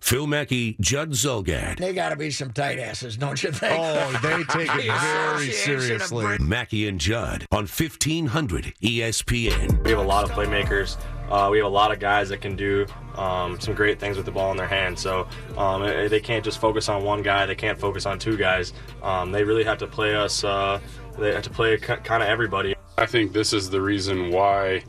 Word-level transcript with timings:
Phil 0.00 0.26
Mackey, 0.26 0.76
Judd 0.80 1.10
Zulgad. 1.10 1.78
They 1.78 1.92
got 1.92 2.08
to 2.08 2.16
be 2.16 2.30
some 2.30 2.50
tight 2.52 2.78
asses, 2.78 3.16
don't 3.16 3.42
you 3.42 3.52
think? 3.52 3.78
Oh, 3.78 4.18
they 4.22 4.42
take 4.48 4.74
it 4.74 4.92
very 4.92 5.52
seriously. 5.52 6.38
Mackey 6.38 6.88
and 6.88 7.00
Judd 7.00 7.46
on 7.52 7.66
1500 7.66 8.74
ESPN. 8.82 9.84
We 9.84 9.90
have 9.90 10.00
a 10.00 10.02
lot 10.02 10.24
of 10.24 10.30
playmakers. 10.30 10.96
Uh, 11.30 11.48
we 11.50 11.58
have 11.58 11.66
a 11.66 11.70
lot 11.70 11.92
of 11.92 12.00
guys 12.00 12.28
that 12.30 12.40
can 12.40 12.56
do 12.56 12.86
um, 13.14 13.60
some 13.60 13.74
great 13.74 14.00
things 14.00 14.16
with 14.16 14.26
the 14.26 14.32
ball 14.32 14.50
in 14.50 14.56
their 14.56 14.66
hands. 14.66 15.00
So 15.00 15.28
um, 15.56 15.82
they 15.82 16.20
can't 16.20 16.44
just 16.44 16.60
focus 16.60 16.88
on 16.88 17.04
one 17.04 17.22
guy. 17.22 17.46
They 17.46 17.54
can't 17.54 17.78
focus 17.78 18.04
on 18.04 18.18
two 18.18 18.36
guys. 18.36 18.72
Um, 19.02 19.30
they 19.30 19.44
really 19.44 19.64
have 19.64 19.78
to 19.78 19.86
play 19.86 20.16
us. 20.16 20.42
Uh, 20.42 20.80
they 21.18 21.32
have 21.32 21.44
to 21.44 21.50
play 21.50 21.76
kind 21.76 22.22
of 22.22 22.28
everybody. 22.28 22.74
I 22.98 23.06
think 23.06 23.32
this 23.32 23.52
is 23.52 23.70
the 23.70 23.80
reason 23.80 24.30
why 24.30 24.82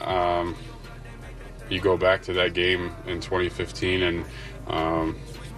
um, 0.00 0.56
you 1.68 1.80
go 1.80 1.96
back 1.96 2.22
to 2.22 2.32
that 2.34 2.54
game 2.54 2.94
in 3.06 3.20
2015 3.20 4.02
and 4.02 4.24
um, 4.68 5.16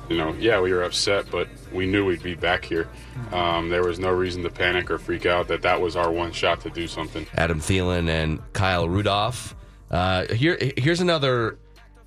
you 0.08 0.16
know 0.16 0.34
yeah 0.34 0.60
we 0.60 0.72
were 0.72 0.82
upset 0.82 1.26
but 1.30 1.48
we 1.72 1.86
knew 1.86 2.04
we'd 2.04 2.22
be 2.22 2.34
back 2.34 2.64
here. 2.64 2.88
Um, 3.32 3.68
there 3.68 3.82
was 3.82 3.98
no 3.98 4.10
reason 4.10 4.42
to 4.42 4.50
panic 4.50 4.90
or 4.90 4.98
freak 4.98 5.26
out 5.26 5.48
that 5.48 5.62
that 5.62 5.80
was 5.80 5.96
our 5.96 6.10
one 6.10 6.32
shot 6.32 6.60
to 6.62 6.70
do 6.70 6.86
something. 6.86 7.26
Adam 7.34 7.60
Thielen 7.60 8.08
and 8.08 8.40
kyle 8.52 8.88
rudolph. 8.88 9.54
Uh, 9.90 10.26
here 10.34 10.58
here's 10.76 11.00
another 11.00 11.58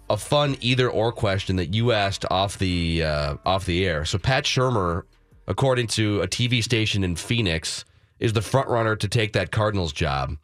a 0.10 0.18
fun 0.18 0.58
either 0.62 0.90
or 0.90 1.12
question 1.12 1.56
that 1.56 1.74
you 1.74 1.92
asked 1.92 2.26
off 2.30 2.58
the 2.58 3.04
uh, 3.04 3.36
off 3.46 3.66
the 3.66 3.86
air. 3.86 4.06
So 4.06 4.18
pat 4.18 4.46
shurmur 4.46 5.04
according 5.48 5.88
to 5.88 6.22
a 6.22 6.28
tv 6.28 6.64
station 6.64 7.04
in 7.04 7.16
phoenix 7.16 7.84
is 8.20 8.34
the 8.34 8.42
front 8.42 8.70
runner 8.70 8.96
to 8.96 9.08
take 9.08 9.34
that 9.34 9.52
cardinals 9.52 9.92
job 9.92 10.38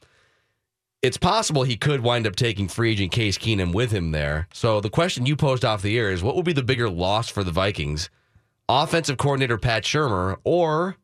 it's 1.02 1.17
possible 1.17 1.64
he 1.64 1.78
could 1.78 2.02
wind 2.02 2.26
up 2.26 2.36
taking 2.36 2.67
free 2.67 2.92
agent 2.92 3.12
Case 3.12 3.38
Keenum 3.38 3.73
with 3.73 3.92
him 3.92 4.12
there. 4.12 4.48
So 4.53 4.81
the 4.81 4.90
question 4.90 5.26
you 5.26 5.36
posed 5.36 5.64
off 5.64 5.81
the 5.81 5.98
air 5.98 6.12
is 6.12 6.23
what 6.23 6.36
would 6.36 6.45
be 6.45 6.54
the 6.54 6.64
bigger 6.64 6.89
loss 6.89 7.30
for 7.30 7.44
the 7.44 7.52
Vikings? 7.52 8.09
Offensive 8.70 9.17
coordinator 9.17 9.58
Pat 9.58 9.84
Shurmur 9.84 10.38
or 10.44 10.98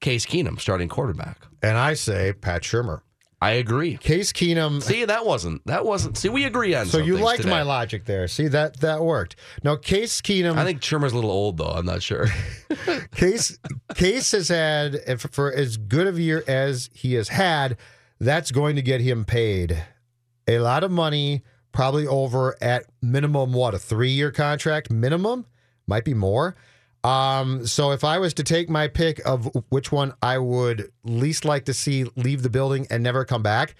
Case 0.00 0.24
Keenum 0.26 0.58
starting 0.60 0.88
quarterback? 0.88 1.46
And 1.62 1.76
I 1.76 1.94
say 1.94 2.32
Pat 2.32 2.62
Shurmur. 2.62 3.02
I 3.42 3.54
agree. 3.54 3.96
Case 3.96 4.32
Keenum. 4.32 4.80
See, 4.80 5.04
that 5.04 5.26
wasn't 5.26 5.66
that 5.66 5.84
wasn't. 5.84 6.16
See, 6.16 6.28
we 6.28 6.44
agree 6.44 6.76
on. 6.76 6.86
So 6.86 6.98
you 6.98 7.18
liked 7.18 7.42
today. 7.42 7.50
my 7.50 7.62
logic 7.62 8.04
there. 8.04 8.28
See 8.28 8.46
that 8.46 8.78
that 8.78 9.02
worked. 9.02 9.34
Now 9.64 9.74
Case 9.74 10.20
Keenum. 10.20 10.56
I 10.56 10.64
think 10.64 10.80
Shurmur's 10.80 11.12
a 11.12 11.16
little 11.16 11.32
old 11.32 11.56
though. 11.56 11.66
I'm 11.66 11.84
not 11.84 12.02
sure. 12.02 12.28
Case 13.16 13.58
Case 13.96 14.30
has 14.30 14.48
had 14.48 15.20
for, 15.20 15.26
for 15.26 15.52
as 15.52 15.76
good 15.76 16.06
of 16.06 16.18
a 16.18 16.22
year 16.22 16.44
as 16.46 16.88
he 16.94 17.14
has 17.14 17.28
had 17.28 17.78
that's 18.22 18.52
going 18.52 18.76
to 18.76 18.82
get 18.82 19.00
him 19.00 19.24
paid 19.24 19.84
a 20.46 20.60
lot 20.60 20.84
of 20.84 20.92
money, 20.92 21.42
probably 21.72 22.06
over 22.06 22.56
at 22.62 22.84
minimum, 23.02 23.52
what, 23.52 23.74
a 23.74 23.78
three 23.78 24.10
year 24.10 24.30
contract 24.30 24.90
minimum? 24.90 25.44
Might 25.88 26.04
be 26.04 26.14
more. 26.14 26.54
Um, 27.02 27.66
so 27.66 27.90
if 27.90 28.04
I 28.04 28.18
was 28.18 28.32
to 28.34 28.44
take 28.44 28.70
my 28.70 28.86
pick 28.86 29.20
of 29.26 29.50
which 29.70 29.90
one 29.90 30.14
I 30.22 30.38
would 30.38 30.92
least 31.02 31.44
like 31.44 31.64
to 31.64 31.74
see 31.74 32.04
leave 32.14 32.44
the 32.44 32.50
building 32.50 32.86
and 32.90 33.02
never 33.02 33.24
come 33.24 33.42
back, 33.42 33.74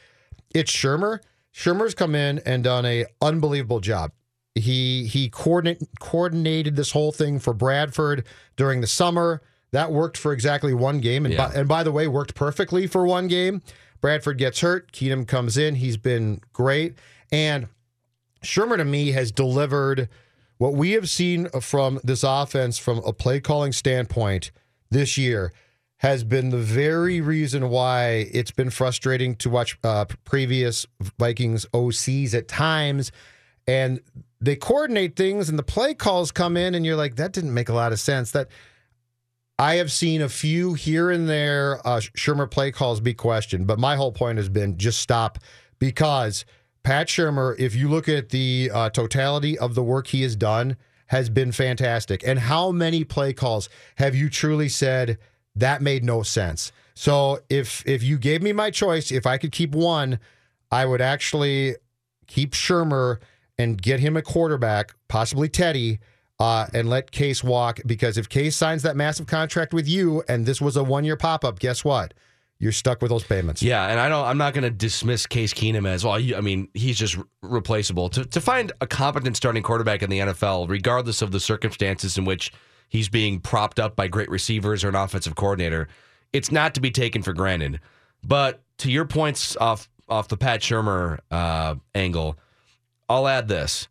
it's 0.52 0.72
Shurmur. 0.72 1.20
Shurmur's 1.54 1.94
come 1.94 2.16
in 2.16 2.40
and 2.40 2.64
done 2.64 2.84
a 2.84 3.06
unbelievable 3.20 3.78
job. 3.78 4.10
He 4.56 5.06
he 5.06 5.28
coordinate, 5.28 5.82
coordinated 6.00 6.74
this 6.74 6.90
whole 6.90 7.12
thing 7.12 7.38
for 7.38 7.54
Bradford 7.54 8.26
during 8.56 8.80
the 8.80 8.88
summer. 8.88 9.40
That 9.70 9.92
worked 9.92 10.18
for 10.18 10.32
exactly 10.32 10.74
one 10.74 11.00
game, 11.00 11.24
and, 11.24 11.32
yeah. 11.32 11.48
by, 11.48 11.54
and 11.54 11.68
by 11.68 11.82
the 11.84 11.92
way, 11.92 12.08
worked 12.08 12.34
perfectly 12.34 12.88
for 12.88 13.06
one 13.06 13.28
game. 13.28 13.62
Bradford 14.02 14.36
gets 14.36 14.60
hurt. 14.60 14.92
Keenum 14.92 15.26
comes 15.26 15.56
in. 15.56 15.76
He's 15.76 15.96
been 15.96 16.42
great. 16.52 16.96
And 17.30 17.68
Shurmur 18.44 18.76
to 18.76 18.84
me 18.84 19.12
has 19.12 19.32
delivered 19.32 20.10
what 20.58 20.74
we 20.74 20.92
have 20.92 21.08
seen 21.08 21.48
from 21.60 21.98
this 22.04 22.22
offense 22.22 22.76
from 22.76 22.98
a 22.98 23.12
play 23.12 23.40
calling 23.40 23.72
standpoint 23.72 24.50
this 24.90 25.16
year 25.16 25.52
has 25.98 26.24
been 26.24 26.50
the 26.50 26.58
very 26.58 27.20
reason 27.20 27.70
why 27.70 28.28
it's 28.32 28.50
been 28.50 28.70
frustrating 28.70 29.36
to 29.36 29.48
watch 29.48 29.78
uh, 29.84 30.04
previous 30.24 30.84
Vikings 31.18 31.64
OCs 31.72 32.34
at 32.34 32.48
times. 32.48 33.12
And 33.68 34.00
they 34.40 34.56
coordinate 34.56 35.14
things 35.14 35.48
and 35.48 35.56
the 35.56 35.62
play 35.62 35.94
calls 35.94 36.32
come 36.32 36.56
in 36.56 36.74
and 36.74 36.84
you're 36.84 36.96
like, 36.96 37.14
that 37.16 37.32
didn't 37.32 37.54
make 37.54 37.68
a 37.68 37.72
lot 37.72 37.92
of 37.92 38.00
sense. 38.00 38.32
That 38.32 38.48
I 39.58 39.76
have 39.76 39.92
seen 39.92 40.22
a 40.22 40.28
few 40.28 40.74
here 40.74 41.10
and 41.10 41.28
there 41.28 41.80
uh, 41.86 42.00
Shurmur 42.16 42.50
play 42.50 42.72
calls 42.72 43.00
be 43.00 43.14
questioned, 43.14 43.66
but 43.66 43.78
my 43.78 43.96
whole 43.96 44.12
point 44.12 44.38
has 44.38 44.48
been 44.48 44.78
just 44.78 45.00
stop 45.00 45.38
because 45.78 46.44
Pat 46.82 47.06
Shurmur, 47.06 47.58
if 47.58 47.74
you 47.74 47.88
look 47.88 48.08
at 48.08 48.30
the 48.30 48.70
uh, 48.72 48.90
totality 48.90 49.58
of 49.58 49.74
the 49.74 49.82
work 49.82 50.08
he 50.08 50.22
has 50.22 50.34
done, 50.34 50.76
has 51.06 51.28
been 51.28 51.52
fantastic. 51.52 52.26
And 52.26 52.38
how 52.38 52.72
many 52.72 53.04
play 53.04 53.32
calls 53.32 53.68
have 53.96 54.14
you 54.14 54.28
truly 54.28 54.68
said 54.68 55.18
that 55.54 55.82
made 55.82 56.04
no 56.04 56.22
sense? 56.22 56.72
So 56.94 57.40
if 57.48 57.86
if 57.86 58.02
you 58.02 58.18
gave 58.18 58.42
me 58.42 58.52
my 58.52 58.70
choice, 58.70 59.10
if 59.10 59.26
I 59.26 59.38
could 59.38 59.52
keep 59.52 59.74
one, 59.74 60.18
I 60.70 60.86
would 60.86 61.00
actually 61.00 61.76
keep 62.26 62.52
Shurmur 62.52 63.18
and 63.58 63.80
get 63.80 64.00
him 64.00 64.16
a 64.16 64.22
quarterback, 64.22 64.94
possibly 65.08 65.48
Teddy 65.48 66.00
uh, 66.42 66.66
and 66.74 66.90
let 66.90 67.12
Case 67.12 67.44
walk 67.44 67.78
because 67.86 68.18
if 68.18 68.28
Case 68.28 68.56
signs 68.56 68.82
that 68.82 68.96
massive 68.96 69.28
contract 69.28 69.72
with 69.72 69.86
you 69.86 70.24
and 70.28 70.44
this 70.44 70.60
was 70.60 70.76
a 70.76 70.82
one 70.82 71.04
year 71.04 71.16
pop 71.16 71.44
up, 71.44 71.60
guess 71.60 71.84
what? 71.84 72.14
You're 72.58 72.72
stuck 72.72 73.00
with 73.00 73.10
those 73.10 73.22
payments. 73.22 73.62
Yeah, 73.62 73.86
and 73.86 74.00
I 74.00 74.08
don't. 74.08 74.24
I'm 74.24 74.38
not 74.38 74.52
going 74.52 74.64
to 74.64 74.70
dismiss 74.70 75.24
Case 75.26 75.54
Keenum 75.54 75.86
as 75.86 76.04
well. 76.04 76.14
I 76.14 76.40
mean, 76.40 76.68
he's 76.74 76.98
just 76.98 77.16
replaceable. 77.42 78.08
To 78.10 78.24
to 78.24 78.40
find 78.40 78.72
a 78.80 78.88
competent 78.88 79.36
starting 79.36 79.62
quarterback 79.62 80.02
in 80.02 80.10
the 80.10 80.18
NFL, 80.18 80.68
regardless 80.68 81.22
of 81.22 81.30
the 81.30 81.38
circumstances 81.38 82.18
in 82.18 82.24
which 82.24 82.52
he's 82.88 83.08
being 83.08 83.38
propped 83.38 83.78
up 83.78 83.94
by 83.94 84.08
great 84.08 84.28
receivers 84.28 84.82
or 84.82 84.88
an 84.88 84.96
offensive 84.96 85.36
coordinator, 85.36 85.86
it's 86.32 86.50
not 86.50 86.74
to 86.74 86.80
be 86.80 86.90
taken 86.90 87.22
for 87.22 87.32
granted. 87.32 87.80
But 88.24 88.62
to 88.78 88.90
your 88.90 89.04
points 89.04 89.56
off 89.56 89.88
off 90.08 90.26
the 90.26 90.36
Pat 90.36 90.60
Shurmur 90.60 91.18
uh, 91.30 91.76
angle, 91.94 92.36
I'll 93.08 93.28
add 93.28 93.46
this: 93.48 93.88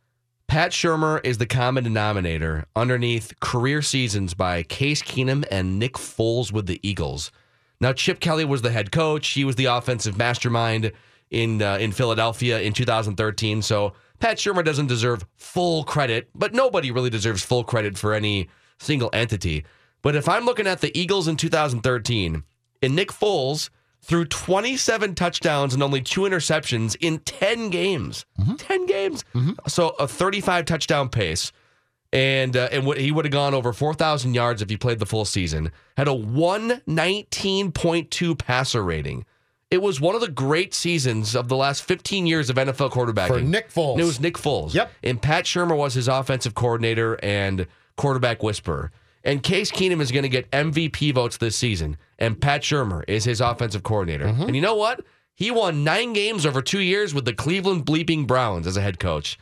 Pat 0.52 0.74
Shurmur 0.74 1.22
is 1.24 1.38
the 1.38 1.46
common 1.46 1.86
denominator 1.86 2.66
underneath 2.76 3.40
career 3.40 3.82
seasons 3.82 4.34
by 4.34 4.64
Case 4.64 5.02
Keenum 5.02 5.46
and 5.50 5.80
Nick 5.80 5.94
Foles 5.94 6.52
with 6.52 6.66
the 6.66 6.78
Eagles. 6.84 7.32
Now, 7.80 7.94
Chip 7.94 8.20
Kelly 8.20 8.44
was 8.44 8.62
the 8.62 8.70
head 8.70 8.92
coach. 8.92 9.30
He 9.30 9.46
was 9.46 9.56
the 9.56 9.68
offensive 9.68 10.18
mastermind 10.18 10.92
in 11.30 11.62
uh, 11.62 11.78
in 11.78 11.94
Philadelphia 11.94 12.60
in 12.60 12.74
2013. 12.74 13.62
So 13.62 13.94
Pat 14.20 14.40
Shurmur 14.40 14.66
doesn't 14.66 14.88
deserve 14.88 15.26
full 15.38 15.86
credit, 15.86 16.30
but 16.36 16.54
nobody 16.54 16.92
really 16.92 17.10
deserves 17.10 17.42
full 17.42 17.64
credit 17.64 17.98
for 17.98 18.14
any 18.14 18.50
single 18.78 19.10
entity. 19.14 19.64
But 20.02 20.18
if 20.18 20.28
I'm 20.28 20.44
looking 20.44 20.68
at 20.68 20.82
the 20.82 20.92
Eagles 21.00 21.30
in 21.30 21.38
2013 21.38 22.44
and 22.82 22.94
Nick 22.94 23.14
Foles 23.14 23.70
threw 24.02 24.26
27 24.26 25.16
touchdowns 25.16 25.74
and 25.74 25.82
only 25.84 26.02
two 26.02 26.22
interceptions 26.22 26.96
in 27.00 27.20
10 27.20 27.70
games. 27.70 28.26
Mm-hmm. 28.40 28.56
10 28.56 28.86
games. 28.88 29.24
Mm-hmm. 29.36 29.52
So 29.68 29.90
a 30.00 30.08
35 30.08 30.66
touchdown 30.66 31.10
pace. 31.10 31.52
And 32.14 32.58
uh, 32.58 32.68
and 32.74 32.86
he 32.98 33.10
would 33.10 33.24
have 33.24 33.32
gone 33.32 33.54
over 33.54 33.72
4,000 33.72 34.34
yards 34.34 34.62
if 34.62 34.70
he 34.70 34.76
played 34.76 35.00
the 35.00 35.06
full 35.06 35.24
season. 35.24 35.72
Had 35.96 36.10
a 36.10 36.12
119.2 36.12 38.38
passer 38.38 38.84
rating. 38.84 39.24
It 39.70 39.82
was 39.82 40.02
one 40.02 40.16
of 40.16 40.22
the 40.22 40.28
great 40.28 40.74
seasons 40.74 41.38
of 41.38 41.48
the 41.48 41.56
last 41.56 41.84
15 41.84 42.28
years 42.28 42.50
of 42.50 42.58
NFL 42.58 42.92
quarterbacking. 42.92 43.28
For 43.28 43.40
Nick 43.40 43.72
Foles. 43.72 43.94
And 43.94 44.02
it 44.02 44.06
was 44.06 44.20
Nick 44.20 44.34
Foles. 44.34 44.74
Yep. 44.74 44.92
And 45.04 45.22
Pat 45.22 45.46
Shurmur 45.46 45.78
was 45.78 45.94
his 45.94 46.10
offensive 46.10 46.54
coordinator 46.54 47.18
and 47.24 47.66
quarterback 47.96 48.44
whisperer. 48.44 48.92
And 49.24 49.44
Case 49.44 49.72
Keenum 49.72 50.02
is 50.02 50.12
going 50.12 50.24
to 50.24 50.30
get 50.30 50.50
MVP 50.52 51.14
votes 51.14 51.38
this 51.38 51.56
season, 51.56 51.98
and 52.18 52.42
Pat 52.42 52.62
Shurmur 52.62 53.04
is 53.08 53.24
his 53.24 53.40
offensive 53.42 53.84
coordinator. 53.84 54.26
And 54.48 54.56
you 54.56 54.62
know 54.62 54.76
what? 54.76 55.06
He 55.36 55.52
won 55.52 55.84
nine 55.84 56.14
games 56.14 56.46
over 56.46 56.62
two 56.62 56.82
years 56.82 57.14
with 57.14 57.26
the 57.26 57.34
Cleveland 57.34 57.86
bleeping 57.86 58.26
Browns 58.28 58.68
as 58.68 58.78
a 58.78 58.82
head 58.82 59.00
coach. 59.00 59.38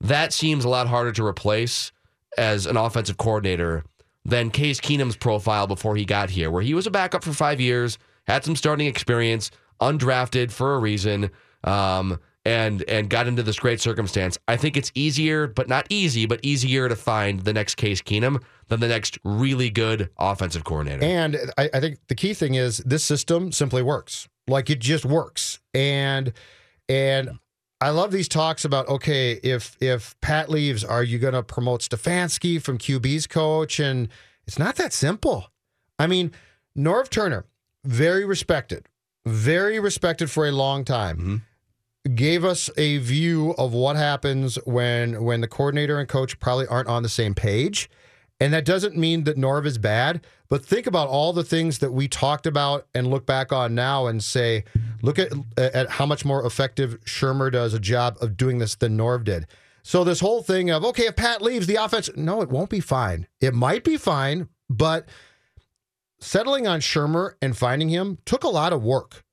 That 0.00 0.32
seems 0.32 0.64
a 0.64 0.68
lot 0.68 0.86
harder 0.86 1.12
to 1.12 1.24
replace 1.26 1.92
as 2.36 2.66
an 2.66 2.76
offensive 2.76 3.16
coordinator 3.16 3.84
than 4.24 4.50
Case 4.50 4.80
Keenum's 4.80 5.16
profile 5.16 5.66
before 5.66 5.96
he 5.96 6.04
got 6.04 6.30
here, 6.30 6.50
where 6.50 6.62
he 6.62 6.74
was 6.74 6.86
a 6.86 6.90
backup 6.90 7.24
for 7.24 7.32
five 7.32 7.60
years, 7.60 7.98
had 8.26 8.44
some 8.44 8.56
starting 8.56 8.86
experience, 8.86 9.50
undrafted 9.80 10.50
for 10.50 10.74
a 10.74 10.78
reason, 10.78 11.30
um, 11.64 12.18
and 12.46 12.84
and 12.88 13.10
got 13.10 13.26
into 13.26 13.42
this 13.42 13.58
great 13.58 13.80
circumstance. 13.80 14.38
I 14.46 14.56
think 14.56 14.76
it's 14.76 14.92
easier, 14.94 15.48
but 15.48 15.68
not 15.68 15.86
easy, 15.90 16.26
but 16.26 16.38
easier 16.44 16.88
to 16.88 16.94
find 16.94 17.40
the 17.40 17.52
next 17.52 17.74
Case 17.74 18.00
Keenum 18.00 18.40
than 18.68 18.78
the 18.78 18.88
next 18.88 19.18
really 19.24 19.68
good 19.68 20.10
offensive 20.16 20.62
coordinator. 20.62 21.04
And 21.04 21.36
I, 21.58 21.68
I 21.74 21.80
think 21.80 21.98
the 22.06 22.14
key 22.14 22.34
thing 22.34 22.54
is 22.54 22.78
this 22.78 23.04
system 23.04 23.50
simply 23.50 23.82
works. 23.82 24.28
Like 24.46 24.70
it 24.70 24.78
just 24.78 25.04
works. 25.04 25.58
And 25.74 26.32
and 26.88 27.40
I 27.80 27.90
love 27.90 28.12
these 28.12 28.28
talks 28.28 28.64
about 28.64 28.86
okay, 28.88 29.32
if 29.42 29.76
if 29.80 30.18
Pat 30.20 30.48
leaves, 30.48 30.84
are 30.84 31.02
you 31.02 31.18
going 31.18 31.34
to 31.34 31.42
promote 31.42 31.80
Stefanski 31.80 32.62
from 32.62 32.78
QB's 32.78 33.26
coach? 33.26 33.80
And 33.80 34.08
it's 34.46 34.58
not 34.58 34.76
that 34.76 34.92
simple. 34.92 35.50
I 35.98 36.06
mean, 36.06 36.30
Norv 36.78 37.10
Turner, 37.10 37.44
very 37.84 38.24
respected, 38.24 38.86
very 39.26 39.80
respected 39.80 40.30
for 40.30 40.46
a 40.46 40.52
long 40.52 40.84
time. 40.84 41.16
Mm-hmm. 41.16 41.36
Gave 42.14 42.44
us 42.44 42.70
a 42.76 42.98
view 42.98 43.54
of 43.58 43.72
what 43.72 43.96
happens 43.96 44.56
when 44.64 45.24
when 45.24 45.40
the 45.40 45.48
coordinator 45.48 45.98
and 45.98 46.08
coach 46.08 46.38
probably 46.38 46.66
aren't 46.66 46.88
on 46.88 47.02
the 47.02 47.08
same 47.08 47.34
page. 47.34 47.90
And 48.38 48.52
that 48.52 48.64
doesn't 48.64 48.96
mean 48.96 49.24
that 49.24 49.36
Norv 49.36 49.64
is 49.64 49.78
bad, 49.78 50.26
but 50.48 50.64
think 50.64 50.86
about 50.86 51.08
all 51.08 51.32
the 51.32 51.42
things 51.42 51.78
that 51.78 51.92
we 51.92 52.06
talked 52.06 52.46
about 52.46 52.86
and 52.94 53.08
look 53.08 53.24
back 53.24 53.50
on 53.50 53.74
now 53.74 54.06
and 54.06 54.22
say, 54.22 54.64
look 55.02 55.18
at 55.18 55.32
at 55.56 55.90
how 55.90 56.06
much 56.06 56.24
more 56.24 56.44
effective 56.44 56.98
Shurmur 57.06 57.50
does 57.50 57.72
a 57.72 57.80
job 57.80 58.18
of 58.20 58.36
doing 58.36 58.58
this 58.58 58.74
than 58.74 58.96
Norv 58.96 59.24
did. 59.24 59.46
So 59.82 60.04
this 60.04 60.20
whole 60.20 60.42
thing 60.42 60.70
of 60.70 60.84
okay, 60.84 61.06
if 61.06 61.16
Pat 61.16 61.42
leaves, 61.42 61.66
the 61.66 61.76
offense, 61.76 62.10
no, 62.14 62.42
it 62.42 62.50
won't 62.50 62.70
be 62.70 62.80
fine. 62.80 63.26
It 63.40 63.54
might 63.54 63.84
be 63.84 63.96
fine, 63.96 64.48
but 64.68 65.08
settling 66.20 66.66
on 66.66 66.80
Shurmur 66.80 67.34
and 67.40 67.56
finding 67.56 67.88
him 67.88 68.18
took 68.26 68.44
a 68.44 68.48
lot 68.48 68.72
of 68.72 68.82
work. 68.82 69.24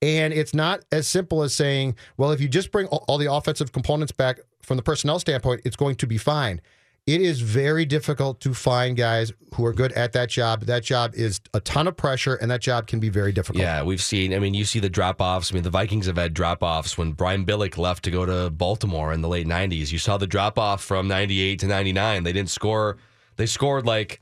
And 0.00 0.32
it's 0.32 0.54
not 0.54 0.84
as 0.92 1.08
simple 1.08 1.42
as 1.42 1.54
saying, 1.54 1.96
well, 2.16 2.30
if 2.30 2.40
you 2.40 2.48
just 2.48 2.70
bring 2.70 2.86
all 2.86 3.18
the 3.18 3.32
offensive 3.32 3.72
components 3.72 4.12
back 4.12 4.38
from 4.62 4.76
the 4.76 4.82
personnel 4.82 5.18
standpoint, 5.18 5.62
it's 5.64 5.76
going 5.76 5.96
to 5.96 6.06
be 6.06 6.18
fine. 6.18 6.60
It 7.08 7.22
is 7.22 7.40
very 7.40 7.86
difficult 7.86 8.38
to 8.40 8.52
find 8.52 8.94
guys 8.94 9.32
who 9.54 9.64
are 9.64 9.72
good 9.72 9.92
at 9.92 10.12
that 10.12 10.28
job. 10.28 10.66
That 10.66 10.84
job 10.84 11.14
is 11.14 11.40
a 11.54 11.60
ton 11.60 11.88
of 11.88 11.96
pressure, 11.96 12.34
and 12.34 12.50
that 12.50 12.60
job 12.60 12.86
can 12.86 13.00
be 13.00 13.08
very 13.08 13.32
difficult. 13.32 13.62
Yeah, 13.62 13.82
we've 13.82 14.02
seen. 14.02 14.34
I 14.34 14.38
mean, 14.38 14.52
you 14.52 14.66
see 14.66 14.78
the 14.78 14.90
drop 14.90 15.22
offs. 15.22 15.50
I 15.50 15.54
mean, 15.54 15.62
the 15.62 15.70
Vikings 15.70 16.04
have 16.04 16.18
had 16.18 16.34
drop 16.34 16.62
offs 16.62 16.98
when 16.98 17.12
Brian 17.12 17.46
Billick 17.46 17.78
left 17.78 18.04
to 18.04 18.10
go 18.10 18.26
to 18.26 18.50
Baltimore 18.50 19.14
in 19.14 19.22
the 19.22 19.28
late 19.28 19.46
'90s. 19.46 19.90
You 19.90 19.96
saw 19.96 20.18
the 20.18 20.26
drop 20.26 20.58
off 20.58 20.84
from 20.84 21.08
'98 21.08 21.60
to 21.60 21.66
'99. 21.66 22.24
They 22.24 22.32
didn't 22.32 22.50
score. 22.50 22.98
They 23.36 23.46
scored 23.46 23.86
like 23.86 24.20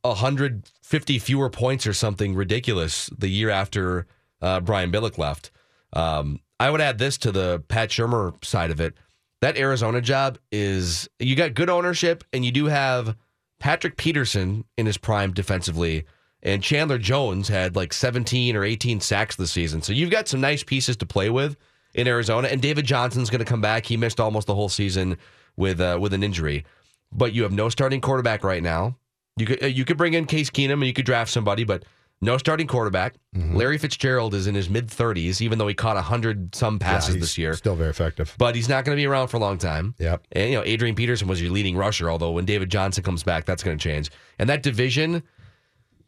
150 0.00 1.18
fewer 1.18 1.50
points 1.50 1.86
or 1.86 1.92
something 1.92 2.34
ridiculous 2.34 3.10
the 3.16 3.28
year 3.28 3.50
after 3.50 4.06
uh, 4.42 4.60
Brian 4.60 4.92
Billick 4.92 5.16
left. 5.16 5.50
Um, 5.94 6.40
I 6.60 6.70
would 6.70 6.80
add 6.80 6.98
this 6.98 7.16
to 7.18 7.32
the 7.32 7.62
Pat 7.68 7.88
Shurmur 7.88 8.44
side 8.44 8.70
of 8.70 8.80
it. 8.80 8.94
That 9.40 9.56
Arizona 9.56 10.00
job 10.00 10.38
is 10.52 11.08
you 11.18 11.34
got 11.34 11.54
good 11.54 11.70
ownership, 11.70 12.22
and 12.32 12.44
you 12.44 12.52
do 12.52 12.66
have 12.66 13.16
Patrick 13.58 13.96
Peterson 13.96 14.64
in 14.76 14.86
his 14.86 14.96
prime 14.96 15.32
defensively, 15.32 16.04
and 16.42 16.62
Chandler 16.62 16.98
Jones 16.98 17.48
had 17.48 17.74
like 17.74 17.92
17 17.92 18.54
or 18.54 18.64
18 18.64 19.00
sacks 19.00 19.36
this 19.36 19.50
season. 19.50 19.82
So 19.82 19.92
you've 19.92 20.10
got 20.10 20.28
some 20.28 20.40
nice 20.40 20.62
pieces 20.62 20.96
to 20.98 21.06
play 21.06 21.30
with 21.30 21.56
in 21.94 22.06
Arizona. 22.06 22.48
And 22.48 22.60
David 22.60 22.86
Johnson's 22.86 23.30
going 23.30 23.40
to 23.40 23.44
come 23.44 23.60
back. 23.60 23.86
He 23.86 23.96
missed 23.96 24.20
almost 24.20 24.46
the 24.46 24.54
whole 24.54 24.68
season 24.68 25.16
with 25.56 25.80
uh, 25.80 25.98
with 26.00 26.12
an 26.14 26.22
injury, 26.22 26.64
but 27.12 27.32
you 27.32 27.42
have 27.42 27.52
no 27.52 27.68
starting 27.68 28.00
quarterback 28.00 28.42
right 28.44 28.62
now. 28.62 28.96
You 29.36 29.46
could 29.46 29.62
uh, 29.62 29.66
you 29.66 29.84
could 29.84 29.96
bring 29.96 30.14
in 30.14 30.26
Case 30.26 30.50
Keenum 30.50 30.74
and 30.74 30.86
you 30.86 30.92
could 30.92 31.06
draft 31.06 31.30
somebody, 31.30 31.64
but 31.64 31.84
no 32.22 32.38
starting 32.38 32.66
quarterback. 32.66 33.16
Mm-hmm. 33.36 33.56
Larry 33.56 33.76
Fitzgerald 33.76 34.32
is 34.32 34.46
in 34.46 34.54
his 34.54 34.70
mid 34.70 34.86
30s, 34.88 35.40
even 35.42 35.58
though 35.58 35.68
he 35.68 35.74
caught 35.74 36.02
hundred 36.02 36.54
some 36.54 36.78
passes 36.78 37.16
Yeah, 37.16 37.20
this 37.20 37.36
year. 37.36 37.54
Still 37.54 37.74
very 37.74 37.90
effective. 37.90 38.34
But 38.38 38.54
he's 38.54 38.68
not 38.68 38.84
going 38.86 38.96
to 38.96 39.00
be 39.00 39.06
around 39.06 39.28
for 39.28 39.36
a 39.36 39.40
long 39.40 39.58
time. 39.58 39.94
Yep. 39.98 40.22
And 40.32 40.50
you 40.50 40.56
know, 40.56 40.64
Adrian 40.64 40.94
Peterson 40.94 41.28
was 41.28 41.42
your 41.42 41.50
leading 41.50 41.76
rusher, 41.76 42.08
although 42.10 42.30
when 42.30 42.44
David 42.46 42.70
Johnson 42.70 43.02
comes 43.04 43.22
back, 43.22 43.44
that's 43.44 43.62
going 43.62 43.76
to 43.76 43.82
change. 43.82 44.10
And 44.38 44.48
that 44.48 44.62
division, 44.62 45.22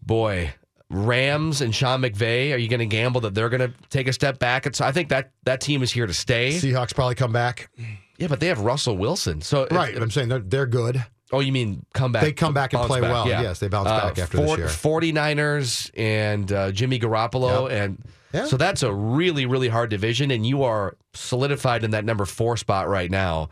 boy, 0.03 0.55
Rams 0.91 1.61
and 1.61 1.75
Sean 1.75 2.01
McVay, 2.03 2.55
are 2.55 2.59
you 2.59 2.69
going 2.69 2.81
to 2.81 2.87
gamble 2.87 3.21
that 3.23 3.35
they're 3.35 3.49
going 3.49 3.69
to 3.69 3.73
take 3.91 4.07
a 4.07 4.13
step 4.13 4.39
back? 4.39 4.67
It's, 4.67 4.81
I 4.81 4.93
think 4.93 5.09
that 5.09 5.33
that 5.45 5.61
team 5.61 5.83
is 5.83 5.91
here 5.91 6.07
to 6.07 6.15
stay. 6.15 6.51
Seahawks 6.53 6.95
probably 6.95 7.15
come 7.17 7.33
back. 7.33 7.71
yeah, 8.19 8.29
but 8.29 8.39
they 8.39 8.47
have 8.47 8.61
Russell 8.61 8.97
Wilson. 8.97 9.41
So 9.41 9.67
Right. 9.71 9.97
I'm 9.97 10.11
saying 10.11 10.29
they're, 10.29 10.39
they're 10.39 10.67
good. 10.67 11.05
Oh, 11.33 11.41
you 11.41 11.53
mean 11.53 11.85
come 11.95 12.13
back? 12.13 12.23
They 12.23 12.33
come 12.33 12.55
back 12.55 12.73
and 12.75 12.83
play 12.87 13.01
back, 13.01 13.11
well. 13.13 13.29
yeah. 13.29 13.43
Yes, 13.43 13.59
they 13.59 13.69
bounce 13.69 13.89
back 13.89 14.19
after 14.19 14.37
this 14.37 14.57
year. 14.59 14.67
49ers 14.67 15.91
and 15.97 16.51
uh, 16.53 16.71
Jimmy 16.73 16.99
Garoppolo. 16.99 17.71
Yep. 17.71 17.81
And 17.83 17.99
Yeah. 18.33 18.45
so 18.47 18.57
that's 18.57 18.83
a 18.83 18.93
really, 18.93 19.47
really 19.47 19.69
hard 19.69 19.91
division. 19.91 20.31
And 20.31 20.47
you 20.47 20.63
are 20.63 20.97
solidified 21.15 21.83
in 21.85 21.91
that 21.93 22.05
number 22.05 22.25
four 22.25 22.57
spot 22.57 22.89
right 22.89 23.11
now. 23.11 23.49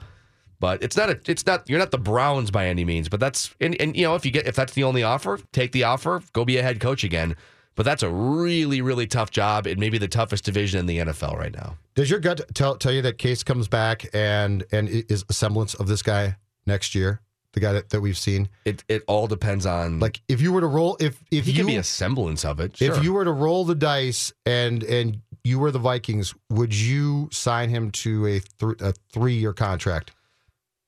But 0.61 0.83
it's 0.83 0.97
not 0.97 1.11
a, 1.11 1.19
it's 1.27 1.45
not, 1.45 1.69
you're 1.69 1.81
not 1.81 1.91
the 1.91 1.99
Browns 1.99 2.51
by 2.53 2.69
any 2.69 2.85
means. 2.85 3.09
But 3.09 3.19
that's, 3.19 3.53
and, 3.61 3.75
and 3.81 3.97
you 3.97 4.05
know, 4.05 4.15
if 4.15 4.25
you 4.25 4.31
get, 4.31 4.47
if 4.47 4.55
that's 4.55 4.75
the 4.75 4.85
only 4.85 5.03
offer, 5.03 5.41
take 5.53 5.73
the 5.73 5.85
offer, 5.85 6.23
go 6.33 6.45
be 6.45 6.57
a 6.59 6.63
head 6.63 6.79
coach 6.79 7.03
again. 7.03 7.35
But 7.75 7.85
that's 7.85 8.03
a 8.03 8.11
really, 8.11 8.81
really 8.83 9.07
tough 9.07 9.31
job. 9.31 9.67
It 9.67 9.79
may 9.79 9.89
be 9.89 9.97
the 9.99 10.07
toughest 10.07 10.45
division 10.45 10.79
in 10.79 10.87
the 10.87 10.99
NFL 10.99 11.37
right 11.39 11.53
now. 11.55 11.79
Does 11.95 12.11
your 12.11 12.21
gut 12.21 12.43
tell 12.55 12.77
tell 12.77 12.93
you 12.93 13.01
that 13.03 13.17
Case 13.19 13.43
comes 13.43 13.67
back 13.67 14.05
and 14.15 14.63
and 14.71 14.89
is 14.91 15.25
a 15.31 15.33
semblance 15.33 15.73
of 15.75 15.89
this 15.89 16.03
guy 16.03 16.37
next 16.67 16.95
year? 16.95 17.23
The 17.53 17.61
guy 17.61 17.73
that, 17.73 17.91
that 17.91 18.01
we've 18.01 18.17
seen. 18.17 18.49
It 18.65 18.83
it 18.89 19.03
all 19.07 19.27
depends 19.27 19.67
on 19.67 20.01
Like 20.01 20.23
if 20.29 20.41
you 20.41 20.53
were 20.53 20.63
to 20.63 20.67
roll 20.67 20.97
if 21.01 21.23
if 21.31 21.45
he 21.45 21.53
you 21.53 21.59
can 21.59 21.67
be 21.67 21.77
a 21.77 21.83
semblance 21.83 22.45
of 22.47 22.61
it. 22.61 22.81
if 22.81 22.95
sure. 22.95 23.05
you 23.05 23.13
were 23.13 23.25
to 23.25 23.33
roll 23.33 23.65
the 23.65 23.75
dice 23.75 24.33
and 24.47 24.83
and 24.83 25.21
you 25.45 25.59
were 25.59 25.71
the 25.71 25.79
Vikings, 25.79 26.35
would 26.51 26.75
you 26.75 27.29
sign 27.31 27.69
him 27.69 27.91
to 27.91 28.27
a 28.27 28.41
th- 28.41 28.81
a 28.81 28.95
three 29.13 29.35
year 29.35 29.53
contract? 29.53 30.13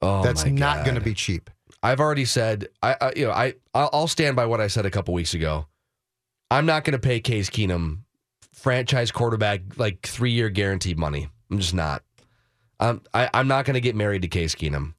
oh 0.01 0.23
That's 0.23 0.45
my 0.45 0.51
not 0.53 0.77
God. 0.79 0.85
going 0.87 0.95
to 0.95 1.01
be 1.03 1.13
cheap. 1.13 1.51
I've 1.83 2.01
already 2.01 2.25
said 2.25 2.69
I, 2.83 2.97
I 3.01 3.13
you 3.15 3.27
know 3.27 3.33
I 3.33 3.55
I'll 3.75 3.91
I'll 3.93 4.09
stand 4.09 4.35
by 4.37 4.47
what 4.47 4.61
I 4.63 4.69
said 4.69 4.87
a 4.87 4.91
couple 4.91 5.13
weeks 5.13 5.35
ago. 5.35 5.67
I'm 6.51 6.65
not 6.67 6.85
going 6.85 6.93
to 6.93 6.99
pay 6.99 7.21
Case 7.21 7.51
Keenum 7.51 7.99
franchise 8.53 9.11
quarterback 9.11 9.61
like 9.77 10.01
three 10.07 10.31
year 10.31 10.49
guaranteed 10.49 10.99
money. 10.99 11.29
I'm 11.51 11.59
just 11.59 11.75
not. 11.75 12.03
Um, 12.81 13.03
I, 13.13 13.29
I'm 13.35 13.49
not 13.49 13.67
going 13.67 13.75
to 13.75 13.81
get 13.81 13.95
married 13.95 14.23
to 14.23 14.29
Case 14.29 14.55
Keenum. 14.55 14.95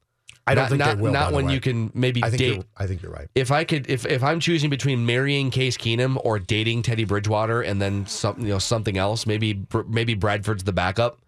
I 0.47 0.53
don't 0.53 0.63
not, 0.63 0.69
think 0.69 0.79
not, 0.79 0.97
they 0.97 1.01
will. 1.01 1.11
Not 1.11 1.33
when 1.33 1.49
you 1.49 1.59
can 1.59 1.91
maybe 1.93 2.23
I 2.23 2.29
think 2.29 2.39
date. 2.39 2.53
you're, 2.55 2.63
I 2.77 2.85
think 2.85 3.01
you're 3.01 3.11
right. 3.11 3.27
If 3.33 3.51
I 3.51 3.63
could, 3.63 3.89
if 3.89 4.05
if 4.05 4.23
I'm 4.23 4.39
choosing 4.39 4.69
between 4.69 5.05
marrying 5.05 5.49
Case 5.49 5.75
Keenum 5.75 6.19
or 6.23 6.37
dating 6.37 6.83
Teddy 6.83 7.03
Bridgewater 7.03 7.61
and 7.61 7.81
then 7.81 8.05
some, 8.05 8.39
you 8.39 8.49
know, 8.49 8.59
something 8.59 8.97
else, 8.97 9.25
maybe 9.25 9.65
maybe 9.87 10.13
Bradford's 10.13 10.63
the 10.63 10.73
backup. 10.73 11.19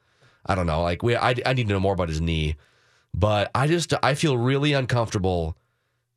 I 0.45 0.55
don't 0.55 0.67
know. 0.67 0.83
Like 0.83 1.01
we, 1.01 1.15
I, 1.15 1.35
I 1.45 1.53
need 1.53 1.67
to 1.67 1.73
know 1.73 1.79
more 1.79 1.93
about 1.93 2.09
his 2.09 2.21
knee, 2.21 2.55
but 3.13 3.49
I 3.55 3.67
just 3.67 3.93
I 4.03 4.13
feel 4.13 4.37
really 4.37 4.73
uncomfortable 4.73 5.57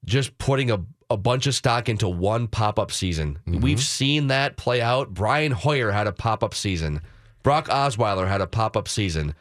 just 0.05 0.37
putting 0.39 0.71
a 0.71 0.85
a 1.09 1.17
bunch 1.17 1.47
of 1.47 1.55
stock 1.55 1.89
into 1.89 2.09
one 2.09 2.47
pop 2.47 2.79
up 2.79 2.93
season. 2.93 3.39
Mm-hmm. 3.47 3.61
We've 3.61 3.83
seen 3.83 4.29
that 4.29 4.57
play 4.57 4.81
out. 4.81 5.13
Brian 5.13 5.53
Hoyer 5.53 5.91
had 5.91 6.07
a 6.07 6.13
pop 6.13 6.45
up 6.45 6.55
season. 6.55 7.01
Brock 7.43 7.69
Osweiler 7.69 8.29
had 8.29 8.41
a 8.41 8.47
pop 8.47 8.77
up 8.77 8.87
season. 8.87 9.35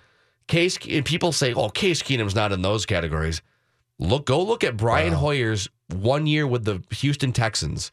Case 0.48 0.78
people 0.78 1.32
say, 1.32 1.54
"Oh, 1.54 1.70
Case 1.70 2.02
Keenum's 2.02 2.34
not 2.34 2.52
in 2.52 2.62
those 2.62 2.86
categories." 2.86 3.42
Look, 4.00 4.26
go 4.26 4.42
look 4.42 4.64
at 4.64 4.78
Brian 4.78 5.14
Hoyer's 5.14 5.70
one 5.94 6.26
year 6.26 6.48
with 6.48 6.66
the 6.66 6.82
Houston 6.96 7.34
Texans. 7.34 7.92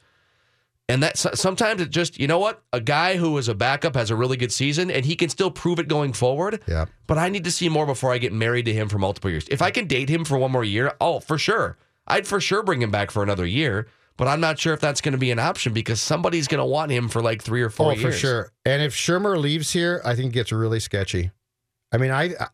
And 0.88 1.02
that 1.02 1.18
sometimes 1.18 1.80
it 1.80 1.90
just, 1.90 2.20
you 2.20 2.28
know 2.28 2.38
what? 2.38 2.62
A 2.72 2.80
guy 2.80 3.16
who 3.16 3.36
is 3.38 3.48
a 3.48 3.54
backup 3.54 3.96
has 3.96 4.10
a 4.10 4.16
really 4.16 4.36
good 4.36 4.52
season 4.52 4.88
and 4.88 5.04
he 5.04 5.16
can 5.16 5.28
still 5.28 5.50
prove 5.50 5.80
it 5.80 5.88
going 5.88 6.12
forward. 6.12 6.62
Yeah. 6.68 6.86
But 7.08 7.18
I 7.18 7.28
need 7.28 7.42
to 7.42 7.50
see 7.50 7.68
more 7.68 7.86
before 7.86 8.12
I 8.12 8.18
get 8.18 8.32
married 8.32 8.66
to 8.66 8.72
him 8.72 8.88
for 8.88 8.98
multiple 8.98 9.28
years. 9.28 9.48
If 9.50 9.62
I 9.62 9.72
can 9.72 9.88
date 9.88 10.08
him 10.08 10.25
for 10.25 10.38
one 10.38 10.52
more 10.52 10.62
year, 10.62 10.94
oh, 11.00 11.18
for 11.18 11.38
sure. 11.38 11.76
I'd 12.06 12.26
for 12.26 12.40
sure 12.40 12.62
bring 12.62 12.82
him 12.82 12.92
back 12.92 13.10
for 13.10 13.25
another 13.25 13.44
year. 13.44 13.88
But 14.16 14.28
I'm 14.28 14.40
not 14.40 14.58
sure 14.58 14.72
if 14.72 14.80
that's 14.80 15.00
going 15.00 15.12
to 15.12 15.18
be 15.18 15.30
an 15.30 15.38
option 15.38 15.75
because 15.75 16.00
somebody's 16.00 16.48
going 16.48 16.60
to 16.60 16.64
want 16.64 16.90
him 16.90 17.08
for 17.08 17.20
like 17.20 17.42
three 17.42 17.62
or 17.62 17.68
four 17.68 17.90
oh, 17.90 17.94
years. 17.94 18.14
for 18.14 18.18
sure. 18.18 18.52
And 18.64 18.80
if 18.80 18.94
Shurmur 18.94 19.38
leaves 19.38 19.72
here, 19.72 20.00
I 20.04 20.14
think 20.14 20.30
it 20.30 20.34
gets 20.34 20.52
really 20.52 20.80
sketchy. 20.80 21.32
I 21.92 21.98
mean, 21.98 22.10
I 22.10 22.34
I 22.40 22.46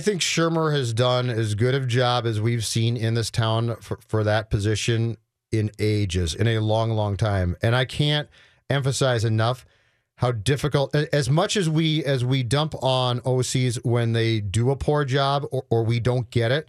think 0.00 0.20
Shurmur 0.20 0.72
has 0.72 0.92
done 0.92 1.30
as 1.30 1.54
good 1.54 1.74
of 1.74 1.86
job 1.86 2.26
as 2.26 2.40
we've 2.40 2.66
seen 2.66 2.96
in 2.96 3.14
this 3.14 3.30
town 3.30 3.76
for, 3.76 3.98
for 4.06 4.24
that 4.24 4.50
position 4.50 5.16
in 5.52 5.70
ages, 5.78 6.34
in 6.34 6.48
a 6.48 6.58
long, 6.58 6.90
long 6.90 7.16
time. 7.16 7.56
And 7.62 7.76
I 7.76 7.84
can't 7.84 8.28
emphasize 8.68 9.24
enough 9.24 9.64
how 10.16 10.32
difficult 10.32 10.94
as 10.94 11.30
much 11.30 11.56
as 11.56 11.70
we 11.70 12.04
as 12.04 12.24
we 12.24 12.42
dump 12.42 12.74
on 12.82 13.20
OCs 13.20 13.84
when 13.84 14.12
they 14.12 14.40
do 14.40 14.70
a 14.70 14.76
poor 14.76 15.04
job 15.04 15.46
or, 15.52 15.64
or 15.70 15.84
we 15.84 16.00
don't 16.00 16.28
get 16.30 16.50
it. 16.50 16.68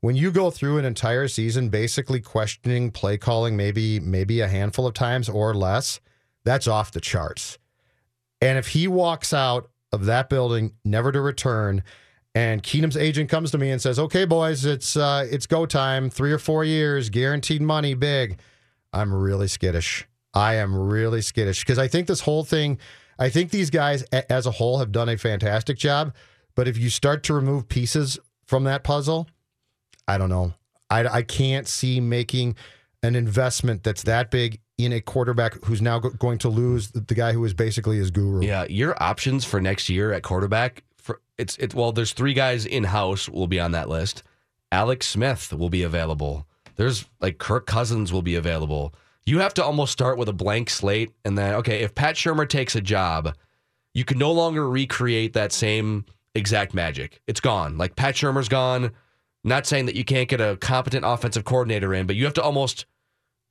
when 0.00 0.16
you 0.16 0.30
go 0.30 0.50
through 0.50 0.78
an 0.78 0.84
entire 0.84 1.28
season 1.28 1.68
basically 1.68 2.20
questioning 2.20 2.90
play 2.90 3.18
calling 3.18 3.56
maybe 3.56 4.00
maybe 4.00 4.40
a 4.40 4.48
handful 4.48 4.86
of 4.86 4.94
times 4.94 5.28
or 5.28 5.52
less, 5.52 6.00
that's 6.44 6.66
off 6.66 6.90
the 6.90 7.00
charts. 7.00 7.58
And 8.40 8.56
if 8.56 8.68
he 8.68 8.88
walks 8.88 9.34
out 9.34 9.68
of 9.92 10.06
that 10.06 10.30
building 10.30 10.72
never 10.84 11.12
to 11.12 11.20
return, 11.20 11.82
and 12.36 12.62
Keenum's 12.62 12.96
agent 12.98 13.30
comes 13.30 13.50
to 13.52 13.58
me 13.58 13.70
and 13.70 13.80
says, 13.80 13.98
"Okay, 13.98 14.26
boys, 14.26 14.64
it's 14.64 14.96
uh, 14.96 15.26
it's 15.30 15.46
go 15.46 15.64
time. 15.66 16.10
Three 16.10 16.30
or 16.32 16.38
four 16.38 16.62
years, 16.64 17.08
guaranteed 17.10 17.62
money, 17.62 17.94
big." 17.94 18.38
I'm 18.92 19.12
really 19.12 19.48
skittish. 19.48 20.06
I 20.34 20.54
am 20.56 20.76
really 20.76 21.22
skittish 21.22 21.60
because 21.64 21.78
I 21.78 21.88
think 21.88 22.06
this 22.06 22.20
whole 22.20 22.44
thing. 22.44 22.78
I 23.18 23.30
think 23.30 23.50
these 23.50 23.70
guys, 23.70 24.04
a- 24.12 24.30
as 24.30 24.44
a 24.46 24.50
whole, 24.50 24.78
have 24.78 24.92
done 24.92 25.08
a 25.08 25.16
fantastic 25.16 25.78
job. 25.78 26.14
But 26.54 26.68
if 26.68 26.76
you 26.78 26.90
start 26.90 27.22
to 27.24 27.34
remove 27.34 27.68
pieces 27.68 28.18
from 28.46 28.64
that 28.64 28.84
puzzle, 28.84 29.26
I 30.06 30.18
don't 30.18 30.28
know. 30.28 30.52
I, 30.90 31.06
I 31.06 31.22
can't 31.22 31.66
see 31.66 32.00
making 32.00 32.54
an 33.02 33.16
investment 33.16 33.82
that's 33.82 34.02
that 34.04 34.30
big 34.30 34.60
in 34.78 34.92
a 34.92 35.00
quarterback 35.00 35.54
who's 35.64 35.80
now 35.80 35.98
go- 35.98 36.10
going 36.10 36.38
to 36.38 36.48
lose 36.50 36.90
the 36.90 37.14
guy 37.14 37.32
who 37.32 37.42
is 37.46 37.54
basically 37.54 37.96
his 37.96 38.10
guru. 38.10 38.42
Yeah, 38.44 38.66
your 38.68 39.00
options 39.02 39.44
for 39.44 39.60
next 39.60 39.88
year 39.88 40.12
at 40.12 40.22
quarterback 40.22 40.82
it's 41.38 41.56
it's 41.58 41.74
well, 41.74 41.92
there's 41.92 42.12
three 42.12 42.34
guys 42.34 42.66
in 42.66 42.84
house 42.84 43.28
will 43.28 43.46
be 43.46 43.60
on 43.60 43.72
that 43.72 43.88
list. 43.88 44.22
Alex 44.72 45.06
Smith 45.06 45.52
will 45.52 45.70
be 45.70 45.82
available. 45.82 46.46
There's 46.76 47.06
like 47.20 47.38
Kirk 47.38 47.66
Cousins 47.66 48.12
will 48.12 48.22
be 48.22 48.34
available. 48.34 48.94
You 49.24 49.40
have 49.40 49.54
to 49.54 49.64
almost 49.64 49.92
start 49.92 50.18
with 50.18 50.28
a 50.28 50.32
blank 50.32 50.70
slate 50.70 51.12
and 51.24 51.36
then 51.36 51.54
okay, 51.54 51.82
if 51.82 51.94
Pat 51.94 52.16
Shurmur 52.16 52.48
takes 52.48 52.74
a 52.74 52.80
job, 52.80 53.34
you 53.94 54.04
can 54.04 54.18
no 54.18 54.32
longer 54.32 54.68
recreate 54.68 55.32
that 55.32 55.52
same 55.52 56.04
exact 56.34 56.74
magic. 56.74 57.20
It's 57.26 57.40
gone. 57.40 57.78
Like 57.78 57.96
Pat 57.96 58.14
Shurmur's 58.14 58.48
gone. 58.48 58.92
Not 59.42 59.66
saying 59.66 59.86
that 59.86 59.94
you 59.94 60.04
can't 60.04 60.28
get 60.28 60.40
a 60.40 60.56
competent 60.56 61.04
offensive 61.06 61.44
coordinator 61.44 61.94
in, 61.94 62.06
but 62.06 62.16
you 62.16 62.24
have 62.24 62.34
to 62.34 62.42
almost 62.42 62.84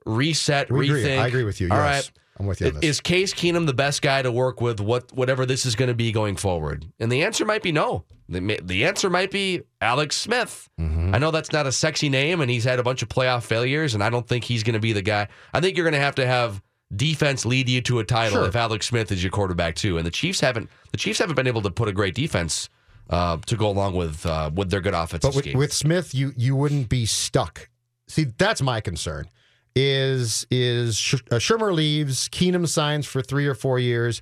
reset, 0.06 0.70
We 0.70 0.88
agree. 0.90 1.04
rethink. 1.04 1.20
I 1.20 1.28
agree 1.28 1.44
with 1.44 1.62
you. 1.62 1.70
All 1.72 1.78
yes. 1.78 2.10
right. 2.10 2.20
I'm 2.38 2.46
with 2.46 2.60
you 2.62 2.68
on 2.68 2.74
this. 2.76 2.84
Is 2.84 3.02
Case 3.02 3.34
Keenum 3.34 3.66
the 3.66 3.74
best 3.74 4.02
guy 4.02 4.22
to 4.22 4.32
work 4.32 4.60
with 4.60 4.80
what 4.80 5.12
whatever 5.14 5.46
this 5.46 5.66
is 5.66 5.76
going 5.76 5.88
to 5.88 5.96
be 5.96 6.12
going 6.12 6.36
forward? 6.36 6.86
And 7.00 7.12
the 7.12 7.24
answer 7.24 7.46
might 7.46 7.64
be 7.64 7.72
no. 7.72 8.04
The, 8.28 8.60
the 8.64 8.86
answer 8.86 9.10
might 9.10 9.32
be 9.32 9.62
Alex 9.82 10.16
Smith. 10.18 10.68
Mm-hmm. 10.80 11.14
I 11.14 11.18
know 11.20 11.32
that's 11.32 11.52
not 11.52 11.68
a 11.68 11.72
sexy 11.72 12.10
name, 12.10 12.42
and 12.42 12.50
he's 12.50 12.64
had 12.64 12.80
a 12.80 12.84
bunch 12.84 13.02
of 13.04 13.10
playoff 13.10 13.44
failures, 13.44 13.94
and 13.94 14.04
I 14.04 14.10
don't 14.10 14.28
think 14.28 14.44
he's 14.44 14.64
going 14.64 14.74
to 14.74 14.80
be 14.80 14.94
the 14.94 15.02
guy. 15.02 15.28
I 15.54 15.62
think 15.62 15.78
you're 15.78 15.86
going 15.86 15.94
to 15.94 16.00
have 16.00 16.16
to 16.16 16.26
have 16.26 16.62
defense 16.96 17.46
lead 17.46 17.70
you 17.70 17.82
to 17.82 18.00
a 18.00 18.04
title 18.04 18.40
Sure. 18.40 18.48
if 18.48 18.56
Alex 18.56 18.88
Smith 18.88 19.12
is 19.12 19.24
your 19.24 19.32
quarterback 19.32 19.76
too. 19.76 19.98
And 19.98 20.06
the 20.06 20.12
Chiefs 20.12 20.40
haven't 20.40 20.70
the 20.92 20.98
Chiefs 20.98 21.20
haven't 21.20 21.36
been 21.36 21.48
able 21.48 21.62
to 21.62 21.72
put 21.72 21.88
a 21.88 21.92
great 21.92 22.16
defense 22.16 22.70
uh, 23.10 23.38
to 23.46 23.56
go 23.56 23.70
along 23.70 23.96
with 23.96 24.26
uh, 24.26 24.50
with 24.54 24.70
their 24.70 24.82
good 24.82 24.94
offense. 24.94 25.22
But 25.22 25.36
with, 25.36 25.46
scheme. 25.46 25.58
with 25.58 25.74
Smith, 25.74 26.14
you 26.14 26.34
you 26.36 26.56
wouldn't 26.56 26.90
be 26.90 27.06
stuck. 27.06 27.70
See, 28.08 28.26
that's 28.38 28.62
my 28.62 28.82
concern. 28.82 29.30
Is 29.76 30.48
is 30.50 30.98
Sh- 30.98 31.16
uh, 31.32 31.36
Shurmur 31.36 31.74
leaves, 31.74 32.30
Keenum 32.30 32.66
signs 32.68 33.06
for 33.06 33.22
three 33.22 33.46
or 33.46 33.54
four 33.54 33.78
years, 33.78 34.22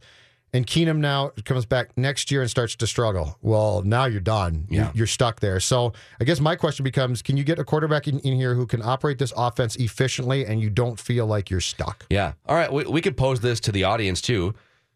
and 0.51 0.65
Keenum 0.65 0.97
now 0.97 1.31
comes 1.45 1.65
back 1.65 1.95
next 1.95 2.31
year 2.31 2.41
and 2.41 2.49
starts 2.49 2.75
to 2.75 2.87
struggle. 2.87 3.37
Well, 3.41 3.83
now 3.83 4.05
you're 4.05 4.19
done. 4.19 4.65
Yeah. 4.69 4.91
You're 4.93 5.07
stuck 5.07 5.39
there. 5.41 5.59
So 5.59 5.93
I 6.19 6.23
guess 6.23 6.39
my 6.39 6.55
question 6.55 6.83
becomes: 6.83 7.21
Can 7.21 7.37
you 7.37 7.43
get 7.43 7.59
a 7.59 7.63
quarterback 7.63 8.07
in, 8.07 8.19
in 8.19 8.35
here 8.35 8.55
who 8.55 8.65
can 8.65 8.81
operate 8.81 9.19
this 9.19 9.33
offense 9.35 9.75
efficiently, 9.75 10.45
and 10.45 10.59
you 10.59 10.71
don't 10.71 10.99
feel 10.99 11.27
like 11.27 11.49
you're 11.49 11.61
stuck? 11.61 12.05
Yeah. 12.09 12.33
All 12.47 12.55
right. 12.55 12.71
We, 12.71 12.85
we 12.85 13.01
could 13.01 13.17
pose 13.17 13.39
this 13.39 13.59
to 13.61 13.71
the 13.71 13.83
audience 13.83 14.21
too. 14.21 14.55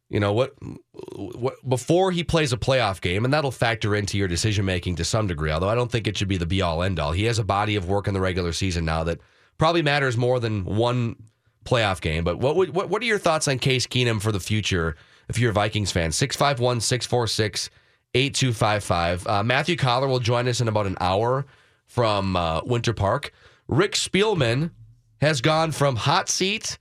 You 0.10 0.22
know 0.22 0.32
what, 0.32 0.56
what? 1.16 1.56
Before 1.68 2.12
he 2.12 2.24
plays 2.24 2.54
a 2.54 2.58
playoff 2.58 3.02
game, 3.02 3.26
and 3.26 3.34
that'll 3.34 3.52
factor 3.52 3.94
into 3.94 4.18
your 4.18 4.30
decision 4.30 4.64
making 4.64 4.96
to 4.96 5.04
some 5.04 5.28
degree. 5.28 5.52
Although 5.52 5.70
I 5.70 5.76
don't 5.76 5.92
think 5.92 6.08
it 6.08 6.18
should 6.18 6.30
be 6.30 6.38
the 6.38 6.46
be 6.46 6.62
all 6.62 6.82
end 6.82 6.98
all. 6.98 7.12
He 7.12 7.26
has 7.26 7.40
a 7.40 7.44
body 7.44 7.76
of 7.76 7.90
work 7.90 8.08
in 8.08 8.14
the 8.14 8.22
regular 8.22 8.54
season 8.54 8.86
now 8.86 9.04
that 9.04 9.20
probably 9.58 9.82
matters 9.82 10.18
more 10.18 10.40
than 10.40 10.66
one 10.66 11.16
playoff 11.66 12.02
game. 12.02 12.24
But 12.24 12.40
what 12.40 12.56
would 12.56 12.74
what, 12.74 12.90
what 12.90 13.02
are 13.02 13.06
your 13.06 13.20
thoughts 13.20 13.48
on 13.48 13.60
Case 13.60 13.88
Keenum 13.88 14.22
for 14.22 14.32
the 14.32 14.40
future? 14.40 14.96
If 15.30 15.38
you're 15.40 15.52
a 15.52 15.54
Vikings 15.54 15.92
fan, 15.92 16.12
651 16.12 16.82
646 16.82 17.70
8255. 18.14 19.28
Uh, 19.28 19.44
Matthew 19.44 19.76
Coller 19.76 20.08
will 20.08 20.20
join 20.20 20.48
us 20.48 20.62
in 20.62 20.68
about 20.68 20.88
an 20.88 20.98
hour 21.00 21.46
from 21.86 22.36
uh, 22.36 22.62
Winter 22.66 22.94
Park. 22.94 23.32
Rick 23.68 23.94
Spielman 23.94 24.72
has 25.20 25.42
gone 25.42 25.72
from 25.72 25.96
hot 25.96 26.30
seat 26.30 26.78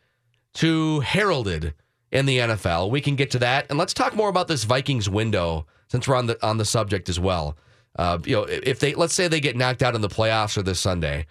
to 0.54 1.00
heralded 1.00 1.74
in 2.12 2.26
the 2.26 2.38
NFL. 2.38 2.90
We 2.90 3.00
can 3.00 3.16
get 3.16 3.30
to 3.32 3.38
that, 3.40 3.66
and 3.68 3.78
let's 3.78 3.92
talk 3.92 4.14
more 4.14 4.28
about 4.28 4.48
this 4.48 4.64
Vikings 4.64 5.08
window 5.08 5.66
since 5.88 6.06
we're 6.06 6.16
on 6.16 6.26
the 6.26 6.46
on 6.46 6.58
the 6.58 6.64
subject 6.64 7.08
as 7.08 7.18
well. 7.18 7.56
Uh, 7.98 8.18
you 8.24 8.36
know, 8.36 8.44
if 8.44 8.78
they 8.78 8.94
let's 8.94 9.14
say 9.14 9.28
they 9.28 9.40
get 9.40 9.56
knocked 9.56 9.82
out 9.82 9.94
in 9.94 10.00
the 10.00 10.08
playoffs 10.08 10.56
or 10.56 10.62
this 10.62 10.80
Sunday, 10.80 11.26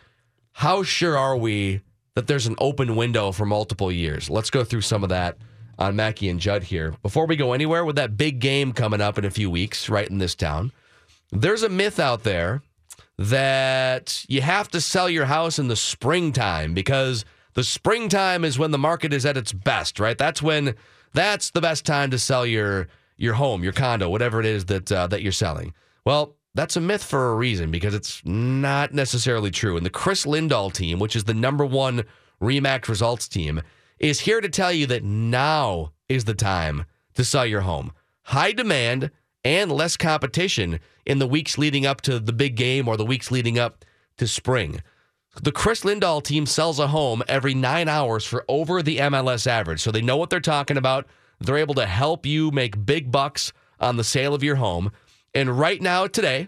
how 0.56 0.84
sure 0.84 1.18
are 1.18 1.36
we 1.36 1.82
that 2.14 2.28
there's 2.28 2.48
an 2.48 2.56
open 2.60 2.96
window 2.96 3.34
for 3.34 3.46
multiple 3.46 3.92
years? 3.92 4.30
Let's 4.30 4.50
go 4.50 4.64
through 4.64 4.82
some 4.82 5.04
of 5.04 5.10
that 5.10 5.38
on 5.78 5.98
Mackey 5.98 6.30
and 6.30 6.40
Judd 6.40 6.64
here 6.64 6.96
before 7.04 7.26
we 7.26 7.36
go 7.36 7.52
anywhere 7.52 7.84
with 7.84 7.98
that 7.98 8.16
big 8.16 8.40
game 8.40 8.72
coming 8.72 9.02
up 9.02 9.18
in 9.18 9.26
a 9.26 9.30
few 9.30 9.50
weeks 9.50 9.90
right 9.90 10.10
in 10.10 10.18
this 10.18 10.34
town. 10.34 10.72
There's 11.30 11.64
a 11.64 11.68
myth 11.68 12.00
out 12.00 12.24
there 12.24 12.62
that 13.18 14.24
you 14.30 14.40
have 14.40 14.70
to 14.70 14.80
sell 14.80 15.10
your 15.10 15.26
house 15.26 15.60
in 15.60 15.68
the 15.68 15.76
springtime 15.76 16.74
because 16.74 17.26
the 17.54 17.64
springtime 17.66 18.46
is 18.46 18.58
when 18.58 18.72
the 18.72 18.78
market 18.78 19.12
is 19.12 19.26
at 19.26 19.36
its 19.36 19.52
best, 19.52 20.00
right? 20.00 20.18
That's 20.18 20.42
when 20.42 20.76
that's 21.14 21.50
the 21.50 21.60
best 21.60 21.86
time 21.86 22.12
to 22.12 22.18
sell 22.18 22.46
your 22.46 22.88
your 23.18 23.34
home, 23.34 23.62
your 23.62 23.74
condo, 23.74 24.08
whatever 24.10 24.40
it 24.40 24.46
is 24.46 24.64
that 24.66 24.90
uh, 24.90 25.08
that 25.08 25.22
you're 25.22 25.34
selling. 25.34 25.74
Well, 26.06 26.35
that's 26.56 26.78
a 26.78 26.82
myth 26.82 27.04
for 27.04 27.32
a 27.32 27.36
reason 27.36 27.70
because 27.70 27.94
it's 27.94 28.22
not 28.26 28.94
necessarily 28.94 29.52
true. 29.52 29.78
And 29.78 29.86
the 29.86 29.92
Chris 29.92 30.26
Lindahl 30.26 30.74
team, 30.74 31.00
which 31.00 31.16
is 31.16 31.26
the 31.26 31.34
number 31.34 31.66
one 31.66 32.06
Remax 32.42 32.88
results 32.88 33.28
team, 33.28 33.62
is 34.00 34.22
here 34.22 34.42
to 34.42 34.50
tell 34.50 34.72
you 34.72 34.88
that 34.88 35.04
now 35.04 35.92
is 36.10 36.26
the 36.26 36.34
time 36.34 36.86
to 37.14 37.24
sell 37.24 37.46
your 37.46 37.62
home. 37.62 37.92
High 38.24 38.54
demand 38.54 39.12
and 39.44 39.72
less 39.72 39.98
competition 39.98 40.80
in 41.06 41.20
the 41.20 41.28
weeks 41.28 41.58
leading 41.58 41.86
up 41.86 42.02
to 42.02 42.20
the 42.20 42.34
big 42.34 42.56
game 42.56 42.88
or 42.88 42.98
the 42.98 43.06
weeks 43.06 43.32
leading 43.32 43.60
up 43.60 43.86
to 44.18 44.28
spring. 44.28 44.82
The 45.44 45.52
Chris 45.52 45.82
Lindahl 45.82 46.24
team 46.24 46.46
sells 46.46 46.80
a 46.80 46.88
home 46.88 47.22
every 47.28 47.54
nine 47.54 47.90
hours 47.90 48.26
for 48.26 48.46
over 48.48 48.82
the 48.82 48.98
MLS 48.98 49.46
average. 49.46 49.82
So 49.82 49.92
they 49.92 50.02
know 50.02 50.16
what 50.16 50.30
they're 50.30 50.40
talking 50.40 50.78
about. 50.78 51.06
They're 51.40 51.58
able 51.58 51.76
to 51.76 51.86
help 51.86 52.26
you 52.26 52.52
make 52.52 52.86
big 52.86 53.12
bucks 53.12 53.52
on 53.80 53.98
the 53.98 54.04
sale 54.04 54.34
of 54.34 54.44
your 54.44 54.56
home. 54.56 54.92
And 55.36 55.60
right 55.60 55.82
now, 55.82 56.08
today, 56.08 56.48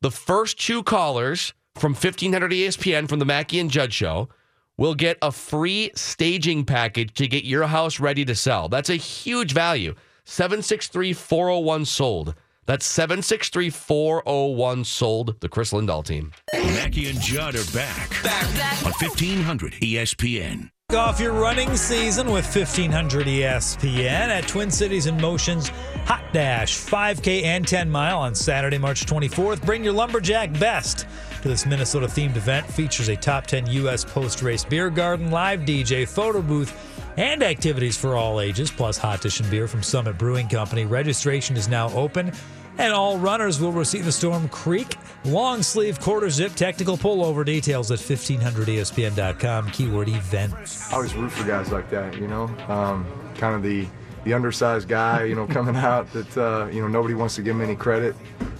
the 0.00 0.10
first 0.10 0.58
two 0.58 0.82
callers 0.82 1.52
from 1.74 1.92
1500 1.92 2.50
ESPN 2.50 3.06
from 3.06 3.18
the 3.18 3.26
Mackey 3.26 3.60
and 3.60 3.70
Judd 3.70 3.92
show 3.92 4.30
will 4.78 4.94
get 4.94 5.18
a 5.20 5.30
free 5.30 5.90
staging 5.94 6.64
package 6.64 7.12
to 7.14 7.28
get 7.28 7.44
your 7.44 7.66
house 7.66 8.00
ready 8.00 8.24
to 8.24 8.34
sell. 8.34 8.70
That's 8.70 8.88
a 8.88 8.96
huge 8.96 9.52
value. 9.52 9.94
763 10.24 11.12
401 11.12 11.84
sold. 11.84 12.34
That's 12.64 12.86
763 12.86 13.68
401 13.68 14.84
sold. 14.84 15.40
The 15.40 15.48
Chris 15.50 15.72
Lindahl 15.72 16.04
team. 16.04 16.32
Mackey 16.54 17.10
and 17.10 17.20
Judd 17.20 17.54
are 17.54 17.70
back. 17.72 18.10
Back, 18.22 18.82
on 18.86 18.92
E 18.92 19.06
1500 19.06 19.72
ESPN. 19.74 20.70
Off 20.94 21.20
your 21.20 21.32
running 21.32 21.76
season 21.76 22.30
with 22.30 22.44
1500 22.44 23.26
ESPN 23.26 24.28
at 24.28 24.46
Twin 24.46 24.70
Cities 24.70 25.06
in 25.06 25.16
Motion's 25.20 25.68
Hot 26.06 26.24
Dash 26.32 26.78
5K 26.78 27.44
and 27.44 27.66
10 27.66 27.90
mile 27.90 28.18
on 28.18 28.34
Saturday, 28.34 28.78
March 28.78 29.06
24th. 29.06 29.64
Bring 29.64 29.84
your 29.84 29.92
lumberjack 29.92 30.52
best 30.58 31.06
to 31.40 31.48
this 31.48 31.66
Minnesota 31.66 32.06
themed 32.06 32.36
event. 32.36 32.66
Features 32.66 33.08
a 33.08 33.16
top 33.16 33.46
10 33.46 33.68
U.S. 33.68 34.04
post 34.04 34.42
race 34.42 34.64
beer 34.64 34.90
garden, 34.90 35.30
live 35.30 35.60
DJ, 35.60 36.06
photo 36.06 36.42
booth, 36.42 36.74
and 37.16 37.42
activities 37.42 37.96
for 37.96 38.16
all 38.16 38.40
ages, 38.40 38.70
plus 38.70 38.98
hot 38.98 39.20
dish 39.20 39.40
and 39.40 39.50
beer 39.50 39.68
from 39.68 39.82
Summit 39.82 40.18
Brewing 40.18 40.48
Company. 40.48 40.84
Registration 40.84 41.56
is 41.56 41.68
now 41.68 41.90
open. 41.90 42.32
And 42.78 42.92
all 42.92 43.18
runners 43.18 43.60
will 43.60 43.72
receive 43.72 44.06
a 44.06 44.12
Storm 44.12 44.48
Creek 44.48 44.96
long 45.24 45.62
sleeve 45.62 46.00
quarter 46.00 46.30
zip 46.30 46.52
technical 46.54 46.96
pullover 46.96 47.44
details 47.44 47.90
at 47.90 47.98
1500ESPN.com. 47.98 49.70
Keyword 49.70 50.08
events. 50.08 50.92
I 50.92 50.96
always 50.96 51.14
root 51.14 51.30
for 51.30 51.46
guys 51.46 51.70
like 51.70 51.90
that, 51.90 52.16
you 52.16 52.26
know, 52.26 52.44
um, 52.68 53.06
kind 53.36 53.54
of 53.54 53.62
the 53.62 53.86
the 54.24 54.32
undersized 54.34 54.88
guy, 54.88 55.24
you 55.24 55.34
know, 55.34 55.46
coming 55.48 55.76
out 55.76 56.12
that 56.12 56.36
uh, 56.36 56.68
you 56.72 56.80
know 56.80 56.88
nobody 56.88 57.14
wants 57.14 57.34
to 57.36 57.42
give 57.42 57.56
him 57.56 57.62
any 57.62 57.76
credit, 57.76 58.14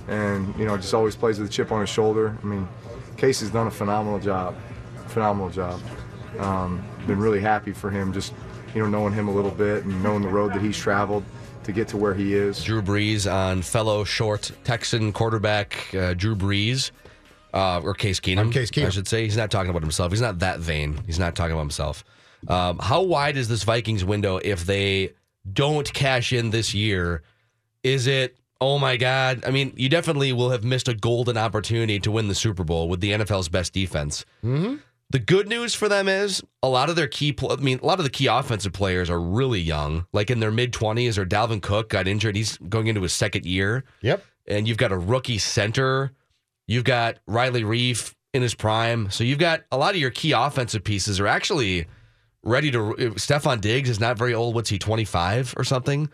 and 0.09 0.55
you 0.59 0.65
know 0.65 0.77
just 0.77 0.95
always 0.95 1.17
plays 1.17 1.39
with 1.39 1.49
a 1.49 1.53
chip 1.53 1.73
on 1.73 1.81
his 1.81 1.91
shoulder. 1.91 2.37
I 2.43 2.47
mean, 2.47 2.69
Casey's 3.17 3.51
done 3.51 3.67
a 3.67 3.71
phenomenal 3.71 4.19
job, 4.19 4.57
phenomenal 5.09 5.51
job. 5.51 5.81
Um, 6.39 6.85
been 7.07 7.19
really 7.19 7.41
happy 7.41 7.73
for 7.73 7.91
him, 7.91 8.13
just 8.13 8.35
you 8.75 8.83
know 8.83 8.89
knowing 8.89 9.13
him 9.13 9.29
a 9.29 9.33
little 9.33 9.51
bit 9.51 9.85
and 9.85 10.03
knowing 10.03 10.23
the 10.23 10.29
road 10.29 10.53
that 10.55 10.63
he's 10.63 10.77
traveled 10.77 11.25
to 11.65 11.73
get 11.73 11.89
to 11.89 11.97
where 11.97 12.15
he 12.15 12.35
is. 12.35 12.63
Drew 12.63 12.83
Brees 12.83 13.31
on 13.31 13.63
fellow 13.63 14.05
short 14.05 14.51
Texan 14.65 15.13
quarterback 15.13 15.95
uh, 15.95 16.15
Drew 16.15 16.35
Brees. 16.35 16.91
Uh, 17.55 17.83
or 17.85 17.93
Case 17.93 18.19
Keenum, 18.19 18.39
I'm 18.39 18.51
Case 18.51 18.71
Keenum. 18.71 18.87
I 18.87 18.91
should 18.91 19.07
say. 19.07 19.25
He's 19.25 19.37
not 19.37 19.51
talking 19.51 19.69
about 19.69 19.83
himself. 19.83 20.11
He's 20.11 20.23
not 20.23 20.39
that 20.39 20.61
vain. 20.61 20.99
He's 21.05 21.19
not 21.19 21.37
talking 21.37 21.53
about 21.53 21.61
himself. 21.61 22.03
Um, 22.49 22.79
how 22.79 23.03
wide 23.03 23.37
is 23.37 23.47
this 23.47 23.63
Vikings 23.63 24.07
window 24.07 24.39
if 24.39 24.65
they 24.65 25.13
don't 25.53 25.93
cash 25.93 26.33
in 26.33 26.49
this 26.49 26.73
year? 26.73 27.23
Is 27.83 28.07
it 28.07 28.39
Oh 28.63 28.79
my 28.79 28.97
God. 28.97 29.43
I 29.45 29.51
mean, 29.51 29.75
you 29.77 29.89
definitely 29.89 30.33
will 30.33 30.51
have 30.51 30.63
missed 30.63 30.87
a 30.87 30.95
golden 30.95 31.37
opportunity 31.37 31.99
to 31.99 32.13
win 32.13 32.29
the 32.29 32.35
Super 32.37 32.63
Bowl 32.63 32.89
with 32.89 33.01
the 33.01 33.11
NFL's 33.11 33.49
best 33.49 33.73
defense. 33.73 34.25
Mm-hmm. 34.45 34.77
The 35.13 35.19
good 35.19 35.47
news 35.47 35.75
for 35.75 35.91
them 35.91 36.09
is 36.09 36.43
a 36.63 36.69
lot 36.71 36.89
of 36.89 36.97
their 36.97 37.07
key, 37.07 37.37
I 37.49 37.57
mean, 37.57 37.79
a 37.83 37.87
lot 37.87 37.99
of 37.99 38.05
the 38.05 38.11
key 38.11 38.29
offensive 38.29 38.73
players 38.73 39.11
are 39.11 39.21
really 39.21 39.61
young, 39.61 40.07
like 40.15 40.31
in 40.31 40.41
their 40.41 40.51
mid 40.51 40.73
20s, 40.73 41.19
or 41.19 41.27
Dalvin 41.27 41.61
Cook 41.61 41.91
got 41.91 42.09
injured. 42.09 42.35
He's 42.35 42.57
going 42.57 42.87
into 42.87 43.03
his 43.03 43.13
second 43.13 43.45
year. 43.45 43.85
Yep. 44.01 44.25
And 44.47 44.67
you've 44.67 44.79
got 44.79 44.91
a 44.91 44.97
rookie 44.97 45.37
center. 45.37 46.13
You've 46.67 46.85
got 46.85 47.19
Riley 47.27 47.63
Reiff 47.63 48.15
in 48.33 48.41
his 48.41 48.55
prime. 48.55 49.11
So 49.11 49.23
you've 49.23 49.39
got 49.39 49.65
a 49.71 49.77
lot 49.77 49.95
of 49.95 50.01
your 50.01 50.11
key 50.11 50.33
offensive 50.33 50.83
pieces 50.83 51.21
are 51.21 51.27
actually 51.27 51.89
ready 52.43 52.71
to. 52.71 52.93
Uh, 52.93 52.97
Stefon 53.17 53.61
Diggs 53.61 53.91
is 53.91 54.01
not 54.01 54.17
very 54.17 54.33
old. 54.33 54.55
What's 54.55 54.71
he, 54.71 54.79
25 54.79 55.53
or 55.59 55.65
something? 55.65 56.09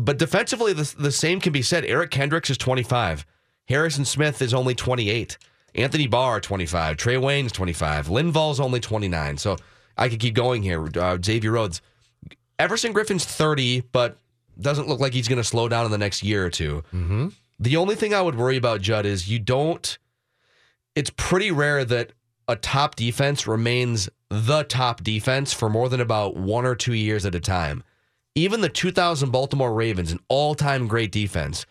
But 0.00 0.18
defensively, 0.18 0.72
the, 0.72 0.92
the 0.98 1.12
same 1.12 1.38
can 1.38 1.52
be 1.52 1.62
said. 1.62 1.84
Eric 1.84 2.10
Kendricks 2.10 2.50
is 2.50 2.58
25. 2.58 3.24
Harrison 3.68 4.04
Smith 4.04 4.42
is 4.42 4.52
only 4.52 4.74
28. 4.74 5.38
Anthony 5.76 6.06
Barr, 6.06 6.40
25. 6.40 6.96
Trae 6.96 7.20
Waynes 7.20 7.52
25. 7.52 8.08
Linval's 8.08 8.58
only 8.58 8.80
29. 8.80 9.36
So 9.36 9.56
I 9.96 10.08
could 10.08 10.18
keep 10.18 10.34
going 10.34 10.62
here. 10.62 10.88
Uh, 10.98 11.18
Xavier 11.22 11.52
Rhodes. 11.52 11.82
Everson 12.58 12.92
Griffen's 12.92 13.24
30, 13.24 13.82
but 13.92 14.18
doesn't 14.58 14.88
look 14.88 14.98
like 15.00 15.12
he's 15.12 15.28
going 15.28 15.36
to 15.40 15.44
slow 15.44 15.68
down 15.68 15.84
in 15.84 15.90
the 15.90 15.98
next 15.98 16.22
year 16.22 16.46
or 16.46 16.50
2 16.50 16.82
Mm-hmm. 16.92 17.28
The 17.58 17.76
only 17.76 17.94
thing 17.94 18.12
I 18.12 18.20
would 18.20 18.34
worry 18.34 18.58
about, 18.58 18.82
Judd, 18.82 19.06
is 19.06 19.30
you 19.30 19.38
don't. 19.38 19.98
It's 20.94 21.10
pretty 21.16 21.50
rare 21.50 21.86
that 21.86 22.12
a 22.48 22.56
top 22.56 22.96
defense 22.96 23.46
remains 23.46 24.10
the 24.28 24.62
top 24.64 25.02
defense 25.02 25.54
for 25.54 25.70
more 25.70 25.88
than 25.88 26.00
about 26.00 26.36
one 26.36 26.66
or 26.66 26.74
two 26.74 26.92
years 26.92 27.24
at 27.24 27.34
a 27.34 27.40
time. 27.40 27.82
Even 28.34 28.60
the 28.60 28.68
2000 28.68 29.30
Baltimore 29.30 29.72
Ravens, 29.72 30.12
an 30.12 30.20
all 30.28 30.54
time 30.54 30.86
great 30.86 31.10
defense, 31.10 31.64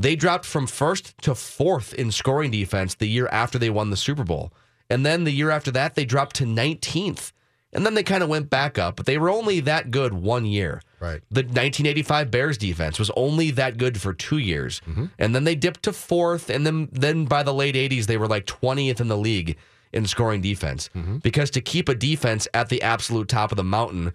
they 0.00 0.16
dropped 0.16 0.46
from 0.46 0.66
first 0.66 1.16
to 1.18 1.34
fourth 1.34 1.92
in 1.92 2.10
scoring 2.10 2.50
defense 2.50 2.94
the 2.94 3.06
year 3.06 3.28
after 3.30 3.58
they 3.58 3.68
won 3.68 3.90
the 3.90 3.98
Super 3.98 4.24
Bowl. 4.24 4.50
And 4.88 5.04
then 5.04 5.24
the 5.24 5.30
year 5.30 5.50
after 5.50 5.70
that, 5.72 5.94
they 5.94 6.06
dropped 6.06 6.36
to 6.36 6.44
19th. 6.44 7.32
And 7.74 7.84
then 7.84 7.92
they 7.94 8.02
kind 8.02 8.22
of 8.22 8.30
went 8.30 8.48
back 8.48 8.78
up, 8.78 8.96
but 8.96 9.04
they 9.04 9.18
were 9.18 9.28
only 9.28 9.60
that 9.60 9.90
good 9.90 10.14
one 10.14 10.46
year. 10.46 10.80
Right. 11.00 11.20
The 11.30 11.42
1985 11.42 12.30
Bears 12.30 12.56
defense 12.56 12.98
was 12.98 13.10
only 13.14 13.50
that 13.52 13.76
good 13.76 14.00
for 14.00 14.14
two 14.14 14.38
years. 14.38 14.80
Mm-hmm. 14.88 15.04
And 15.18 15.34
then 15.34 15.44
they 15.44 15.54
dipped 15.54 15.82
to 15.82 15.92
fourth. 15.92 16.48
And 16.48 16.66
then, 16.66 16.88
then 16.90 17.26
by 17.26 17.42
the 17.42 17.54
late 17.54 17.74
80s, 17.74 18.06
they 18.06 18.16
were 18.16 18.26
like 18.26 18.46
20th 18.46 19.00
in 19.00 19.08
the 19.08 19.18
league 19.18 19.58
in 19.92 20.06
scoring 20.06 20.40
defense. 20.40 20.88
Mm-hmm. 20.96 21.18
Because 21.18 21.50
to 21.50 21.60
keep 21.60 21.90
a 21.90 21.94
defense 21.94 22.48
at 22.54 22.70
the 22.70 22.80
absolute 22.80 23.28
top 23.28 23.52
of 23.52 23.56
the 23.56 23.64
mountain, 23.64 24.14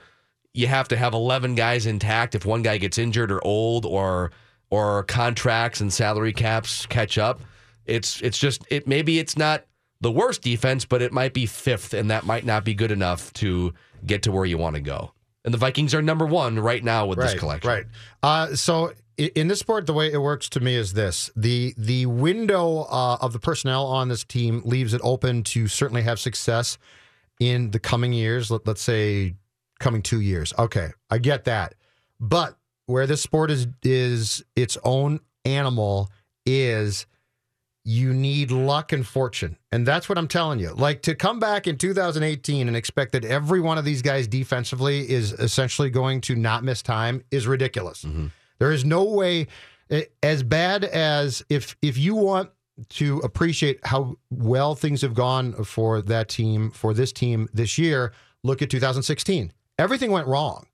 you 0.53 0.65
have 0.65 0.87
to 0.87 0.97
have 0.97 1.13
11 1.13 1.53
guys 1.53 1.85
intact. 1.85 2.33
If 2.33 2.43
one 2.43 2.63
guy 2.63 2.77
gets 2.77 2.97
injured 2.97 3.31
or 3.31 3.45
old 3.45 3.85
or 3.85 4.31
or 4.75 5.03
contracts 5.03 5.79
and 5.79 5.91
salary 5.93 6.33
caps 6.33 6.85
catch 6.87 7.17
up, 7.17 7.41
it's 7.85 8.21
it's 8.21 8.37
just 8.37 8.63
it 8.69 8.87
maybe 8.87 9.19
it's 9.19 9.37
not 9.37 9.65
the 10.01 10.11
worst 10.11 10.41
defense, 10.41 10.83
but 10.85 11.01
it 11.01 11.13
might 11.13 11.33
be 11.33 11.45
fifth, 11.45 11.93
and 11.93 12.11
that 12.11 12.25
might 12.25 12.45
not 12.45 12.65
be 12.65 12.73
good 12.73 12.91
enough 12.91 13.31
to 13.33 13.73
get 14.05 14.23
to 14.23 14.31
where 14.31 14.45
you 14.45 14.57
want 14.57 14.75
to 14.75 14.81
go. 14.81 15.11
And 15.45 15.53
the 15.53 15.57
Vikings 15.57 15.93
are 15.93 16.01
number 16.01 16.25
one 16.25 16.59
right 16.59 16.83
now 16.83 17.05
with 17.05 17.19
right, 17.19 17.31
this 17.31 17.39
collection. 17.39 17.69
Right. 17.69 17.85
Uh, 18.21 18.55
so 18.55 18.91
in 19.17 19.47
this 19.47 19.59
sport, 19.59 19.85
the 19.85 19.93
way 19.93 20.11
it 20.11 20.17
works 20.17 20.49
to 20.49 20.59
me 20.59 20.75
is 20.75 20.93
this: 20.93 21.31
the 21.35 21.73
the 21.77 22.05
window 22.07 22.81
uh, 22.89 23.17
of 23.21 23.31
the 23.31 23.39
personnel 23.39 23.85
on 23.85 24.09
this 24.09 24.23
team 24.23 24.61
leaves 24.65 24.93
it 24.93 25.01
open 25.03 25.43
to 25.43 25.67
certainly 25.67 26.01
have 26.01 26.19
success 26.19 26.77
in 27.39 27.71
the 27.71 27.79
coming 27.79 28.11
years. 28.11 28.51
Let, 28.51 28.67
let's 28.67 28.81
say 28.81 29.35
coming 29.79 30.01
two 30.01 30.19
years. 30.19 30.53
Okay, 30.59 30.89
I 31.09 31.19
get 31.19 31.45
that, 31.45 31.75
but 32.19 32.57
where 32.87 33.07
this 33.07 33.21
sport 33.21 33.51
is 33.51 33.67
is 33.83 34.43
its 34.55 34.77
own 34.83 35.19
animal 35.45 36.11
is 36.45 37.05
you 37.87 38.13
need 38.13 38.49
luck 38.49 38.91
and 38.91 39.05
fortune. 39.05 39.57
And 39.71 39.85
that's 39.85 40.09
what 40.09 40.17
I'm 40.17 40.27
telling 40.27 40.59
you. 40.59 40.71
Like 40.73 41.03
to 41.03 41.13
come 41.13 41.39
back 41.39 41.67
in 41.67 41.77
2018 41.77 42.67
and 42.67 42.75
expect 42.75 43.11
that 43.11 43.23
every 43.23 43.61
one 43.61 43.77
of 43.77 43.85
these 43.85 44.01
guys 44.01 44.27
defensively 44.27 45.07
is 45.09 45.33
essentially 45.33 45.91
going 45.91 46.21
to 46.21 46.35
not 46.35 46.63
miss 46.63 46.81
time 46.81 47.23
is 47.29 47.45
ridiculous. 47.45 48.01
There 48.57 48.71
is 48.71 48.83
no 48.85 49.03
way 49.03 49.47
eh, 49.91 50.05
as 50.23 50.41
bad 50.41 50.83
as 50.83 51.45
if 51.49 51.77
if 51.83 51.97
you 51.97 52.15
want 52.15 52.49
to 52.89 53.19
appreciate 53.19 53.79
how 53.85 54.15
well 54.31 54.75
things 54.75 55.01
have 55.01 55.13
gone 55.13 55.53
for 55.63 56.01
that 56.01 56.27
team, 56.27 56.71
for 56.71 56.93
this 56.93 57.13
team 57.13 57.47
this 57.53 57.77
year, 57.77 58.13
look 58.43 58.61
at 58.61 58.69
2016. 58.69 59.53
Everything 59.77 60.11
went 60.11 60.27
wrong. 60.27 60.65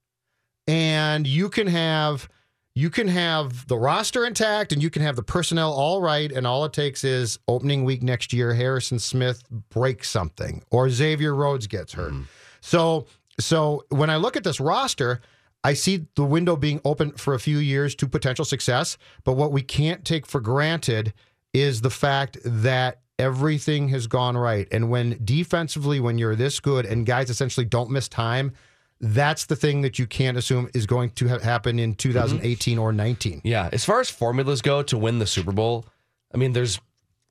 And 0.72 1.28
you 1.28 1.50
can 1.50 1.68
have 1.68 2.30
you 2.74 2.90
can 2.90 3.10
have 3.10 3.68
the 3.68 3.78
roster 3.78 4.26
intact 4.26 4.72
and 4.72 4.82
you 4.82 4.90
can 4.90 5.02
have 5.02 5.18
the 5.18 5.24
personnel 5.24 5.74
all 5.74 6.02
right. 6.02 6.32
And 6.32 6.48
all 6.48 6.64
it 6.64 6.72
takes 6.72 7.04
is 7.04 7.38
opening 7.50 7.84
week 7.84 8.02
next 8.02 8.32
year 8.32 8.54
harrison 8.54 8.98
smith 8.98 9.44
breaks 9.70 10.10
something 10.10 10.64
or 10.72 10.90
xavier 10.90 11.36
rhodes 11.36 11.68
gets 11.68 11.92
hurt. 11.94 12.14
Mm-hmm. 12.14 12.24
So 12.62 13.08
so 13.40 13.84
when 13.90 14.10
i 14.10 14.16
look 14.16 14.38
at 14.38 14.46
this 14.46 14.62
roster 14.62 15.20
i 15.66 15.74
see 15.74 16.06
the 16.16 16.24
window 16.24 16.56
being 16.56 16.80
open 16.86 17.12
for 17.12 17.34
a 17.34 17.40
few 17.40 17.58
years 17.58 17.94
to 17.96 18.08
potential 18.08 18.46
success. 18.46 18.98
But 19.26 19.34
what 19.34 19.52
we 19.52 19.62
can't 19.62 20.06
take 20.06 20.26
for 20.26 20.40
granted 20.40 21.14
is 21.54 21.82
the 21.82 21.90
fact 21.90 22.38
that 22.46 23.02
everything 23.20 23.90
has 23.90 24.08
gone 24.08 24.38
right. 24.38 24.70
And 24.72 24.90
when 24.90 25.20
defensively 25.24 26.00
when 26.00 26.18
you're 26.18 26.38
this 26.38 26.62
good 26.62 26.86
and 26.86 27.06
guys 27.06 27.30
essentially 27.30 27.66
don't 27.66 27.92
miss 27.92 28.08
time 28.08 28.54
that's 29.02 29.46
the 29.46 29.56
thing 29.56 29.82
that 29.82 29.98
you 29.98 30.06
can't 30.06 30.38
assume 30.38 30.70
is 30.74 30.86
going 30.86 31.10
to 31.12 31.28
ha- 31.28 31.40
happen 31.40 31.80
in 31.80 31.96
2018 31.96 32.76
mm-hmm. 32.76 32.82
or 32.82 32.94
19. 32.94 33.42
Yeah, 33.44 33.70
as 33.72 33.84
far 33.84 34.00
as 34.00 34.10
formulas 34.10 34.62
go 34.62 34.84
to 34.84 34.98
win 34.98 35.20
the 35.20 35.26
Super 35.26 35.52
Bowl, 35.52 35.86
I 36.34 36.38
mean, 36.38 36.54
there's 36.54 36.80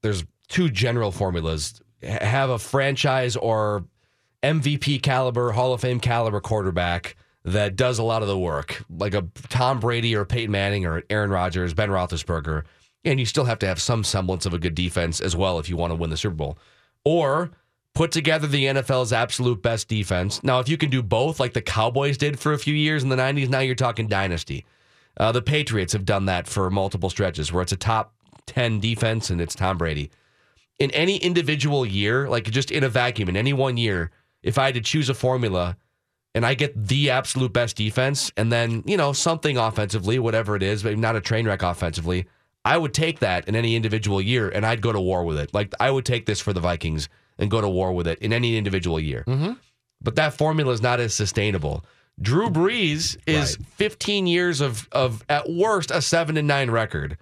there's 0.03 0.25
two 0.49 0.69
general 0.69 1.13
formulas: 1.13 1.81
H- 2.03 2.21
have 2.23 2.51
a 2.51 2.59
franchise 2.59 3.37
or 3.37 3.85
MVP 4.43 5.01
caliber, 5.03 5.53
Hall 5.53 5.73
of 5.73 5.81
Fame 5.81 6.01
caliber 6.01 6.41
quarterback 6.41 7.17
that 7.45 7.77
does 7.77 7.99
a 7.99 8.03
lot 8.03 8.23
of 8.23 8.29
the 8.29 8.39
work, 8.39 8.85
like 8.91 9.15
a 9.15 9.27
Tom 9.49 9.81
Brady 9.81 10.15
or 10.15 10.25
Peyton 10.25 10.51
Manning 10.51 10.85
or 10.85 11.05
Aaron 11.09 11.31
Rodgers, 11.31 11.73
Ben 11.73 11.89
Roethlisberger, 11.89 12.65
and 13.05 13.19
you 13.19 13.25
still 13.25 13.45
have 13.45 13.59
to 13.61 13.67
have 13.67 13.81
some 13.81 14.05
semblance 14.05 14.45
of 14.45 14.53
a 14.53 14.59
good 14.59 14.75
defense 14.75 15.21
as 15.21 15.37
well 15.37 15.59
if 15.59 15.69
you 15.69 15.77
want 15.77 15.93
to 15.93 15.95
win 15.95 16.11
the 16.11 16.17
Super 16.17 16.35
Bowl, 16.35 16.59
or 17.05 17.51
put 17.95 18.13
together 18.13 18.47
the 18.47 18.65
NFL's 18.65 19.13
absolute 19.13 19.63
best 19.63 19.89
defense. 19.89 20.43
Now, 20.43 20.61
if 20.61 20.69
you 20.69 20.77
can 20.77 20.91
do 20.91 21.03
both, 21.03 21.41
like 21.41 21.53
the 21.53 21.63
Cowboys 21.63 22.17
did 22.17 22.39
for 22.39 22.53
a 22.53 22.59
few 22.59 22.75
years 22.75 23.03
in 23.03 23.09
the 23.09 23.17
90s, 23.17 23.49
now 23.49 23.61
you're 23.61 23.75
talking 23.75 24.07
dynasty. 24.07 24.65
Uh, 25.17 25.33
the 25.33 25.43
Patriots 25.43 25.93
have 25.93 26.05
done 26.05 26.27
that 26.27 26.47
for 26.47 26.71
multiple 26.71 27.11
stretches 27.11 27.53
where 27.53 27.63
it's 27.63 27.73
a 27.73 27.77
top 27.77 28.15
10 28.47 28.81
defense 28.81 29.31
and 29.31 29.41
it's 29.41 29.55
Tom 29.55 29.77
Brady. 29.77 30.11
In 30.79 30.91
any 30.93 31.19
individual 31.19 31.85
year, 31.85 32.29
like 32.29 32.45
just 32.45 32.71
in 32.71 32.85
a 32.85 32.89
vacuum, 32.89 33.29
in 33.29 33.37
any 33.37 33.53
one 33.53 33.77
year, 33.77 34.11
if 34.43 34.57
I 34.57 34.67
had 34.67 34.75
to 34.75 34.81
choose 34.81 35.09
a 35.09 35.15
formula 35.15 35.77
and 36.35 36.47
I 36.47 36.55
get 36.55 36.87
the 36.87 37.11
absolute 37.11 37.53
best 37.53 37.77
defense 37.77 38.33
and 38.37 38.51
then, 38.51 38.83
you 38.87 38.97
know, 38.97 39.13
something 39.13 39.59
offensively, 39.59 40.19
whatever 40.19 40.57
it 40.57 40.63
is, 40.63 40.83
but 40.83 40.97
not 40.97 41.17
a 41.17 41.21
train 41.21 41.47
wreck 41.47 41.63
offensively, 41.63 42.27
I 42.65 42.79
would 42.79 42.95
take 42.95 43.19
that 43.19 43.49
in 43.49 43.57
any 43.57 43.77
individual 43.77 44.21
year 44.21 44.49
and 44.49 44.65
I'd 44.65 44.81
go 44.81 44.93
to 44.93 45.01
war 45.01 45.25
with 45.25 45.39
it. 45.39 45.53
Like 45.53 45.75
I 45.81 45.91
would 45.91 46.07
take 46.07 46.27
this 46.27 46.41
for 46.41 46.53
the 46.53 46.61
Vikings 46.61 47.09
and 47.41 47.51
go 47.51 47.61
to 47.61 47.69
war 47.69 47.93
with 47.93 48.07
it 48.07 48.21
in 48.21 48.33
any 48.33 48.57
individual 48.57 49.01
year. 49.01 49.25
But 50.01 50.15
that 50.17 50.35
formula 50.35 50.73
is 50.73 50.81
not 50.81 51.01
as 51.01 51.13
sustainable. 51.13 51.85
Drew 52.23 52.51
Brees 52.51 53.17
is 53.27 53.57
15 53.77 54.27
years 54.27 54.61
of 54.61 54.89
of 54.93 55.25
at 55.29 55.51
worst 55.51 55.91
a 55.91 56.01
seven 56.03 56.37
and 56.37 56.47
nine 56.47 56.71
record, 56.71 57.17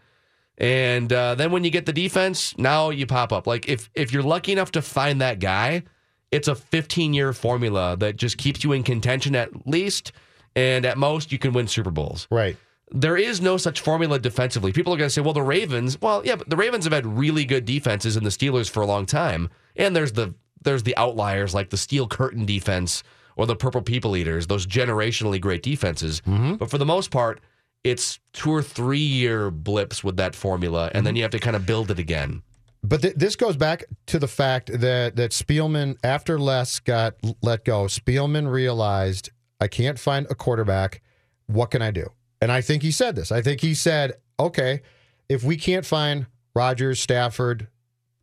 and 0.59 1.12
uh, 1.12 1.35
then 1.37 1.52
when 1.52 1.62
you 1.64 1.70
get 1.70 1.87
the 1.87 1.92
defense, 1.92 2.57
now 2.59 2.90
you 2.90 3.07
pop 3.07 3.33
up. 3.33 3.46
Like 3.46 3.68
if 3.68 3.88
if 3.94 4.12
you're 4.12 4.22
lucky 4.24 4.52
enough 4.52 4.72
to 4.72 4.83
find 4.83 5.20
that 5.20 5.38
guy, 5.38 5.85
it's 6.31 6.48
a 6.48 6.54
15 6.54 7.14
year 7.14 7.33
formula 7.33 7.96
that 7.98 8.16
just 8.16 8.38
keeps 8.38 8.64
you 8.64 8.72
in 8.72 8.83
contention 8.83 9.37
at 9.37 9.66
least, 9.66 10.12
and 10.57 10.85
at 10.85 10.98
most 10.98 11.31
you 11.33 11.38
can 11.38 11.52
win 11.52 11.68
Super 11.68 11.90
Bowls. 11.90 12.26
Right. 12.31 12.57
There 12.90 13.16
is 13.16 13.40
no 13.40 13.57
such 13.57 13.81
formula 13.81 14.18
defensively. 14.18 14.72
People 14.72 14.94
are 14.94 14.96
going 14.96 15.09
to 15.09 15.12
say, 15.12 15.20
well, 15.20 15.35
the 15.35 15.42
Ravens, 15.42 16.01
well, 16.01 16.24
yeah, 16.24 16.37
but 16.37 16.48
the 16.48 16.57
Ravens 16.57 16.85
have 16.85 16.92
had 16.92 17.07
really 17.07 17.44
good 17.44 17.64
defenses 17.64 18.16
in 18.16 18.24
the 18.24 18.31
Steelers 18.31 18.70
for 18.70 18.83
a 18.83 18.87
long 18.87 19.05
time. 19.05 19.51
And 19.77 19.94
there's 19.94 20.12
the 20.12 20.35
there's 20.62 20.83
the 20.83 20.96
outliers 20.96 21.55
like 21.55 21.70
the 21.70 21.77
Steel 21.77 22.09
Curtain 22.09 22.44
defense 22.44 23.03
or 23.37 23.46
the 23.46 23.55
Purple 23.55 23.83
People 23.83 24.16
Eaters, 24.16 24.48
those 24.48 24.66
generationally 24.66 25.40
great 25.40 25.62
defenses. 25.62 26.20
Mm-hmm. 26.22 26.55
But 26.55 26.70
for 26.70 26.79
the 26.79 26.87
most 26.87 27.11
part, 27.11 27.40
it's 27.85 28.18
two 28.33 28.51
or 28.51 28.62
three 28.62 28.98
year 28.98 29.51
blips 29.51 30.03
with 30.03 30.16
that 30.16 30.35
formula, 30.35 30.90
and 30.92 31.07
then 31.07 31.12
mm-hmm. 31.12 31.18
you 31.18 31.22
have 31.22 31.31
to 31.33 31.38
kind 31.38 31.57
of 31.57 31.64
build 31.64 31.90
it 31.90 31.98
again. 31.98 32.42
But 32.83 33.03
th- 33.03 33.14
this 33.14 33.37
goes 33.37 33.57
back 33.57 33.85
to 34.07 34.18
the 34.18 34.29
fact 34.29 34.70
that 34.81 35.16
that 35.16 35.31
Spielman, 35.31 35.96
after 36.03 36.38
Les 36.38 36.81
got 36.81 37.14
let 37.42 37.64
go, 37.64 37.85
Spielman 37.85 38.51
realized 38.51 39.31
I 39.61 39.68
can't 39.68 39.98
find 39.98 40.27
a 40.31 40.35
quarterback. 40.35 41.01
What 41.46 41.70
can 41.70 41.83
I 41.83 41.90
do? 41.90 42.11
And 42.40 42.53
I 42.53 42.61
think 42.61 42.83
he 42.83 42.90
said 42.90 43.16
this. 43.16 43.33
I 43.33 43.42
think 43.42 43.61
he 43.61 43.74
said, 43.74 44.14
okay, 44.38 44.83
if 45.29 45.42
we 45.42 45.57
can't 45.57 45.85
find 45.85 46.27
Rodgers, 46.55 47.01
Stafford, 47.01 47.68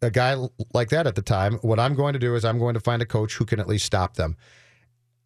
a 0.02 0.12
guy 0.12 0.36
like 0.74 0.90
that 0.90 1.08
at 1.08 1.16
the 1.16 1.22
time, 1.22 1.56
what 1.62 1.80
I'm 1.80 1.96
going 1.96 2.14
to 2.14 2.20
do 2.20 2.36
is 2.36 2.46
I'm 2.46 2.60
going 2.60 2.74
to 2.76 2.80
find 2.80 3.02
a 3.02 3.06
coach 3.06 3.36
who 3.36 3.46
can 3.46 3.60
at 3.60 3.68
least 3.68 3.86
stop 3.86 4.16
them. 4.16 4.38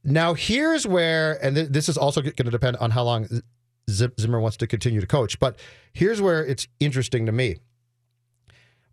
Now, 0.03 0.33
here's 0.33 0.87
where, 0.87 1.43
and 1.43 1.55
th- 1.55 1.69
this 1.69 1.89
is 1.89 1.97
also 1.97 2.21
going 2.21 2.35
to 2.35 2.43
depend 2.51 2.77
on 2.77 2.91
how 2.91 3.03
long 3.03 3.27
Zimmer 3.89 4.39
wants 4.39 4.57
to 4.57 4.67
continue 4.67 5.01
to 5.01 5.07
coach. 5.07 5.39
But 5.39 5.59
here's 5.93 6.21
where 6.21 6.45
it's 6.45 6.67
interesting 6.79 7.25
to 7.25 7.31
me. 7.31 7.57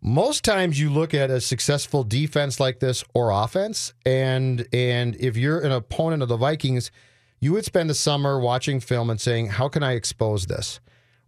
Most 0.01 0.43
times 0.43 0.79
you 0.79 0.89
look 0.91 1.13
at 1.13 1.31
a 1.31 1.41
successful 1.41 2.03
defense 2.03 2.59
like 2.59 2.79
this 2.79 3.03
or 3.13 3.31
offense, 3.31 3.93
and 4.05 4.67
and 4.71 5.15
if 5.15 5.35
you're 5.35 5.59
an 5.59 5.71
opponent 5.71 6.21
of 6.21 6.29
the 6.29 6.37
Vikings, 6.37 6.91
you 7.39 7.53
would 7.53 7.65
spend 7.65 7.89
the 7.89 7.93
summer 7.93 8.39
watching 8.39 8.79
film 8.79 9.09
and 9.09 9.19
saying, 9.19 9.47
"How 9.47 9.67
can 9.67 9.83
I 9.83 9.93
expose 9.93 10.47
this?" 10.47 10.79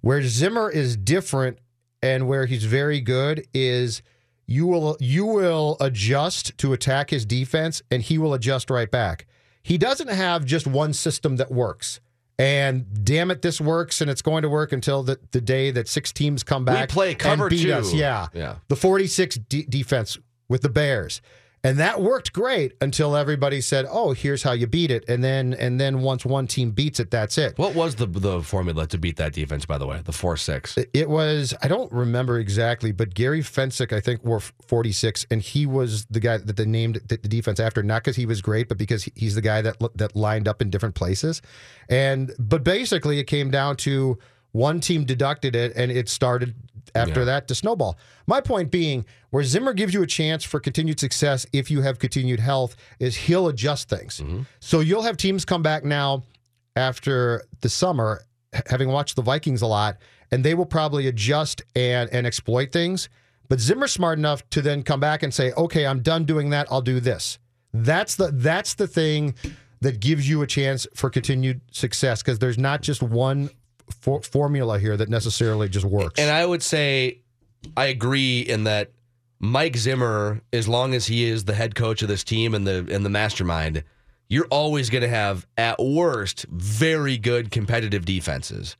Where 0.01 0.21
Zimmer 0.23 0.69
is 0.69 0.95
different 0.95 1.59
and 2.01 2.27
where 2.27 2.45
he's 2.45 2.63
very 2.63 3.01
good 3.01 3.45
is 3.53 4.01
you 4.45 4.65
will 4.65 4.97
you 4.99 5.25
will 5.25 5.77
adjust 5.79 6.57
to 6.57 6.73
attack 6.73 7.09
his 7.09 7.25
defense 7.25 7.81
and 7.91 8.01
he 8.01 8.17
will 8.17 8.33
adjust 8.33 8.69
right 8.69 8.89
back. 8.89 9.27
He 9.61 9.77
doesn't 9.77 10.07
have 10.09 10.45
just 10.45 10.65
one 10.65 10.93
system 10.93 11.35
that 11.35 11.51
works. 11.51 11.99
And 12.39 13.03
damn 13.03 13.31
it, 13.31 13.41
this 13.41 13.59
works, 13.59 13.99
and 13.99 14.09
it's 14.09 14.21
going 14.21 14.43
to 14.43 14.49
work 14.49 14.71
until 14.71 15.03
the, 15.03 15.19
the 15.31 15.41
day 15.41 15.71
that 15.71 15.89
six 15.89 16.13
teams 16.13 16.41
come 16.41 16.63
back. 16.63 16.89
We 16.89 16.93
play 16.93 17.13
cover 17.15 17.47
and 17.47 17.49
beat 17.49 17.63
two. 17.63 17.73
us. 17.73 17.93
Yeah, 17.93 18.27
Yeah. 18.33 18.55
The 18.69 18.77
46 18.77 19.35
de- 19.49 19.65
defense 19.65 20.17
with 20.47 20.61
the 20.61 20.69
Bears, 20.69 21.21
and 21.63 21.77
that 21.79 22.01
worked 22.01 22.31
great 22.31 22.73
until 22.81 23.15
everybody 23.15 23.61
said, 23.61 23.85
"Oh, 23.89 24.13
here's 24.13 24.43
how 24.43 24.53
you 24.53 24.67
beat 24.67 24.91
it." 24.91 25.03
And 25.09 25.23
then 25.23 25.53
and 25.53 25.79
then 25.79 26.01
once 26.01 26.25
one 26.25 26.47
team 26.47 26.71
beats 26.71 26.99
it, 26.99 27.11
that's 27.11 27.37
it. 27.37 27.57
What 27.57 27.75
was 27.75 27.95
the 27.95 28.05
the 28.05 28.41
formula 28.41 28.87
to 28.87 28.97
beat 28.97 29.17
that 29.17 29.33
defense? 29.33 29.65
By 29.65 29.77
the 29.77 29.85
way, 29.85 30.01
the 30.03 30.13
four 30.13 30.37
six. 30.37 30.77
It 30.93 31.09
was 31.09 31.53
I 31.61 31.67
don't 31.67 31.91
remember 31.91 32.39
exactly, 32.39 32.91
but 32.91 33.13
Gary 33.13 33.41
Fencik 33.41 33.91
I 33.91 33.99
think 33.99 34.23
wore 34.23 34.39
46, 34.39 35.25
and 35.29 35.41
he 35.41 35.65
was 35.65 36.05
the 36.05 36.19
guy 36.19 36.37
that 36.37 36.55
they 36.55 36.65
named 36.65 37.01
the 37.07 37.17
the 37.17 37.27
defense 37.27 37.59
after, 37.59 37.83
not 37.83 38.03
because 38.03 38.15
he 38.15 38.25
was 38.25 38.41
great, 38.41 38.69
but 38.69 38.77
because 38.77 39.09
he's 39.15 39.35
the 39.35 39.41
guy 39.41 39.61
that 39.61 39.77
that 39.95 40.15
lined 40.15 40.47
up 40.47 40.61
in 40.61 40.69
different 40.69 40.95
places. 40.95 41.41
And 41.89 42.31
but 42.39 42.63
basically, 42.63 43.19
it 43.19 43.25
came 43.25 43.51
down 43.51 43.75
to 43.77 44.17
one 44.51 44.79
team 44.79 45.05
deducted 45.05 45.55
it, 45.55 45.73
and 45.75 45.91
it 45.91 46.09
started 46.09 46.55
after 46.95 47.21
Yeah. 47.21 47.25
that 47.25 47.47
to 47.47 47.55
snowball. 47.55 47.97
My 48.27 48.41
point 48.41 48.71
being, 48.71 49.05
where 49.29 49.43
Zimmer 49.43 49.73
gives 49.73 49.93
you 49.93 50.01
a 50.01 50.07
chance 50.07 50.43
for 50.43 50.59
continued 50.59 50.99
success 50.99 51.45
if 51.53 51.69
you 51.71 51.81
have 51.81 51.99
continued 51.99 52.39
health, 52.39 52.75
is 52.99 53.15
he'll 53.15 53.47
adjust 53.47 53.89
things. 53.89 54.19
Mm-hmm. 54.19 54.41
So 54.59 54.79
you'll 54.79 55.03
have 55.03 55.17
teams 55.17 55.45
come 55.45 55.61
back 55.61 55.83
now 55.83 56.23
after 56.75 57.43
the 57.61 57.69
summer, 57.69 58.23
having 58.67 58.89
watched 58.89 59.15
the 59.15 59.21
Vikings 59.21 59.61
a 59.61 59.67
lot, 59.67 59.97
and 60.31 60.43
they 60.43 60.53
will 60.53 60.65
probably 60.65 61.07
adjust 61.07 61.61
and 61.75 62.09
and 62.11 62.25
exploit 62.27 62.71
things. 62.71 63.09
But 63.49 63.59
Zimmer's 63.59 63.91
smart 63.91 64.19
enough 64.19 64.47
to 64.51 64.61
then 64.61 64.83
come 64.83 64.99
back 64.99 65.23
and 65.23 65.33
say, 65.33 65.51
"Okay, 65.53 65.85
I'm 65.85 66.01
done 66.01 66.25
doing 66.25 66.51
that. 66.51 66.67
I'll 66.71 66.81
do 66.81 66.99
this." 66.99 67.39
That's 67.73 68.15
the 68.15 68.31
that's 68.33 68.75
the 68.75 68.87
thing 68.87 69.35
that 69.81 69.99
gives 69.99 70.27
you 70.29 70.41
a 70.41 70.47
chance 70.47 70.85
for 70.93 71.09
continued 71.09 71.61
success 71.71 72.21
because 72.21 72.39
there's 72.39 72.57
not 72.57 72.81
just 72.81 73.01
one 73.01 73.49
for, 74.01 74.21
formula 74.21 74.79
here 74.79 74.95
that 74.97 75.09
necessarily 75.09 75.69
just 75.69 75.85
works. 75.85 76.19
And 76.19 76.29
I 76.31 76.45
would 76.45 76.63
say 76.63 77.19
I 77.77 77.85
agree 77.85 78.41
in 78.41 78.63
that 78.65 78.91
Mike 79.39 79.77
Zimmer, 79.77 80.41
as 80.51 80.67
long 80.67 80.93
as 80.93 81.07
he 81.07 81.25
is 81.25 81.45
the 81.45 81.53
head 81.55 81.75
coach 81.75 82.01
of 82.01 82.07
this 82.07 82.23
team 82.23 82.53
and 82.53 82.67
the 82.67 82.87
and 82.91 83.05
the 83.05 83.09
mastermind, 83.09 83.83
you're 84.27 84.47
always 84.49 84.89
going 84.89 85.01
to 85.01 85.07
have 85.09 85.47
at 85.57 85.79
worst 85.79 86.45
very 86.49 87.17
good 87.17 87.51
competitive 87.51 88.05
defenses. 88.05 88.75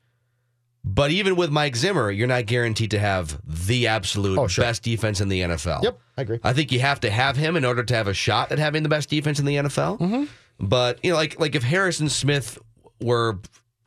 But 0.82 1.10
even 1.10 1.36
with 1.36 1.50
Mike 1.50 1.76
Zimmer, 1.76 2.10
you're 2.10 2.26
not 2.26 2.46
guaranteed 2.46 2.92
to 2.92 2.98
have 2.98 3.38
the 3.44 3.86
absolute 3.88 4.38
Oh, 4.38 4.46
sure. 4.46 4.64
best 4.64 4.82
defense 4.82 5.20
in 5.20 5.28
the 5.28 5.40
NFL. 5.42 5.82
Yep, 5.82 5.98
I 6.16 6.22
agree. 6.22 6.38
I 6.42 6.54
think 6.54 6.72
you 6.72 6.80
have 6.80 7.00
to 7.00 7.10
have 7.10 7.36
him 7.36 7.54
in 7.56 7.66
order 7.66 7.82
to 7.82 7.94
have 7.94 8.08
a 8.08 8.14
shot 8.14 8.50
at 8.50 8.58
having 8.58 8.82
the 8.82 8.88
best 8.88 9.10
defense 9.10 9.38
in 9.38 9.44
the 9.44 9.56
NFL. 9.56 9.98
Mm-hmm. 9.98 10.24
But 10.58 10.98
you 11.04 11.10
know, 11.10 11.16
like 11.16 11.38
like 11.38 11.54
if 11.54 11.62
Harrison 11.62 12.08
Smith 12.08 12.58
were, 13.00 13.38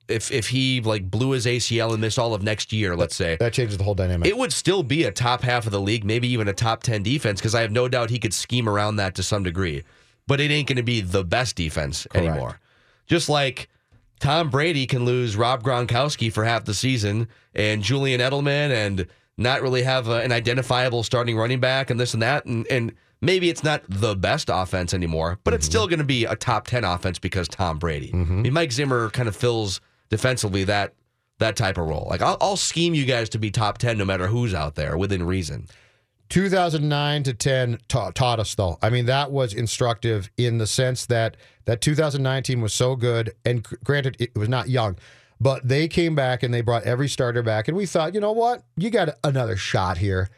if 0.07 0.31
if 0.31 0.49
he 0.49 0.81
like 0.81 1.09
blew 1.09 1.31
his 1.31 1.45
ACL 1.45 1.91
and 1.91 2.01
missed 2.01 2.19
all 2.19 2.33
of 2.33 2.43
next 2.43 2.73
year, 2.73 2.95
let's 2.95 3.15
say, 3.15 3.37
that 3.39 3.53
changes 3.53 3.77
the 3.77 3.83
whole 3.83 3.95
dynamic. 3.95 4.27
it 4.27 4.37
would 4.37 4.53
still 4.53 4.83
be 4.83 5.03
a 5.03 5.11
top 5.11 5.41
half 5.41 5.65
of 5.65 5.71
the 5.71 5.81
league, 5.81 6.03
maybe 6.03 6.27
even 6.27 6.47
a 6.47 6.53
top 6.53 6.83
10 6.83 7.03
defense, 7.03 7.39
because 7.39 7.55
I 7.55 7.61
have 7.61 7.71
no 7.71 7.87
doubt 7.87 8.09
he 8.09 8.19
could 8.19 8.33
scheme 8.33 8.67
around 8.67 8.97
that 8.97 9.15
to 9.15 9.23
some 9.23 9.43
degree. 9.43 9.83
But 10.27 10.39
it 10.39 10.51
ain't 10.51 10.67
going 10.67 10.77
to 10.77 10.83
be 10.83 11.01
the 11.01 11.23
best 11.23 11.55
defense 11.55 12.07
anymore. 12.13 12.59
Just 13.07 13.27
like 13.27 13.69
Tom 14.19 14.49
Brady 14.49 14.85
can 14.85 15.03
lose 15.03 15.35
Rob 15.35 15.63
Gronkowski 15.63 16.31
for 16.31 16.45
half 16.45 16.63
the 16.63 16.73
season 16.73 17.27
and 17.53 17.83
Julian 17.83 18.21
Edelman 18.21 18.71
and 18.71 19.07
not 19.37 19.61
really 19.61 19.83
have 19.83 20.07
a, 20.07 20.21
an 20.21 20.31
identifiable 20.31 21.03
starting 21.03 21.35
running 21.35 21.59
back 21.59 21.89
and 21.89 21.99
this 21.99 22.13
and 22.13 22.23
that. 22.23 22.45
And, 22.45 22.65
and 22.67 22.93
maybe 23.19 23.49
it's 23.49 23.63
not 23.63 23.83
the 23.89 24.15
best 24.15 24.49
offense 24.51 24.93
anymore, 24.93 25.39
but 25.43 25.53
it's 25.53 25.65
mm-hmm. 25.65 25.71
still 25.71 25.87
going 25.87 25.99
to 25.99 26.05
be 26.05 26.23
a 26.23 26.35
top 26.35 26.67
10 26.67 26.85
offense 26.85 27.19
because 27.19 27.49
Tom 27.49 27.79
Brady. 27.79 28.11
Mm-hmm. 28.11 28.39
I 28.39 28.41
mean, 28.43 28.53
Mike 28.53 28.71
Zimmer 28.71 29.09
kind 29.09 29.27
of 29.27 29.35
fills 29.35 29.81
defensively 30.09 30.63
that 30.65 30.93
that 31.39 31.55
type 31.55 31.77
of 31.77 31.87
role. 31.87 32.07
Like 32.09 32.21
I'll, 32.21 32.37
I'll 32.39 32.57
scheme 32.57 32.93
you 32.93 33.05
guys 33.05 33.29
to 33.29 33.39
be 33.39 33.51
top 33.51 33.77
10 33.77 33.97
no 33.97 34.05
matter 34.05 34.27
who's 34.27 34.53
out 34.53 34.75
there 34.75 34.97
within 34.97 35.23
reason. 35.25 35.67
2009 36.29 37.23
to 37.23 37.33
10 37.33 37.79
ta- 37.87 38.11
taught 38.11 38.39
us 38.39 38.55
though. 38.55 38.77
I 38.81 38.89
mean 38.89 39.05
that 39.05 39.31
was 39.31 39.53
instructive 39.53 40.29
in 40.37 40.57
the 40.57 40.67
sense 40.67 41.05
that 41.07 41.37
that 41.65 41.81
2019 41.81 42.61
was 42.61 42.73
so 42.73 42.95
good 42.95 43.33
and 43.45 43.63
gr- 43.63 43.75
granted 43.83 44.17
it 44.19 44.35
was 44.35 44.49
not 44.49 44.69
young, 44.69 44.97
but 45.39 45.67
they 45.67 45.87
came 45.87 46.15
back 46.15 46.43
and 46.43 46.53
they 46.53 46.61
brought 46.61 46.83
every 46.83 47.09
starter 47.09 47.43
back 47.43 47.67
and 47.67 47.75
we 47.75 47.85
thought, 47.85 48.13
you 48.13 48.19
know 48.19 48.31
what? 48.31 48.63
You 48.77 48.89
got 48.89 49.17
another 49.23 49.57
shot 49.57 49.97
here 49.97 50.29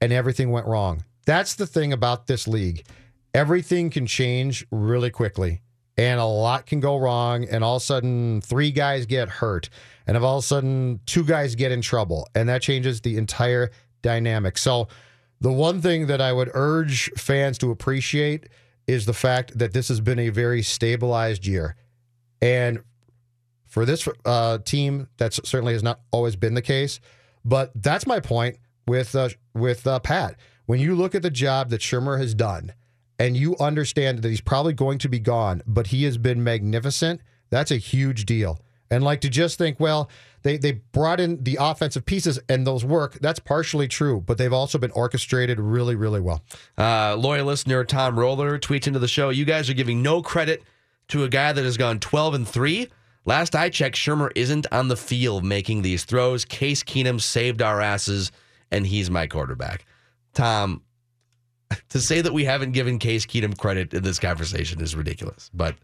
and 0.00 0.12
everything 0.12 0.50
went 0.50 0.66
wrong. 0.66 1.04
That's 1.26 1.54
the 1.54 1.66
thing 1.66 1.92
about 1.92 2.26
this 2.26 2.46
league. 2.46 2.86
Everything 3.34 3.90
can 3.90 4.06
change 4.06 4.66
really 4.70 5.10
quickly 5.10 5.60
and 5.96 6.20
a 6.20 6.24
lot 6.24 6.66
can 6.66 6.80
go 6.80 6.96
wrong 6.96 7.44
and 7.44 7.64
all 7.64 7.76
of 7.76 7.82
a 7.82 7.84
sudden 7.84 8.40
three 8.40 8.70
guys 8.70 9.06
get 9.06 9.28
hurt 9.28 9.68
and 10.06 10.16
all 10.16 10.38
of 10.38 10.44
a 10.44 10.46
sudden 10.46 11.00
two 11.06 11.24
guys 11.24 11.54
get 11.54 11.72
in 11.72 11.80
trouble 11.80 12.28
and 12.34 12.48
that 12.48 12.62
changes 12.62 13.00
the 13.00 13.16
entire 13.16 13.70
dynamic. 14.02 14.58
So 14.58 14.88
the 15.40 15.52
one 15.52 15.80
thing 15.80 16.06
that 16.06 16.20
I 16.20 16.32
would 16.32 16.50
urge 16.54 17.10
fans 17.12 17.58
to 17.58 17.70
appreciate 17.70 18.48
is 18.86 19.06
the 19.06 19.12
fact 19.12 19.58
that 19.58 19.72
this 19.72 19.88
has 19.88 20.00
been 20.00 20.18
a 20.18 20.28
very 20.28 20.62
stabilized 20.62 21.46
year. 21.46 21.76
And 22.40 22.80
for 23.66 23.84
this 23.84 24.08
uh, 24.24 24.58
team, 24.58 25.08
that 25.18 25.34
certainly 25.34 25.72
has 25.72 25.82
not 25.82 26.00
always 26.10 26.36
been 26.36 26.54
the 26.54 26.62
case. 26.62 27.00
But 27.44 27.70
that's 27.74 28.06
my 28.06 28.20
point 28.20 28.56
with 28.86 29.14
uh, 29.14 29.30
with 29.54 29.86
uh, 29.86 29.98
Pat. 30.00 30.36
When 30.66 30.80
you 30.80 30.94
look 30.94 31.14
at 31.14 31.22
the 31.22 31.30
job 31.30 31.70
that 31.70 31.80
Shurmur 31.80 32.18
has 32.18 32.34
done, 32.34 32.72
and 33.18 33.36
you 33.36 33.56
understand 33.58 34.22
that 34.22 34.28
he's 34.28 34.40
probably 34.40 34.72
going 34.72 34.98
to 34.98 35.08
be 35.08 35.18
gone, 35.18 35.62
but 35.66 35.88
he 35.88 36.04
has 36.04 36.18
been 36.18 36.42
magnificent. 36.42 37.20
That's 37.50 37.70
a 37.70 37.76
huge 37.76 38.26
deal. 38.26 38.60
And 38.90 39.02
like 39.02 39.20
to 39.22 39.28
just 39.28 39.58
think, 39.58 39.80
well, 39.80 40.08
they 40.42 40.56
they 40.58 40.72
brought 40.72 41.18
in 41.18 41.42
the 41.42 41.58
offensive 41.60 42.06
pieces 42.06 42.38
and 42.48 42.66
those 42.66 42.84
work. 42.84 43.14
That's 43.20 43.40
partially 43.40 43.88
true, 43.88 44.20
but 44.24 44.38
they've 44.38 44.52
also 44.52 44.78
been 44.78 44.92
orchestrated 44.92 45.58
really, 45.58 45.96
really 45.96 46.20
well. 46.20 46.44
Uh, 46.78 47.16
loyal 47.16 47.46
listener 47.46 47.82
Tom 47.84 48.18
Roller 48.18 48.58
tweets 48.58 48.86
into 48.86 49.00
the 49.00 49.08
show. 49.08 49.30
You 49.30 49.44
guys 49.44 49.68
are 49.68 49.74
giving 49.74 50.02
no 50.02 50.22
credit 50.22 50.62
to 51.08 51.24
a 51.24 51.28
guy 51.28 51.52
that 51.52 51.64
has 51.64 51.76
gone 51.76 51.98
12 51.98 52.34
and 52.34 52.48
3. 52.48 52.88
Last 53.24 53.56
I 53.56 53.70
checked, 53.70 53.96
Shurmur 53.96 54.30
isn't 54.36 54.68
on 54.70 54.86
the 54.86 54.96
field 54.96 55.44
making 55.44 55.82
these 55.82 56.04
throws. 56.04 56.44
Case 56.44 56.84
Keenum 56.84 57.20
saved 57.20 57.60
our 57.60 57.80
asses, 57.80 58.30
and 58.70 58.86
he's 58.86 59.10
my 59.10 59.26
quarterback. 59.26 59.84
Tom, 60.32 60.82
to 61.90 62.00
say 62.00 62.20
that 62.20 62.32
we 62.32 62.44
haven't 62.44 62.72
given 62.72 62.98
Case 62.98 63.26
Keenum 63.26 63.56
credit 63.56 63.94
in 63.94 64.02
this 64.02 64.18
conversation 64.18 64.80
is 64.80 64.94
ridiculous. 64.94 65.50
But 65.52 65.76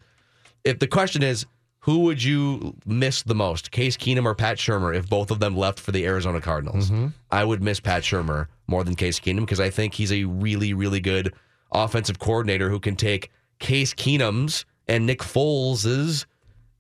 if 0.65 0.79
the 0.79 0.87
question 0.87 1.23
is, 1.23 1.47
who 1.81 2.01
would 2.01 2.23
you 2.23 2.77
miss 2.87 3.23
the 3.23 3.35
most, 3.35 3.73
Case 3.73 3.97
Keenum 3.97 4.25
or 4.25 4.37
Pat 4.37 4.57
Shurmur, 4.57 4.95
if 4.97 5.09
both 5.09 5.33
of 5.33 5.41
them 5.41 5.57
left 5.57 5.81
for 5.81 5.91
the 5.91 6.07
Arizona 6.07 6.41
Cardinals? 6.41 6.91
Mm-hmm. 6.91 7.09
I 7.33 7.45
would 7.45 7.61
miss 7.61 7.81
Pat 7.81 8.05
Shurmur 8.05 8.47
more 8.69 8.85
than 8.85 8.95
Case 8.95 9.19
Keenum 9.19 9.41
because 9.41 9.59
I 9.59 9.71
think 9.71 9.95
he's 9.95 10.13
a 10.13 10.25
really, 10.25 10.75
really 10.75 11.01
good 11.01 11.35
offensive 11.73 12.21
coordinator 12.21 12.71
who 12.71 12.79
can 12.79 12.95
take 12.95 13.31
Case 13.59 13.95
Keenum's 13.95 14.65
and 14.87 15.07
Nick 15.07 15.23
Foles's 15.25 16.27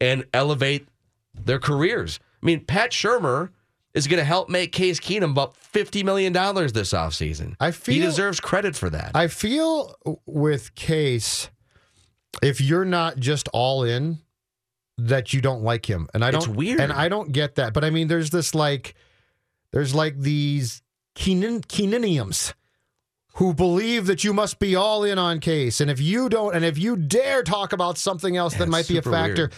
and 0.01 0.25
elevate 0.33 0.87
their 1.35 1.59
careers. 1.59 2.21
I 2.43 2.47
mean, 2.47 2.65
Pat 2.65 2.91
Shurmur 2.91 3.51
is 3.94 4.07
going 4.07 4.18
to 4.18 4.24
help 4.24 4.48
make 4.48 4.72
Case 4.72 4.98
Keenum 5.00 5.33
about 5.33 5.55
$50 5.55 6.05
million 6.05 6.33
this 6.33 6.92
offseason. 6.92 7.55
I 7.61 7.70
feel 7.70 7.94
he 7.94 8.00
deserves 8.00 8.40
credit 8.40 8.74
for 8.74 8.90
that. 8.90 9.12
I 9.14 9.28
feel 9.28 9.94
with 10.26 10.74
Case, 10.74 11.50
if 12.42 12.61
you're 12.61 12.85
not 12.85 13.18
just 13.18 13.48
all 13.52 13.85
in, 13.85 14.18
that 14.98 15.33
you 15.33 15.40
don't 15.40 15.62
like 15.62 15.88
him, 15.88 16.09
and 16.14 16.24
I 16.24 16.31
don't. 16.31 16.48
weird. 16.48 16.81
and 16.81 16.92
I 16.92 17.09
don't 17.09 17.33
get 17.33 17.57
that. 17.57 17.72
But 17.72 17.85
I 17.85 17.90
mean, 17.90 18.09
there's 18.09 18.31
this 18.31 18.55
like, 18.55 18.94
there's 19.72 19.94
like 19.94 20.18
these 20.18 20.83
Keenan 21.14 21.62
Keenaniums 21.62 22.55
who 23.37 23.55
believe 23.55 24.07
that 24.07 24.22
you 24.22 24.35
must 24.35 24.59
be 24.59 24.76
all 24.76 25.02
in 25.05 25.18
on 25.18 25.40
Case, 25.40 25.81
and 25.81 25.90
if 25.90 26.00
you 26.00 26.28
don't, 26.28 26.55
and 26.55 26.64
if 26.64 26.78
you 26.78 26.96
dare 26.96 27.42
talk 27.42 27.72
about 27.72 27.96
something 27.98 28.37
else 28.37 28.55
that 28.55 28.68
might 28.68 28.87
be 28.87 28.98
a 28.98 29.02
factor, 29.02 29.44
weird. 29.44 29.55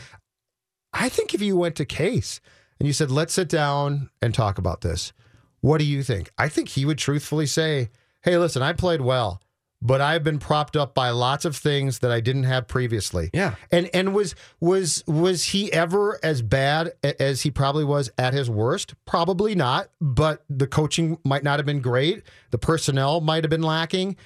I 0.92 1.08
think 1.08 1.34
if 1.34 1.42
you 1.42 1.56
went 1.56 1.74
to 1.76 1.84
Case 1.84 2.40
and 2.84 2.88
you 2.88 2.92
said, 2.92 3.10
"Let's 3.10 3.32
sit 3.32 3.48
down 3.48 4.10
and 4.20 4.34
talk 4.34 4.58
about 4.58 4.82
this," 4.82 5.14
what 5.62 5.78
do 5.78 5.84
you 5.84 6.02
think? 6.02 6.30
I 6.36 6.50
think 6.50 6.68
he 6.68 6.84
would 6.84 6.98
truthfully 6.98 7.46
say, 7.46 7.88
"Hey, 8.22 8.36
listen, 8.36 8.60
I 8.60 8.74
played 8.74 9.00
well." 9.00 9.40
but 9.84 10.00
I've 10.00 10.24
been 10.24 10.38
propped 10.38 10.76
up 10.76 10.94
by 10.94 11.10
lots 11.10 11.44
of 11.44 11.54
things 11.54 11.98
that 11.98 12.10
I 12.10 12.20
didn't 12.20 12.44
have 12.44 12.66
previously. 12.66 13.28
Yeah. 13.34 13.56
And 13.70 13.90
and 13.92 14.14
was 14.14 14.34
was 14.58 15.04
was 15.06 15.44
he 15.44 15.70
ever 15.72 16.18
as 16.22 16.40
bad 16.40 16.92
as 17.02 17.42
he 17.42 17.50
probably 17.50 17.84
was 17.84 18.10
at 18.16 18.32
his 18.32 18.48
worst? 18.48 18.94
Probably 19.04 19.54
not, 19.54 19.90
but 20.00 20.42
the 20.48 20.66
coaching 20.66 21.18
might 21.22 21.44
not 21.44 21.58
have 21.58 21.66
been 21.66 21.82
great. 21.82 22.22
The 22.50 22.58
personnel 22.58 23.20
might 23.20 23.44
have 23.44 23.50
been 23.50 23.62
lacking. 23.62 24.16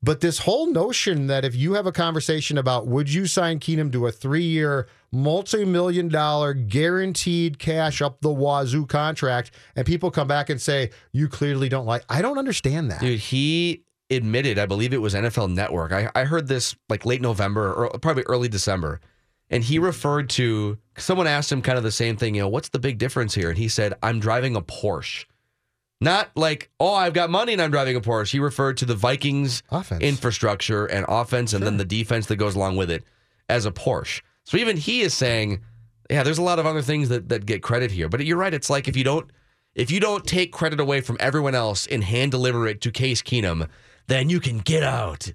But 0.00 0.20
this 0.20 0.38
whole 0.38 0.70
notion 0.70 1.26
that 1.26 1.44
if 1.44 1.56
you 1.56 1.72
have 1.72 1.86
a 1.86 1.92
conversation 1.92 2.56
about 2.56 2.86
would 2.86 3.12
you 3.12 3.26
sign 3.26 3.58
Keenum 3.58 3.90
to 3.92 4.06
a 4.06 4.12
three 4.12 4.44
year, 4.44 4.86
multi 5.10 5.64
million 5.64 6.08
dollar 6.08 6.54
guaranteed 6.54 7.58
cash 7.58 8.02
up 8.02 8.20
the 8.20 8.32
wazoo 8.32 8.86
contract, 8.86 9.50
and 9.76 9.86
people 9.86 10.10
come 10.10 10.28
back 10.28 10.50
and 10.50 10.60
say, 10.60 10.90
you 11.12 11.28
clearly 11.28 11.68
don't 11.68 11.86
like, 11.86 12.04
I 12.08 12.22
don't 12.22 12.38
understand 12.38 12.90
that. 12.90 13.00
Dude, 13.00 13.18
he 13.18 13.84
admitted, 14.10 14.58
I 14.58 14.66
believe 14.66 14.92
it 14.92 15.00
was 15.00 15.14
NFL 15.14 15.52
Network. 15.52 15.92
I, 15.92 16.10
I 16.14 16.24
heard 16.24 16.48
this 16.48 16.74
like 16.88 17.04
late 17.04 17.20
November 17.20 17.72
or 17.72 17.90
probably 17.98 18.24
early 18.24 18.48
December. 18.48 19.00
And 19.50 19.64
he 19.64 19.78
referred 19.78 20.28
to 20.30 20.76
someone 20.98 21.26
asked 21.26 21.50
him 21.50 21.62
kind 21.62 21.78
of 21.78 21.84
the 21.84 21.90
same 21.90 22.16
thing, 22.16 22.34
you 22.34 22.42
know, 22.42 22.48
what's 22.48 22.68
the 22.68 22.78
big 22.78 22.98
difference 22.98 23.34
here? 23.34 23.48
And 23.48 23.58
he 23.58 23.68
said, 23.68 23.94
I'm 24.02 24.20
driving 24.20 24.56
a 24.56 24.60
Porsche. 24.60 25.24
Not 26.00 26.30
like, 26.36 26.70
oh, 26.78 26.94
I've 26.94 27.14
got 27.14 27.28
money 27.28 27.54
and 27.54 27.62
I'm 27.62 27.70
driving 27.70 27.96
a 27.96 28.00
Porsche. 28.00 28.30
He 28.30 28.40
referred 28.40 28.76
to 28.78 28.84
the 28.84 28.94
Vikings 28.94 29.62
Offense. 29.70 30.02
infrastructure 30.02 30.86
and 30.86 31.04
offense 31.08 31.54
and 31.54 31.64
then 31.64 31.76
the 31.76 31.84
defense 31.84 32.26
that 32.26 32.36
goes 32.36 32.54
along 32.54 32.76
with 32.76 32.90
it 32.90 33.04
as 33.48 33.66
a 33.66 33.72
Porsche. 33.72 34.20
So 34.48 34.56
even 34.56 34.78
he 34.78 35.02
is 35.02 35.12
saying, 35.12 35.60
yeah, 36.08 36.22
there's 36.22 36.38
a 36.38 36.42
lot 36.42 36.58
of 36.58 36.64
other 36.64 36.80
things 36.80 37.10
that, 37.10 37.28
that 37.28 37.44
get 37.44 37.62
credit 37.62 37.90
here. 37.90 38.08
But 38.08 38.24
you're 38.24 38.38
right. 38.38 38.54
It's 38.54 38.70
like 38.70 38.88
if 38.88 38.96
you 38.96 39.04
don't 39.04 39.30
if 39.74 39.90
you 39.90 40.00
don't 40.00 40.24
take 40.24 40.52
credit 40.52 40.80
away 40.80 41.02
from 41.02 41.18
everyone 41.20 41.54
else 41.54 41.86
and 41.86 42.02
hand 42.02 42.30
deliver 42.30 42.66
it 42.66 42.80
to 42.80 42.90
Case 42.90 43.20
Keenum, 43.20 43.68
then 44.06 44.30
you 44.30 44.40
can 44.40 44.60
get 44.60 44.82
out. 44.82 45.30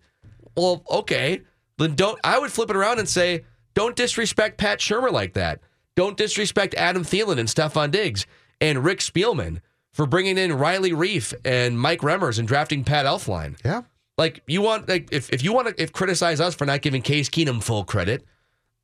Well, 0.58 0.84
okay. 0.89 1.43
Then 1.78 1.93
don't 1.93 2.19
I 2.23 2.39
would 2.39 2.52
flip 2.52 2.71
it 2.71 2.76
around 2.76 2.97
and 2.97 3.08
say, 3.08 3.45
don't 3.76 3.95
disrespect 3.95 4.58
Pat 4.58 4.80
Shurmur 4.80 5.12
like 5.12 5.34
that. 5.34 5.60
Don't 5.95 6.17
disrespect 6.17 6.73
Adam 6.73 7.04
Thielen 7.04 7.38
and 7.38 7.47
Stefon 7.47 7.91
Diggs 7.91 8.26
and 8.60 8.84
Rick 8.84 8.97
Spielman 8.97 9.62
for 9.91 10.08
bringing 10.08 10.39
in 10.39 10.54
Riley 10.54 10.91
Reiff 10.91 11.36
and 11.45 11.80
Mike 11.80 12.02
Remmers 12.02 12.39
and 12.39 12.47
drafting 12.47 12.84
Pat 12.84 13.06
Elflein. 13.06 13.63
Yeah. 13.63 13.84
Like 14.17 14.41
you 14.47 14.63
want, 14.63 14.89
like 14.89 15.10
if, 15.12 15.30
if 15.30 15.43
you 15.43 15.54
want 15.54 15.67
to 15.67 15.80
if 15.80 15.93
criticize 15.93 16.39
us 16.39 16.56
for 16.56 16.65
not 16.65 16.82
giving 16.82 17.04
Case 17.04 17.30
Keenum 17.30 17.62
full 17.62 17.84
credit, 17.84 18.26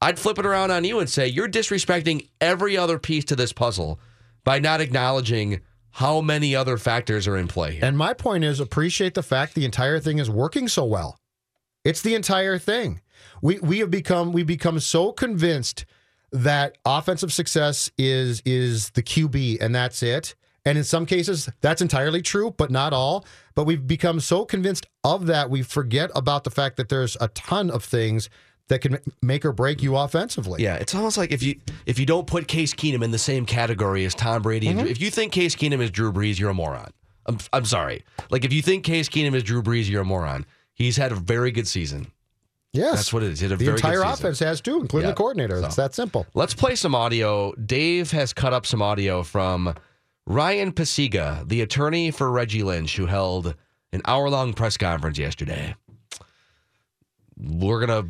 I'd 0.01 0.19
flip 0.19 0.39
it 0.39 0.45
around 0.45 0.71
on 0.71 0.83
you 0.83 0.99
and 0.99 1.09
say 1.09 1.27
you're 1.27 1.49
disrespecting 1.49 2.29
every 2.39 2.77
other 2.77 2.97
piece 2.97 3.25
to 3.25 3.35
this 3.35 3.51
puzzle 3.53 3.99
by 4.43 4.59
not 4.59 4.81
acknowledging 4.81 5.59
how 5.91 6.21
many 6.21 6.55
other 6.55 6.77
factors 6.77 7.27
are 7.27 7.37
in 7.37 7.47
play. 7.47 7.73
Here. 7.73 7.85
And 7.85 7.97
my 7.97 8.13
point 8.13 8.43
is 8.43 8.59
appreciate 8.59 9.13
the 9.13 9.23
fact 9.23 9.55
the 9.55 9.65
entire 9.65 9.99
thing 9.99 10.19
is 10.19 10.29
working 10.29 10.67
so 10.67 10.85
well. 10.85 11.19
It's 11.83 12.01
the 12.01 12.15
entire 12.15 12.57
thing. 12.57 13.01
We 13.41 13.59
we 13.59 13.79
have 13.79 13.91
become 13.91 14.31
we 14.31 14.43
become 14.43 14.79
so 14.79 15.11
convinced 15.11 15.85
that 16.31 16.77
offensive 16.85 17.33
success 17.33 17.89
is 17.97 18.41
is 18.45 18.91
the 18.91 19.03
QB 19.03 19.61
and 19.61 19.73
that's 19.73 20.03
it. 20.03 20.35
And 20.65 20.77
in 20.77 20.83
some 20.83 21.05
cases 21.05 21.49
that's 21.61 21.81
entirely 21.81 22.21
true, 22.21 22.53
but 22.57 22.71
not 22.71 22.93
all. 22.93 23.25
But 23.55 23.65
we've 23.65 23.85
become 23.85 24.19
so 24.19 24.45
convinced 24.45 24.85
of 25.03 25.25
that 25.25 25.49
we 25.49 25.63
forget 25.63 26.11
about 26.15 26.43
the 26.43 26.51
fact 26.51 26.77
that 26.77 26.89
there's 26.89 27.17
a 27.19 27.29
ton 27.29 27.69
of 27.69 27.83
things 27.83 28.29
that 28.69 28.79
can 28.81 28.99
make 29.21 29.43
or 29.43 29.51
break 29.51 29.83
you 29.83 29.97
offensively. 29.97 30.63
Yeah, 30.63 30.75
it's 30.75 30.95
almost 30.95 31.17
like 31.17 31.31
if 31.31 31.43
you 31.43 31.59
if 31.85 31.99
you 31.99 32.05
don't 32.05 32.25
put 32.25 32.47
Case 32.47 32.73
Keenum 32.73 33.03
in 33.03 33.11
the 33.11 33.19
same 33.19 33.45
category 33.45 34.05
as 34.05 34.15
Tom 34.15 34.41
Brady, 34.41 34.67
and 34.67 34.77
mm-hmm. 34.77 34.85
Drew- 34.85 34.91
if 34.91 35.01
you 35.01 35.11
think 35.11 35.33
Case 35.33 35.55
Keenum 35.55 35.81
is 35.81 35.91
Drew 35.91 36.11
Brees, 36.11 36.39
you're 36.39 36.49
a 36.49 36.53
moron. 36.53 36.91
I'm 37.25 37.37
I'm 37.51 37.65
sorry. 37.65 38.03
Like 38.31 38.45
if 38.45 38.53
you 38.53 38.61
think 38.61 38.83
Case 38.83 39.09
Keenum 39.09 39.35
is 39.35 39.43
Drew 39.43 39.61
Brees, 39.61 39.89
you're 39.89 40.01
a 40.01 40.05
moron. 40.05 40.45
He's 40.73 40.97
had 40.97 41.11
a 41.11 41.15
very 41.15 41.51
good 41.51 41.67
season. 41.67 42.11
Yes. 42.71 42.95
That's 42.95 43.13
what 43.13 43.23
it 43.23 43.31
is. 43.31 43.39
He 43.39 43.45
had 43.45 43.53
a 43.53 43.57
the 43.57 43.65
very 43.65 43.77
good 43.77 43.85
entire 43.85 44.01
offense 44.03 44.39
has 44.39 44.61
too, 44.61 44.79
including 44.79 45.07
Yeah. 45.07 45.11
the 45.11 45.17
coordinator. 45.17 45.57
It's 45.65 45.75
that 45.75 45.95
simple. 45.95 46.27
Let's 46.35 46.53
play 46.53 46.75
some 46.75 46.93
audio. 46.93 47.53
Dave 47.53 48.11
has 48.11 48.31
cut 48.31 48.53
up 48.53 48.65
some 48.65 48.81
audio 48.81 49.23
from 49.23 49.73
Ryan 50.27 50.71
Pacyga, 50.71 51.47
the 51.47 51.61
attorney 51.61 52.11
for 52.11 52.29
Reggie 52.29 52.61
Lynch, 52.61 52.95
who 52.95 53.07
held 53.07 53.55
an 53.91 54.01
hour 54.05 54.29
long 54.29 54.53
press 54.53 54.77
conference 54.77 55.17
yesterday. 55.17 55.75
We're 57.37 57.85
going 57.85 58.03
to 58.03 58.09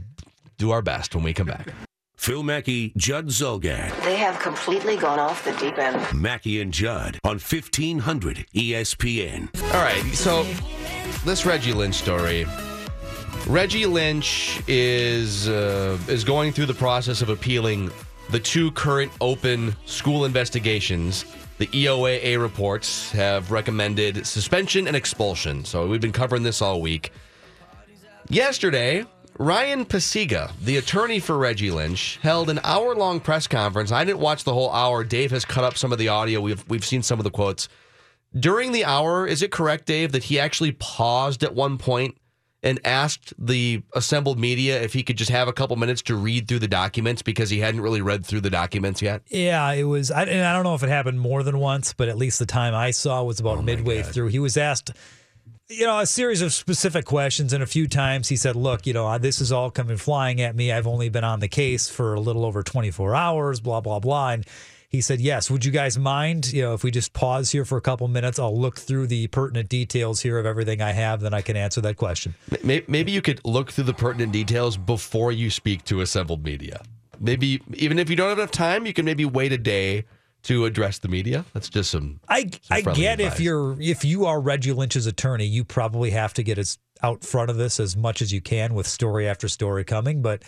do 0.60 0.70
our 0.72 0.84
best 0.84 1.16
when 1.16 1.24
we 1.24 1.34
come 1.34 1.48
back. 1.48 1.74
Phil 2.18 2.44
Mackey, 2.44 2.92
Judd 2.98 3.28
Zulgad. 3.28 3.98
They 4.04 4.18
have 4.18 4.38
completely 4.42 4.98
gone 4.98 5.20
off 5.20 5.46
the 5.46 5.54
deep 5.54 5.78
end. 5.78 6.14
Mackey 6.14 6.62
and 6.62 6.72
Judd 6.72 7.18
on 7.24 7.38
E 7.38 7.40
1500 7.40 8.46
ESPN. 8.54 9.50
All 9.74 9.82
right, 9.82 10.04
so 10.14 10.44
this 11.24 11.46
Reggie 11.46 11.72
Lynch 11.72 11.96
story. 11.96 12.46
Reggie 13.48 13.86
Lynch 13.86 14.62
is 14.68 15.48
uh, 15.48 15.98
is 16.10 16.26
going 16.26 16.52
through 16.52 16.66
the 16.66 16.74
process 16.74 17.22
of 17.22 17.30
appealing 17.30 17.90
the 18.32 18.40
two 18.40 18.70
current 18.72 19.14
open 19.22 19.74
school 19.86 20.26
investigations. 20.26 21.24
The 21.58 21.68
EOAA 21.68 22.40
reports 22.40 23.12
have 23.14 23.50
recommended 23.50 24.28
suspension 24.28 24.88
and 24.88 24.96
expulsion. 24.96 25.64
So 25.64 25.88
we've 25.88 26.02
been 26.02 26.12
covering 26.12 26.44
this 26.44 26.62
all 26.62 26.82
week. 26.82 27.12
Yesterday, 28.30 29.06
Ryan 29.40 29.86
Pacyga, 29.86 30.52
the 30.60 30.76
attorney 30.76 31.22
for 31.22 31.38
Reggie 31.38 31.72
Lynch, 31.72 32.20
held 32.22 32.50
an 32.50 32.60
hour-long 32.62 33.22
press 33.22 33.48
conference. 33.48 33.90
I 33.90 34.04
didn't 34.04 34.20
watch 34.20 34.44
the 34.44 34.54
whole 34.54 34.70
hour. 34.70 35.06
Dave 35.06 35.32
has 35.32 35.46
cut 35.46 35.64
up 35.64 35.78
some 35.78 35.94
of 35.94 35.98
the 35.98 36.10
audio. 36.10 36.42
We've 36.42 36.62
we've 36.68 36.84
seen 36.84 37.02
some 37.02 37.22
of 37.22 37.24
the 37.24 37.32
quotes. 37.32 37.70
During 38.38 38.74
the 38.74 38.84
hour, 38.84 39.26
is 39.26 39.42
it 39.42 39.50
correct, 39.50 39.86
Dave, 39.86 40.12
that 40.12 40.26
he 40.26 40.42
actually 40.42 40.74
paused 40.74 41.42
at 41.42 41.56
one 41.56 41.78
point 41.78 42.18
and 42.62 42.82
asked 42.84 43.34
the 43.40 43.82
assembled 43.96 44.38
media 44.38 44.82
if 44.82 44.92
he 44.92 45.04
could 45.04 45.18
just 45.18 45.32
have 45.32 45.48
a 45.48 45.54
couple 45.54 45.78
minutes 45.78 46.02
to 46.02 46.16
read 46.16 46.50
through 46.50 46.60
the 46.60 46.68
documents 46.68 47.22
because 47.22 47.50
he 47.50 47.60
hadn't 47.60 47.80
really 47.80 48.02
read 48.02 48.26
through 48.26 48.42
the 48.42 48.50
documents 48.50 49.02
yet? 49.02 49.22
Yeah, 49.28 49.72
it 49.72 49.86
was. 49.86 50.12
I, 50.12 50.24
and 50.24 50.46
I 50.46 50.52
don't 50.52 50.64
know 50.64 50.76
if 50.76 50.84
it 50.84 50.90
happened 50.90 51.22
more 51.22 51.44
than 51.44 51.60
once, 51.60 51.94
but 51.94 52.10
at 52.10 52.18
least 52.18 52.40
the 52.40 52.46
time 52.46 52.76
I 52.76 52.92
saw 52.92 53.24
was 53.24 53.40
about 53.40 53.60
oh 53.60 53.62
midway 53.62 54.04
through. 54.04 54.28
He 54.28 54.40
was 54.40 54.58
asked, 54.58 54.92
you 55.70 55.86
know, 55.86 56.00
a 56.00 56.06
series 56.06 56.42
of 56.42 56.52
specific 56.52 57.06
questions, 57.06 57.54
and 57.54 57.62
a 57.62 57.68
few 57.68 57.88
times 57.88 58.28
he 58.30 58.36
said, 58.36 58.56
"Look, 58.56 58.88
you 58.88 58.94
know, 58.94 59.18
this 59.20 59.40
is 59.40 59.52
all 59.52 59.70
coming 59.70 59.98
flying 59.98 60.42
at 60.42 60.56
me. 60.56 60.72
I've 60.72 60.88
only 60.88 61.10
been 61.10 61.24
on 61.24 61.40
the 61.40 61.48
case 61.48 61.88
for 61.88 62.16
a 62.16 62.20
little 62.20 62.44
over 62.44 62.64
24 62.64 63.16
hours. 63.16 63.60
Blah 63.60 63.82
blah 63.82 64.00
blah." 64.00 64.32
And 64.32 64.48
he 64.90 65.00
said, 65.00 65.22
"Yes, 65.22 65.52
would 65.52 65.64
you 65.64 65.72
guys 65.72 66.00
mind, 66.00 66.52
you 66.52 66.64
know, 66.64 66.74
if 66.74 66.84
we 66.84 66.90
just 66.90 67.14
pause 67.14 67.52
here 67.52 67.66
for 67.66 67.78
a 67.78 67.82
couple 67.82 68.08
minutes? 68.08 68.40
I'll 68.40 68.60
look 68.60 68.80
through 68.80 69.08
the 69.08 69.28
pertinent 69.28 69.70
details 69.70 70.22
here 70.22 70.40
of 70.40 70.48
everything 70.48 70.82
I 70.82 70.94
have, 70.94 71.22
then 71.22 71.36
I 71.36 71.42
can 71.42 71.56
answer 71.56 71.82
that 71.82 71.98
question." 71.98 72.34
Maybe 72.64 73.12
you 73.12 73.22
could 73.22 73.40
look 73.46 73.72
through 73.72 73.84
the 73.84 73.94
pertinent 73.94 74.32
details 74.32 74.76
before 74.76 75.32
you 75.32 75.52
speak 75.52 75.86
to 75.86 76.02
assembled 76.02 76.44
media. 76.44 76.82
Maybe 77.20 77.62
even 77.76 78.00
if 78.00 78.10
you 78.10 78.16
don't 78.16 78.30
have 78.30 78.40
enough 78.40 78.52
time, 78.52 78.88
you 78.88 78.94
can 78.94 79.06
maybe 79.06 79.26
wait 79.26 79.52
a 79.52 79.58
day 79.58 80.06
to 80.44 80.66
address 80.66 81.00
the 81.00 81.08
media. 81.08 81.46
That's 81.54 81.70
just 81.70 81.92
some. 81.92 82.20
I 82.30 82.42
some 82.42 82.50
I 82.72 82.82
get 82.82 83.20
advice. 83.20 83.34
if 83.34 83.40
you're 83.40 83.76
if 83.80 84.06
you 84.06 84.26
are 84.26 84.40
Reggie 84.40 84.72
Lynch's 84.74 85.06
attorney, 85.06 85.46
you 85.46 85.64
probably 85.64 86.12
have 86.12 86.34
to 86.36 86.44
get 86.44 86.58
as 86.58 86.78
out 87.04 87.24
front 87.24 87.50
of 87.50 87.58
this 87.58 87.80
as 87.80 87.96
much 87.96 88.22
as 88.22 88.32
you 88.34 88.42
can 88.42 88.74
with 88.74 88.88
story 88.88 89.28
after 89.28 89.48
story 89.48 89.84
coming. 89.84 90.22
But 90.22 90.44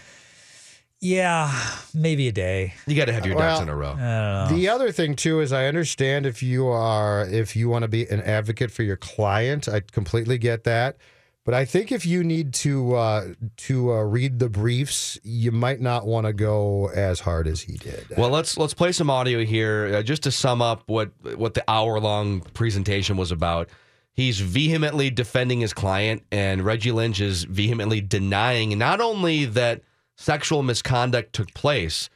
yeah, 0.99 1.51
maybe 1.95 2.27
a 2.27 2.31
day. 2.31 2.73
You 2.85 2.95
got 2.95 3.05
to 3.05 3.13
have 3.13 3.25
your 3.25 3.35
ducks 3.35 3.59
Well, 3.59 3.61
in 3.63 3.69
a 3.69 3.75
row. 3.75 3.93
I 3.93 3.95
don't 3.95 4.51
know. 4.51 4.55
The 4.55 4.69
other 4.69 4.91
thing 4.91 5.15
too 5.15 5.39
is 5.39 5.51
I 5.51 5.65
understand 5.65 6.25
if 6.25 6.43
you 6.43 6.67
are 6.67 7.27
if 7.27 7.55
you 7.55 7.69
want 7.69 7.83
to 7.83 7.87
be 7.87 8.07
an 8.07 8.21
advocate 8.21 8.71
for 8.71 8.83
your 8.83 8.97
client, 8.97 9.67
I 9.67 9.79
completely 9.79 10.37
get 10.37 10.63
that. 10.65 10.97
But 11.43 11.55
I 11.55 11.65
think 11.65 11.91
if 11.91 12.05
you 12.05 12.23
need 12.23 12.53
to 12.55 12.95
uh, 12.95 13.33
to 13.57 13.93
uh, 13.93 14.03
read 14.03 14.37
the 14.37 14.49
briefs, 14.49 15.19
you 15.23 15.51
might 15.51 15.81
not 15.81 16.05
want 16.05 16.27
to 16.27 16.33
go 16.33 16.89
as 16.89 17.19
hard 17.19 17.47
as 17.47 17.61
he 17.61 17.77
did. 17.77 18.05
Well, 18.15 18.29
let's 18.29 18.57
let's 18.57 18.75
play 18.75 18.91
some 18.91 19.09
audio 19.09 19.43
here 19.43 19.95
uh, 19.95 20.03
just 20.03 20.23
to 20.23 20.31
sum 20.31 20.61
up 20.61 20.83
what 20.85 21.11
what 21.35 21.55
the 21.55 21.63
hour 21.67 21.99
long 21.99 22.41
presentation 22.41 23.17
was 23.17 23.31
about. 23.31 23.69
He's 24.13 24.39
vehemently 24.39 25.09
defending 25.09 25.61
his 25.61 25.73
client, 25.73 26.23
and 26.31 26.63
Reggie 26.63 26.91
Lynch 26.91 27.19
is 27.19 27.45
vehemently 27.45 28.01
denying 28.01 28.77
not 28.77 29.01
only 29.01 29.45
that 29.45 29.81
sexual 30.17 30.61
misconduct 30.61 31.33
took 31.33 31.51
place. 31.55 32.09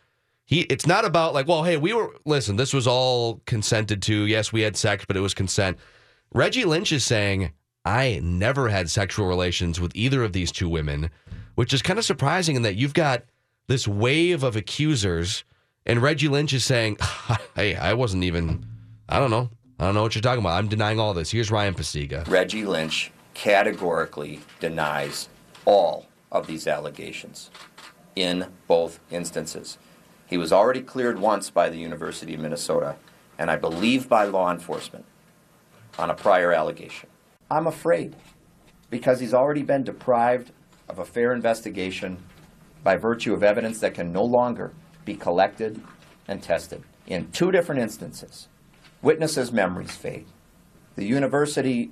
He 0.43 0.61
it's 0.61 0.85
not 0.85 1.03
about 1.03 1.33
like, 1.33 1.47
well, 1.47 1.63
hey, 1.63 1.77
we 1.77 1.93
were 1.93 2.15
listen, 2.25 2.57
this 2.57 2.73
was 2.73 2.85
all 2.85 3.41
consented 3.47 4.03
to. 4.03 4.25
Yes, 4.25 4.53
we 4.53 4.61
had 4.61 4.77
sex, 4.77 5.03
but 5.07 5.17
it 5.17 5.21
was 5.21 5.33
consent. 5.33 5.79
Reggie 6.31 6.65
Lynch 6.65 6.91
is 6.91 7.03
saying, 7.03 7.51
I 7.85 8.19
never 8.23 8.69
had 8.69 8.89
sexual 8.89 9.27
relations 9.27 9.79
with 9.79 9.91
either 9.95 10.23
of 10.23 10.33
these 10.33 10.51
two 10.51 10.67
women, 10.67 11.11
which 11.53 11.71
is 11.71 11.83
kind 11.83 11.99
of 11.99 12.05
surprising 12.05 12.55
in 12.55 12.63
that 12.63 12.75
you've 12.75 12.95
got 12.95 13.23
this 13.67 13.87
wave 13.87 14.43
of 14.43 14.55
accusers, 14.55 15.43
and 15.85 16.01
Reggie 16.01 16.27
Lynch 16.27 16.51
is 16.53 16.65
saying, 16.65 16.97
Hey, 17.55 17.75
I 17.75 17.93
wasn't 17.93 18.23
even, 18.23 18.65
I 19.07 19.19
don't 19.19 19.31
know. 19.31 19.51
I 19.79 19.85
don't 19.85 19.93
know 19.93 20.01
what 20.01 20.15
you're 20.15 20.21
talking 20.21 20.39
about. 20.39 20.57
I'm 20.57 20.67
denying 20.67 20.99
all 20.99 21.13
this. 21.13 21.31
Here's 21.31 21.51
Ryan 21.51 21.75
Pacyga. 21.75 22.27
Reggie 22.27 22.65
Lynch 22.65 23.11
categorically 23.33 24.39
denies 24.59 25.29
all 25.65 26.07
of 26.31 26.47
these 26.47 26.65
allegations 26.65 27.51
in 28.15 28.47
both 28.67 28.99
instances. 29.11 29.77
He 30.27 30.37
was 30.37 30.51
already 30.51 30.81
cleared 30.81 31.19
once 31.19 31.49
by 31.49 31.69
the 31.69 31.77
University 31.77 32.33
of 32.33 32.39
Minnesota, 32.39 32.95
and 33.37 33.51
I 33.51 33.57
believe 33.57 34.09
by 34.09 34.23
law 34.23 34.51
enforcement 34.51 35.05
on 35.99 36.09
a 36.09 36.15
prior 36.15 36.51
allegation. 36.51 37.09
I'm 37.49 37.67
afraid 37.67 38.15
because 38.89 39.19
he's 39.19 39.33
already 39.33 39.63
been 39.63 39.83
deprived 39.83 40.51
of 40.89 40.99
a 40.99 41.05
fair 41.05 41.33
investigation 41.33 42.17
by 42.83 42.95
virtue 42.95 43.33
of 43.33 43.43
evidence 43.43 43.79
that 43.79 43.93
can 43.93 44.11
no 44.11 44.23
longer 44.23 44.73
be 45.05 45.15
collected 45.15 45.81
and 46.27 46.41
tested. 46.41 46.83
In 47.07 47.31
two 47.31 47.51
different 47.51 47.81
instances, 47.81 48.47
witnesses' 49.01 49.51
memories 49.51 49.95
fade. 49.95 50.25
The 50.95 51.05
university, 51.05 51.91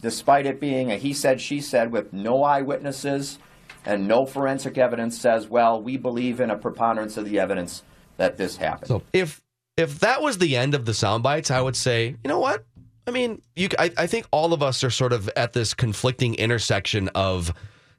despite 0.00 0.46
it 0.46 0.60
being 0.60 0.92
a 0.92 0.96
he 0.96 1.12
said, 1.12 1.40
she 1.40 1.60
said 1.60 1.90
with 1.90 2.12
no 2.12 2.42
eyewitnesses 2.44 3.38
and 3.84 4.06
no 4.06 4.26
forensic 4.26 4.78
evidence, 4.78 5.18
says, 5.18 5.48
well, 5.48 5.82
we 5.82 5.96
believe 5.96 6.40
in 6.40 6.50
a 6.50 6.56
preponderance 6.56 7.16
of 7.16 7.24
the 7.24 7.40
evidence 7.40 7.82
that 8.16 8.36
this 8.36 8.56
happened. 8.56 8.88
So 8.88 9.02
if 9.12 9.40
if 9.76 10.00
that 10.00 10.20
was 10.20 10.38
the 10.38 10.56
end 10.56 10.74
of 10.74 10.84
the 10.84 10.94
sound 10.94 11.22
bites, 11.22 11.50
I 11.50 11.60
would 11.60 11.76
say, 11.76 12.08
you 12.22 12.28
know 12.28 12.38
what? 12.38 12.64
I 13.06 13.10
mean, 13.10 13.42
you. 13.56 13.68
I, 13.78 13.90
I 13.96 14.06
think 14.06 14.26
all 14.30 14.52
of 14.52 14.62
us 14.62 14.84
are 14.84 14.90
sort 14.90 15.12
of 15.12 15.28
at 15.36 15.52
this 15.52 15.74
conflicting 15.74 16.34
intersection 16.36 17.08
of, 17.14 17.52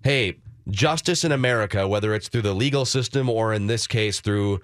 hey, 0.03 0.37
justice 0.69 1.23
in 1.23 1.31
America, 1.31 1.87
whether 1.87 2.13
it's 2.13 2.29
through 2.29 2.43
the 2.43 2.53
legal 2.53 2.85
system 2.85 3.29
or 3.29 3.53
in 3.53 3.67
this 3.67 3.87
case 3.87 4.21
through 4.21 4.61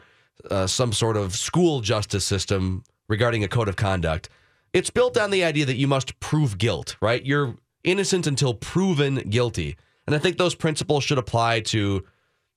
uh, 0.50 0.68
some 0.68 0.94
sort 0.94 1.18
of 1.18 1.36
school 1.36 1.82
justice 1.82 2.26
system 2.26 2.84
regarding 3.10 3.44
a 3.44 3.48
code 3.48 3.68
of 3.68 3.76
conduct. 3.76 4.30
It's 4.72 4.90
built 4.90 5.18
on 5.18 5.32
the 5.32 5.44
idea 5.44 5.66
that 5.66 5.76
you 5.76 5.88
must 5.88 6.20
prove 6.20 6.58
guilt, 6.58 6.96
right? 7.02 7.26
You're 7.26 7.56
innocent 7.84 8.28
until 8.28 8.54
proven 8.54 9.16
guilty. 9.16 9.76
And 10.06 10.16
I 10.16 10.20
think 10.20 10.38
those 10.38 10.56
principles 10.56 11.04
should 11.04 11.18
apply 11.18 11.62
to 11.62 12.06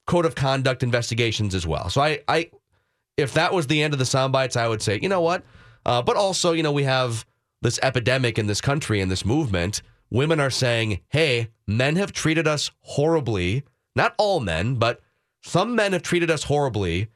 code 0.06 0.26
of 0.26 0.34
conduct 0.34 0.82
investigations 0.82 1.54
as 1.54 1.66
well. 1.66 1.88
So 1.88 2.00
I, 2.00 2.20
I 2.28 2.50
if 3.16 3.34
that 3.34 3.52
was 3.52 3.66
the 3.66 3.82
end 3.82 3.92
of 3.92 3.98
the 3.98 4.06
sound 4.06 4.32
bites, 4.32 4.56
I 4.56 4.68
would 4.68 4.82
say, 4.82 4.98
you 5.02 5.08
know 5.08 5.20
what? 5.20 5.44
Uh, 5.84 6.02
but 6.02 6.16
also, 6.16 6.52
you 6.52 6.62
know, 6.62 6.72
we 6.72 6.84
have 6.84 7.24
this 7.62 7.78
epidemic 7.82 8.38
in 8.38 8.46
this 8.46 8.60
country 8.60 9.00
and 9.00 9.10
this 9.10 9.24
movement. 9.24 9.80
Women 10.10 10.40
are 10.40 10.50
saying, 10.50 11.00
hey, 11.08 11.48
men 11.66 11.96
have 11.96 12.12
treated 12.12 12.46
us 12.46 12.70
horribly. 12.80 13.64
Not 13.96 14.14
all 14.18 14.40
men, 14.40 14.74
but 14.74 15.00
some 15.42 15.74
men 15.74 15.92
have 15.94 16.02
treated 16.02 16.30
us 16.30 16.44
horribly. 16.44 17.08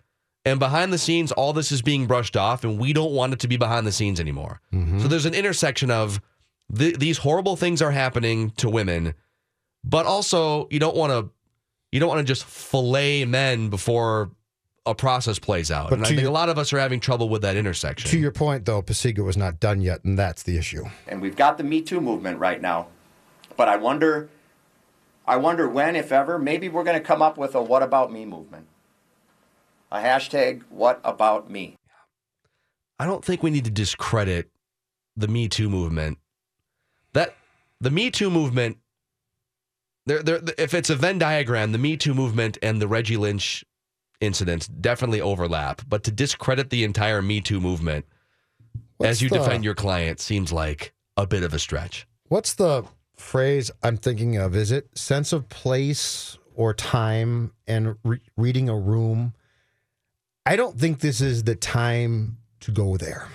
And 0.46 0.58
behind 0.58 0.92
the 0.92 0.98
scenes, 0.98 1.32
all 1.32 1.52
this 1.52 1.72
is 1.72 1.82
being 1.82 2.06
brushed 2.06 2.36
off, 2.36 2.64
and 2.64 2.78
we 2.78 2.92
don't 2.92 3.12
want 3.12 3.32
it 3.32 3.40
to 3.40 3.48
be 3.48 3.56
behind 3.56 3.86
the 3.86 3.92
scenes 3.92 4.20
anymore. 4.20 4.60
Mm-hmm. 4.72 5.00
So 5.00 5.08
there's 5.08 5.26
an 5.26 5.34
intersection 5.34 5.90
of 5.90 6.20
th- 6.74 6.96
these 6.96 7.18
horrible 7.18 7.56
things 7.56 7.82
are 7.82 7.90
happening 7.90 8.50
to 8.52 8.70
women, 8.70 9.14
but 9.84 10.06
also 10.06 10.68
you 10.70 10.78
don't 10.78 10.96
want 10.96 11.12
to 11.12 11.30
you 11.92 12.00
don't 12.00 12.08
want 12.08 12.20
to 12.20 12.24
just 12.24 12.44
fillet 12.44 13.24
men 13.24 13.70
before 13.70 14.30
a 14.86 14.94
process 14.94 15.38
plays 15.38 15.70
out. 15.70 15.90
But 15.90 15.96
and 15.98 16.04
I 16.06 16.08
think 16.08 16.20
your- 16.20 16.30
a 16.30 16.32
lot 16.32 16.48
of 16.48 16.58
us 16.58 16.72
are 16.72 16.78
having 16.78 17.00
trouble 17.00 17.28
with 17.28 17.42
that 17.42 17.56
intersection. 17.56 18.08
To 18.10 18.18
your 18.18 18.30
point, 18.32 18.64
though, 18.64 18.80
Pacyga 18.82 19.24
was 19.24 19.36
not 19.36 19.58
done 19.60 19.80
yet, 19.80 20.04
and 20.04 20.18
that's 20.18 20.42
the 20.44 20.56
issue. 20.56 20.84
and 21.08 21.20
we've 21.20 21.36
got 21.36 21.58
the 21.58 21.64
Me 21.64 21.82
Too 21.82 22.00
movement 22.00 22.38
right 22.38 22.60
now. 22.60 22.86
But 23.56 23.68
I 23.68 23.76
wonder, 23.76 24.28
I 25.26 25.36
wonder 25.36 25.68
when, 25.68 25.96
if 25.96 26.12
ever, 26.12 26.38
maybe 26.38 26.68
we're 26.68 26.84
going 26.84 26.98
to 26.98 27.04
come 27.04 27.22
up 27.22 27.36
with 27.36 27.54
a 27.54 27.62
"What 27.62 27.82
about 27.82 28.12
me" 28.12 28.24
movement, 28.24 28.66
a 29.90 29.98
hashtag 29.98 30.62
"What 30.68 31.00
about 31.04 31.50
me." 31.50 31.76
I 32.98 33.04
don't 33.06 33.24
think 33.24 33.42
we 33.42 33.50
need 33.50 33.64
to 33.64 33.70
discredit 33.70 34.50
the 35.16 35.28
Me 35.28 35.48
Too 35.48 35.68
movement. 35.68 36.18
That 37.12 37.34
the 37.80 37.90
Me 37.90 38.10
Too 38.10 38.30
movement, 38.30 38.78
there, 40.06 40.22
there, 40.22 40.40
if 40.58 40.74
it's 40.74 40.90
a 40.90 40.94
Venn 40.96 41.18
diagram, 41.18 41.72
the 41.72 41.78
Me 41.78 41.96
Too 41.96 42.14
movement 42.14 42.58
and 42.62 42.80
the 42.80 42.86
Reggie 42.88 43.16
Lynch 43.16 43.64
incidents 44.20 44.66
definitely 44.66 45.20
overlap. 45.20 45.82
But 45.88 46.04
to 46.04 46.10
discredit 46.10 46.70
the 46.70 46.84
entire 46.84 47.22
Me 47.22 47.40
Too 47.40 47.60
movement 47.60 48.04
What's 48.96 49.10
as 49.10 49.22
you 49.22 49.28
the- 49.28 49.38
defend 49.38 49.64
your 49.64 49.74
client 49.74 50.20
seems 50.20 50.52
like 50.52 50.92
a 51.16 51.26
bit 51.26 51.42
of 51.42 51.52
a 51.54 51.58
stretch. 51.58 52.06
What's 52.28 52.54
the 52.54 52.84
phrase 53.16 53.70
I'm 53.82 53.96
thinking 53.96 54.36
of? 54.36 54.54
Is 54.56 54.70
it 54.70 54.88
sense 54.96 55.32
of 55.32 55.48
place 55.48 56.38
or 56.54 56.74
time 56.74 57.52
and 57.66 57.96
re- 58.04 58.20
reading 58.36 58.68
a 58.68 58.76
room? 58.76 59.34
I 60.44 60.56
don't 60.56 60.78
think 60.78 61.00
this 61.00 61.20
is 61.20 61.44
the 61.44 61.54
time 61.56 62.38
to 62.60 62.70
go 62.70 62.96
there. 62.96 63.28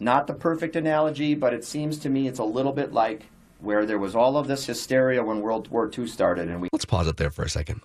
Not 0.00 0.26
the 0.26 0.34
perfect 0.34 0.74
analogy, 0.76 1.34
but 1.34 1.54
it 1.54 1.64
seems 1.64 1.98
to 1.98 2.08
me 2.08 2.26
it's 2.26 2.40
a 2.40 2.44
little 2.44 2.72
bit 2.72 2.92
like 2.92 3.26
where 3.60 3.86
there 3.86 3.98
was 3.98 4.16
all 4.16 4.36
of 4.36 4.48
this 4.48 4.66
hysteria 4.66 5.22
when 5.22 5.40
World 5.40 5.68
War 5.68 5.88
II 5.96 6.08
started, 6.08 6.48
and 6.48 6.60
we 6.60 6.68
Let's 6.72 6.84
pause 6.84 7.06
it 7.06 7.16
there 7.18 7.30
for 7.30 7.42
a 7.44 7.48
second. 7.48 7.80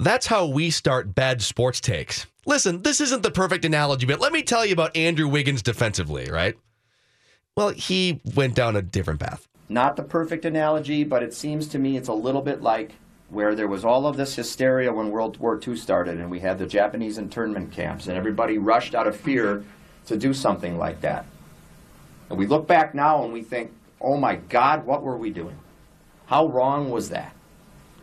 That's 0.00 0.26
how 0.26 0.46
we 0.46 0.70
start 0.70 1.14
bad 1.14 1.42
sports 1.42 1.78
takes. 1.78 2.26
Listen, 2.46 2.80
this 2.80 3.02
isn't 3.02 3.22
the 3.22 3.30
perfect 3.30 3.66
analogy, 3.66 4.06
but 4.06 4.18
let 4.18 4.32
me 4.32 4.42
tell 4.42 4.64
you 4.64 4.72
about 4.72 4.96
Andrew 4.96 5.28
Wiggins 5.28 5.60
defensively, 5.60 6.30
right? 6.30 6.56
Well, 7.54 7.68
he 7.68 8.22
went 8.34 8.54
down 8.54 8.76
a 8.76 8.82
different 8.82 9.20
path. 9.20 9.46
not 9.68 9.96
the 9.96 10.02
perfect 10.02 10.46
analogy, 10.46 11.04
but 11.04 11.22
it 11.22 11.34
seems 11.34 11.68
to 11.68 11.78
me 11.78 11.98
it's 11.98 12.08
a 12.08 12.14
little 12.14 12.40
bit 12.40 12.62
like 12.62 12.92
where 13.28 13.54
there 13.54 13.68
was 13.68 13.84
all 13.84 14.06
of 14.06 14.16
this 14.16 14.34
hysteria 14.34 14.90
when 14.90 15.10
World 15.10 15.36
War 15.36 15.60
II 15.64 15.76
started 15.76 16.18
and 16.18 16.30
we 16.30 16.40
had 16.40 16.58
the 16.58 16.66
Japanese 16.66 17.18
internment 17.18 17.70
camps 17.70 18.06
and 18.06 18.16
everybody 18.16 18.56
rushed 18.56 18.94
out 18.94 19.06
of 19.06 19.14
fear 19.14 19.62
to 20.06 20.16
do 20.16 20.32
something 20.32 20.78
like 20.78 21.02
that. 21.02 21.26
And 22.30 22.38
we 22.38 22.46
look 22.46 22.66
back 22.66 22.94
now 22.94 23.22
and 23.22 23.34
we 23.34 23.42
think, 23.42 23.70
oh 24.00 24.16
my 24.16 24.36
God, 24.36 24.86
what 24.86 25.02
were 25.02 25.18
we 25.18 25.28
doing? 25.28 25.58
How 26.24 26.46
wrong 26.46 26.90
was 26.90 27.10
that? 27.10 27.34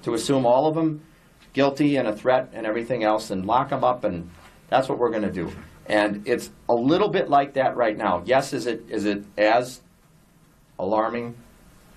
To 0.04 0.14
assume 0.14 0.46
all 0.46 0.68
of 0.68 0.76
them 0.76 1.02
guilty 1.58 1.96
and 1.96 2.08
a 2.08 2.16
threat 2.16 2.52
and 2.54 2.68
everything 2.68 3.04
else 3.04 3.32
and 3.32 3.44
lock 3.44 3.70
them 3.70 3.84
up 3.84 4.04
and 4.04 4.30
that's 4.70 4.88
what 4.88 5.00
we're 5.00 5.10
going 5.10 5.24
to 5.24 5.32
do. 5.32 5.52
And 5.88 6.28
it's 6.28 6.52
a 6.70 6.76
little 6.76 7.10
bit 7.10 7.32
like 7.32 7.56
that 7.56 7.76
right 7.76 7.98
now. 7.98 8.22
Yes, 8.26 8.54
is 8.54 8.68
it 8.68 8.84
is 8.90 9.06
it 9.06 9.24
as 9.40 9.82
alarming? 10.78 11.36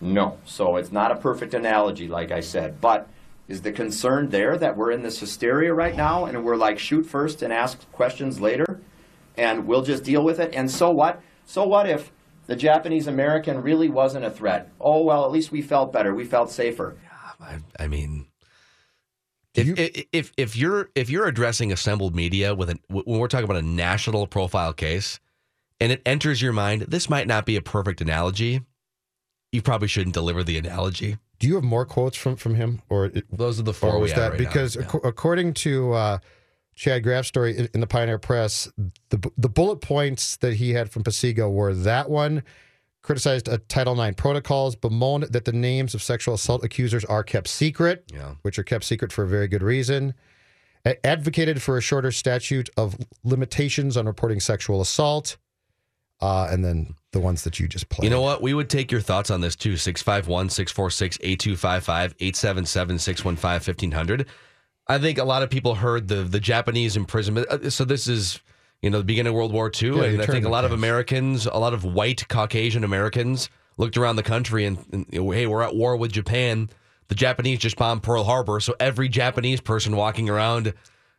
No. 0.01 0.39
So 0.47 0.77
it's 0.77 0.91
not 0.91 1.13
a 1.13 1.17
perfect 1.17 1.53
analogy, 1.53 2.09
like 2.09 2.33
I 2.33 2.41
said. 2.41 2.81
But 2.81 3.11
is 3.49 3.61
the 3.61 3.71
concern 3.71 4.31
there 4.31 4.57
that 4.57 4.79
we're 4.79 4.93
in 4.93 5.03
this 5.03 5.21
hysteria 5.21 5.75
right 5.75 5.95
now 5.95 6.25
and 6.25 6.43
we're 6.43 6.57
like, 6.57 6.79
shoot 6.79 7.03
first 7.03 7.43
and 7.43 7.53
ask 7.53 7.79
questions 7.93 8.41
later 8.41 8.81
and 9.37 9.67
we'll 9.67 9.83
just 9.83 10.05
deal 10.05 10.25
with 10.25 10.41
it? 10.41 10.55
And 10.55 10.71
so 10.71 10.91
what? 10.91 11.21
So 11.45 11.67
what 11.67 11.87
if 11.87 12.11
the 12.47 12.57
Japanese 12.57 13.09
American 13.09 13.61
really 13.61 13.91
wasn't 13.91 14.25
a 14.25 14.31
threat? 14.31 14.71
Oh, 14.81 15.05
well, 15.05 15.27
at 15.27 15.33
least 15.33 15.53
we 15.53 15.61
felt 15.61 15.93
better. 15.93 16.15
We 16.15 16.25
felt 16.25 16.51
safer. 16.51 16.97
I, 17.39 17.59
I 17.79 17.89
mean, 17.89 18.30
if, 19.55 19.79
if 19.79 20.05
if 20.13 20.33
if 20.37 20.57
you're 20.57 20.91
if 20.95 21.11
you're 21.11 21.27
addressing 21.27 21.73
assembled 21.73 22.15
media 22.15 22.55
with 22.55 22.71
an 22.71 22.79
when 22.89 23.19
we're 23.19 23.29
talking 23.29 23.45
about 23.45 23.57
a 23.57 23.63
national 23.67 24.27
profile 24.27 24.73
case, 24.73 25.19
and 25.81 25.91
it 25.93 26.03
enters 26.07 26.41
your 26.41 26.53
mind, 26.53 26.83
this 26.83 27.09
might 27.11 27.27
not 27.27 27.47
be 27.47 27.57
a 27.57 27.63
perfect 27.63 28.01
analogy. 28.01 28.63
You 29.53 29.63
probably 29.63 29.89
shouldn't 29.89 30.15
deliver 30.15 30.45
the 30.45 30.57
analogy. 30.59 31.19
Do 31.41 31.49
you 31.49 31.55
have 31.57 31.65
more 31.65 31.85
quotes 31.87 32.17
from 32.17 32.37
from 32.37 32.55
him, 32.55 32.83
or 32.89 33.07
it- 33.07 33.25
Those 33.37 33.59
are 33.59 33.63
the 33.65 33.73
four 33.75 33.99
was 33.99 34.13
that 34.13 34.33
right 34.33 34.41
now. 34.41 34.47
because 34.47 34.77
Yeah. 34.77 34.83
ac- 34.87 34.99
according 35.03 35.55
to 35.55 35.93
uh, 35.95 36.19
Chad 36.77 37.03
Graff's 37.03 37.29
story 37.29 37.57
in- 37.57 37.69
in 37.75 37.81
the 37.81 37.87
Pioneer 37.87 38.19
Press, 38.19 38.69
the 39.09 39.31
the 39.37 39.49
bullet 39.49 39.81
points 39.81 40.37
that 40.37 40.55
he 40.55 40.71
had 40.71 40.91
from 40.91 41.03
Pacyga 41.03 41.51
were 41.51 41.75
that 41.75 42.09
one 42.09 42.43
criticized 43.03 43.49
a 43.49 43.59
Title 43.59 44.01
IX 44.01 44.15
protocols, 44.17 44.77
bemoaned 44.77 45.25
that 45.25 45.45
the 45.45 45.53
names 45.53 45.95
of 45.95 46.03
sexual 46.03 46.35
assault 46.35 46.63
accusers 46.65 47.05
are 47.07 47.23
kept 47.25 47.49
secret, 47.49 48.05
Yeah. 48.13 48.35
which 48.43 48.59
are 48.59 48.63
kept 48.65 48.85
secret 48.85 49.13
for 49.13 49.25
a 49.25 49.29
very 49.29 49.49
good 49.49 49.63
reason. 49.63 50.15
A- 50.85 51.05
advocated 51.07 51.61
for 51.63 51.77
a 51.77 51.81
shorter 51.81 52.11
statute 52.11 52.69
of 52.77 52.97
limitations 53.25 53.97
on 53.97 54.07
reporting 54.07 54.41
sexual 54.41 54.81
assault, 54.81 55.37
uh, 56.21 56.49
and 56.51 56.65
then 56.65 56.95
the 57.13 57.21
ones 57.21 57.45
that 57.45 57.59
you 57.59 57.67
just 57.67 57.89
played. 57.89 58.05
You 58.05 58.11
know 58.11 58.21
what? 58.23 58.43
We 58.43 58.53
would 58.55 58.69
take 58.71 58.93
your 58.93 59.01
thoughts 59.01 59.31
on 59.31 59.41
this 59.41 59.57
too. 59.57 59.77
651 59.77 60.51
646 60.51 61.19
8255 61.23 62.15
877 62.21 62.99
615 62.99 63.75
1500. 63.75 64.27
I 64.87 64.99
think 64.99 65.19
a 65.19 65.25
lot 65.25 65.43
of 65.43 65.51
people 65.51 65.77
heard 65.77 66.09
the 66.09 66.17
the 66.25 66.41
Japanese 66.41 66.97
imprisonment. 66.97 67.47
uh, 67.49 67.71
So 67.71 67.85
this 67.85 68.07
is, 68.09 68.41
you 68.83 68.91
know, 68.91 68.99
the 68.99 69.05
beginning 69.05 69.31
of 69.31 69.35
World 69.35 69.53
War 69.53 69.71
II. 69.71 69.97
Yeah, 69.97 70.03
and 70.05 70.23
I 70.23 70.27
think 70.27 70.45
a 70.45 70.49
lot 70.49 70.65
of. 70.65 70.73
Americans, 70.73 71.47
a 71.47 71.59
lot 71.59 71.75
of 71.75 71.85
white 71.85 72.27
Caucasian 72.29 72.85
Americans 72.85 73.51
looked 73.77 73.97
around 73.97 74.17
the 74.17 74.23
country 74.23 74.65
and, 74.65 74.79
and, 74.93 75.07
hey, 75.11 75.47
we're 75.47 75.63
at 75.63 75.75
war 75.75 75.97
with 75.97 76.13
Japan. 76.13 76.71
The 77.09 77.15
Japanese 77.15 77.59
just 77.59 77.77
bombed 77.77 78.03
Pearl 78.03 78.25
Harbor. 78.25 78.61
So 78.61 78.75
every 78.79 79.09
Japanese 79.09 79.61
person 79.61 79.97
walking 79.97 80.31
around 80.31 80.75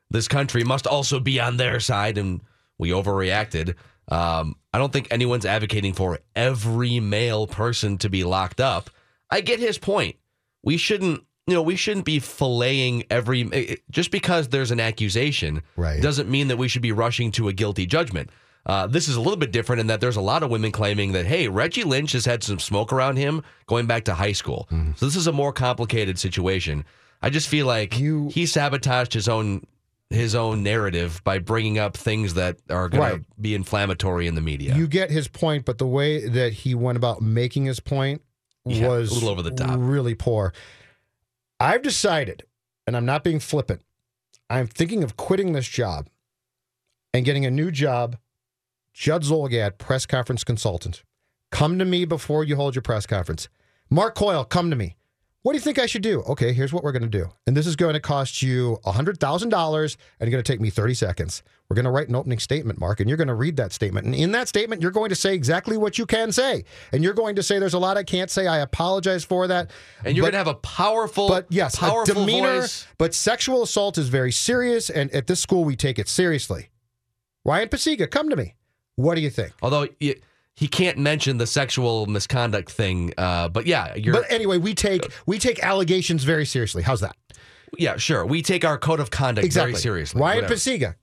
this 0.09 0.27
country 0.27 0.63
must 0.63 0.87
also 0.87 1.19
be 1.19 1.39
on 1.39 1.57
their 1.57 1.79
side. 1.79 2.17
And 2.17 2.41
we 2.77 2.89
overreacted. 2.89 3.75
Um, 4.07 4.55
I 4.73 4.77
don't 4.77 4.91
think 4.91 5.07
anyone's 5.11 5.45
advocating 5.45 5.93
for 5.93 6.19
every 6.35 6.99
male 6.99 7.45
person 7.45 7.97
to 7.99 8.09
be 8.09 8.23
locked 8.23 8.59
up. 8.59 8.89
I 9.29 9.41
get 9.41 9.59
his 9.59 9.77
point. 9.77 10.15
We 10.63 10.77
shouldn't, 10.77 11.23
you 11.51 11.55
know, 11.57 11.61
we 11.61 11.75
shouldn't 11.75 12.05
be 12.05 12.19
filleting 12.19 13.05
every 13.09 13.47
eh, 13.51 13.75
just 13.89 14.09
because 14.09 14.47
there's 14.49 14.71
an 14.71 14.79
accusation. 14.79 15.61
Right. 15.75 16.01
Doesn't 16.01 16.29
mean 16.29 16.47
that 16.47 16.57
we 16.57 16.67
should 16.67 16.81
be 16.81 16.91
rushing 16.93 17.31
to 17.33 17.49
a 17.49 17.53
guilty 17.53 17.85
judgment. 17.85 18.29
Uh, 18.65 18.87
this 18.87 19.07
is 19.07 19.15
a 19.15 19.19
little 19.19 19.37
bit 19.37 19.51
different 19.51 19.79
in 19.79 19.87
that 19.87 19.99
there's 20.01 20.15
a 20.17 20.21
lot 20.21 20.43
of 20.43 20.49
women 20.51 20.71
claiming 20.71 21.11
that 21.13 21.25
hey, 21.25 21.47
Reggie 21.47 21.83
Lynch 21.83 22.11
has 22.13 22.25
had 22.25 22.43
some 22.43 22.59
smoke 22.59 22.93
around 22.93 23.17
him 23.17 23.43
going 23.67 23.85
back 23.87 24.05
to 24.05 24.13
high 24.13 24.31
school. 24.33 24.67
So 24.95 25.05
this 25.05 25.15
is 25.15 25.27
a 25.27 25.31
more 25.31 25.51
complicated 25.51 26.17
situation. 26.19 26.85
I 27.21 27.29
just 27.29 27.47
feel 27.49 27.65
like 27.67 27.93
he 27.93 28.45
sabotaged 28.45 29.13
his 29.13 29.27
own 29.27 29.65
his 30.09 30.35
own 30.35 30.61
narrative 30.61 31.21
by 31.23 31.39
bringing 31.39 31.79
up 31.79 31.95
things 31.95 32.33
that 32.33 32.57
are 32.69 32.89
going 32.89 33.01
Right. 33.01 33.13
to 33.21 33.25
be 33.39 33.55
inflammatory 33.55 34.27
in 34.27 34.35
the 34.35 34.41
media. 34.41 34.75
You 34.75 34.85
get 34.87 35.09
his 35.09 35.27
point, 35.29 35.63
but 35.65 35.77
the 35.77 35.87
way 35.87 36.27
that 36.27 36.51
he 36.51 36.75
went 36.75 36.97
about 36.97 37.21
making 37.21 37.63
his 37.65 37.79
point 37.79 38.21
Yeah, 38.65 38.89
was 38.89 39.09
a 39.09 39.13
little 39.13 39.29
over 39.29 39.41
the 39.41 39.51
top. 39.51 39.77
really 39.79 40.13
poor. 40.13 40.53
I've 41.61 41.83
decided, 41.83 42.47
and 42.87 42.97
I'm 42.97 43.05
not 43.05 43.23
being 43.23 43.39
flippant, 43.39 43.83
I'm 44.49 44.65
thinking 44.65 45.03
of 45.03 45.15
quitting 45.15 45.53
this 45.53 45.67
job 45.67 46.09
and 47.13 47.23
getting 47.23 47.45
a 47.45 47.51
new 47.51 47.69
job, 47.69 48.17
Judd 48.95 49.21
Zulgad, 49.21 49.77
press 49.77 50.07
conference 50.07 50.43
consultant. 50.43 51.03
Come 51.51 51.77
to 51.77 51.85
me 51.85 52.03
before 52.05 52.43
you 52.43 52.55
hold 52.55 52.73
your 52.73 52.81
press 52.81 53.05
conference. 53.05 53.47
Mark 53.91 54.15
Coyle, 54.15 54.43
come 54.43 54.71
to 54.71 54.75
me. 54.75 54.95
What 55.43 55.53
do 55.53 55.57
you 55.57 55.61
think 55.61 55.79
I 55.79 55.87
should 55.87 56.03
do? 56.03 56.21
Okay, 56.21 56.53
here's 56.53 56.71
what 56.71 56.83
we're 56.83 56.91
going 56.91 57.01
to 57.01 57.07
do. 57.09 57.25
And 57.47 57.57
this 57.57 57.65
is 57.65 57.75
going 57.75 57.93
to 57.95 57.99
cost 57.99 58.43
you 58.43 58.77
$100,000 58.85 59.43
and 59.43 59.51
you're 59.51 60.29
going 60.31 60.43
to 60.43 60.43
take 60.43 60.61
me 60.61 60.69
30 60.69 60.93
seconds. 60.93 61.41
We're 61.67 61.75
going 61.75 61.85
to 61.85 61.91
write 61.91 62.09
an 62.09 62.15
opening 62.15 62.37
statement, 62.37 62.79
Mark, 62.79 62.99
and 62.99 63.09
you're 63.09 63.17
going 63.17 63.27
to 63.27 63.33
read 63.33 63.55
that 63.57 63.71
statement. 63.73 64.05
And 64.05 64.13
in 64.13 64.33
that 64.33 64.47
statement, 64.47 64.83
you're 64.83 64.91
going 64.91 65.09
to 65.09 65.15
say 65.15 65.33
exactly 65.33 65.77
what 65.77 65.97
you 65.97 66.05
can 66.05 66.31
say. 66.31 66.63
And 66.91 67.03
you're 67.03 67.13
going 67.15 67.35
to 67.37 67.43
say, 67.43 67.57
there's 67.57 67.73
a 67.73 67.79
lot 67.79 67.97
I 67.97 68.03
can't 68.03 68.29
say. 68.29 68.45
I 68.45 68.59
apologize 68.59 69.23
for 69.23 69.47
that. 69.47 69.71
And 70.05 70.15
you're 70.15 70.23
But- 70.25 70.33
going 70.33 70.43
to 70.45 70.49
have 70.49 70.55
a 70.55 70.59
powerful, 70.59 71.27
but 71.27 71.47
yes, 71.49 71.75
powerful 71.75 72.13
demeanor. 72.13 72.61
voice. 72.61 72.85
But 72.99 73.15
sexual 73.15 73.63
assault 73.63 73.97
is 73.97 74.09
very 74.09 74.31
serious, 74.31 74.89
and 74.91 75.09
at 75.11 75.25
this 75.27 75.39
school 75.39 75.63
we 75.63 75.75
take 75.75 75.97
it 75.97 76.07
seriously. 76.07 76.69
Ryan 77.45 77.69
Pacyga, 77.69 78.11
come 78.11 78.29
to 78.29 78.35
me. 78.35 78.53
What 78.97 79.15
do 79.15 79.21
you 79.21 79.31
think? 79.31 79.53
Although 79.63 79.87
y- 79.99 80.15
he 80.61 80.67
can't 80.67 80.99
mention 80.99 81.37
the 81.39 81.47
sexual 81.47 82.05
misconduct 82.05 82.71
thing, 82.71 83.15
uh, 83.17 83.49
but 83.49 83.65
yeah, 83.65 83.95
you're. 83.95 84.13
But 84.13 84.31
anyway, 84.31 84.59
we 84.59 84.75
take 84.75 85.11
we 85.25 85.39
take 85.39 85.63
allegations 85.63 86.23
very 86.23 86.45
seriously. 86.45 86.83
How's 86.83 87.01
that? 87.01 87.15
yeah, 87.79 87.97
sure. 87.97 88.23
We 88.27 88.43
take 88.43 88.63
our 88.63 88.77
code 88.77 88.99
of 88.99 89.09
conduct 89.09 89.43
Exactly. 89.45 89.71
very 89.71 89.81
seriously. 89.81 90.21
Ryan 90.21 90.43
Whatever. 90.43 90.53
Pacyga, 90.53 90.95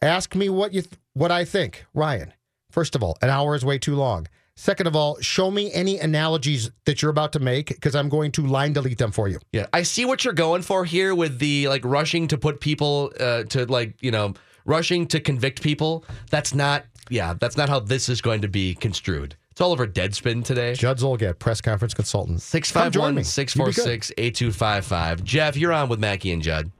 ask 0.00 0.34
me 0.34 0.48
what 0.48 0.72
you 0.72 0.80
th- 0.80 0.94
what 1.12 1.30
I 1.30 1.44
think. 1.44 1.84
Ryan, 1.92 2.32
first 2.70 2.94
of 2.94 3.02
all, 3.02 3.18
an 3.20 3.28
hour 3.28 3.54
is 3.54 3.62
way 3.62 3.76
too 3.78 3.94
long. 3.94 4.26
Second 4.56 4.86
of 4.86 4.96
all, 4.96 5.18
show 5.20 5.50
me 5.50 5.70
any 5.74 5.98
analogies 5.98 6.70
that 6.86 7.02
you're 7.02 7.10
about 7.10 7.32
to 7.32 7.40
make 7.40 7.66
because 7.68 7.94
I'm 7.94 8.08
going 8.08 8.32
to 8.32 8.46
line 8.46 8.72
delete 8.72 8.96
them 8.98 9.12
for 9.12 9.28
you. 9.28 9.38
Yeah, 9.52 9.66
I 9.74 9.82
see 9.82 10.06
what 10.06 10.24
you're 10.24 10.32
going 10.32 10.62
for 10.62 10.86
here 10.86 11.14
with 11.14 11.40
the 11.40 11.68
like 11.68 11.84
rushing 11.84 12.26
to 12.28 12.38
put 12.38 12.60
people 12.60 13.12
uh, 13.20 13.42
to 13.50 13.66
like 13.66 13.96
you 14.00 14.12
know 14.12 14.32
rushing 14.64 15.06
to 15.08 15.20
convict 15.20 15.60
people. 15.60 16.06
That's 16.30 16.54
not. 16.54 16.84
Yeah, 17.10 17.34
that's 17.34 17.56
not 17.56 17.68
how 17.68 17.80
this 17.80 18.08
is 18.08 18.20
going 18.20 18.42
to 18.42 18.48
be 18.48 18.74
construed. 18.74 19.36
It's 19.50 19.60
all 19.60 19.70
over 19.70 19.86
Deadspin 19.86 20.44
today. 20.44 20.74
Judd 20.74 20.98
Zulgad, 20.98 21.38
press 21.38 21.60
conference 21.60 21.94
consultant. 21.94 22.38
Come 22.38 22.40
651 22.40 23.24
646 23.24 24.12
8255. 24.18 25.22
Jeff, 25.22 25.56
you're 25.56 25.72
on 25.72 25.88
with 25.88 26.00
Mackey 26.00 26.32
and 26.32 26.42
Judd. 26.42 26.72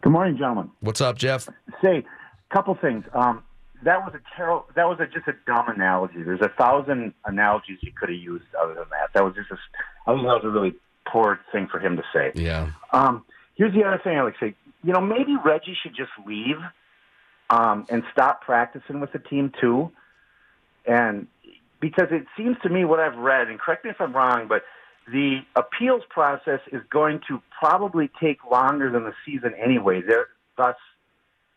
Good 0.00 0.12
morning, 0.12 0.36
gentlemen. 0.36 0.70
What's 0.80 1.00
up, 1.00 1.18
Jeff? 1.18 1.48
Say, 1.82 2.04
a 2.50 2.54
couple 2.54 2.76
things. 2.80 3.04
Um, 3.12 3.42
that 3.82 3.98
was 3.98 4.14
a 4.14 4.20
terrible. 4.36 4.66
That 4.76 4.84
was 4.84 4.98
a, 5.00 5.06
just 5.06 5.26
a 5.28 5.34
dumb 5.46 5.68
analogy. 5.68 6.22
There's 6.22 6.40
a 6.40 6.50
thousand 6.58 7.14
analogies 7.24 7.78
you 7.80 7.92
could 7.98 8.08
have 8.08 8.18
used 8.18 8.44
other 8.60 8.74
than 8.74 8.84
that. 8.90 9.10
That 9.14 9.24
was 9.24 9.34
just 9.34 9.50
a. 9.50 9.58
I 10.06 10.14
think 10.14 10.26
that 10.26 10.34
was 10.34 10.44
a 10.44 10.50
really 10.50 10.74
poor 11.06 11.40
thing 11.52 11.68
for 11.70 11.80
him 11.80 11.96
to 11.96 12.02
say. 12.12 12.32
Yeah. 12.34 12.70
Um, 12.92 13.24
here's 13.56 13.74
the 13.74 13.84
other 13.84 14.00
thing 14.02 14.16
I 14.18 14.22
would 14.22 14.34
say. 14.40 14.54
You 14.84 14.92
know, 14.92 15.00
maybe 15.00 15.36
Reggie 15.44 15.76
should 15.82 15.96
just 15.96 16.10
leave 16.26 16.56
um, 17.50 17.86
and 17.88 18.02
stop 18.12 18.42
practicing 18.42 19.00
with 19.00 19.12
the 19.12 19.18
team 19.18 19.52
too, 19.60 19.90
and 20.86 21.26
because 21.80 22.08
it 22.10 22.26
seems 22.36 22.56
to 22.62 22.68
me 22.68 22.84
what 22.84 23.00
I've 23.00 23.16
read, 23.16 23.48
and 23.48 23.58
correct 23.58 23.84
me 23.84 23.90
if 23.90 24.00
I'm 24.00 24.12
wrong, 24.14 24.48
but 24.48 24.64
the 25.10 25.40
appeals 25.56 26.02
process 26.10 26.60
is 26.72 26.82
going 26.90 27.20
to 27.28 27.40
probably 27.58 28.10
take 28.20 28.38
longer 28.50 28.90
than 28.90 29.04
the 29.04 29.14
season 29.24 29.54
anyway. 29.54 30.02
There, 30.02 30.26
thus, 30.56 30.76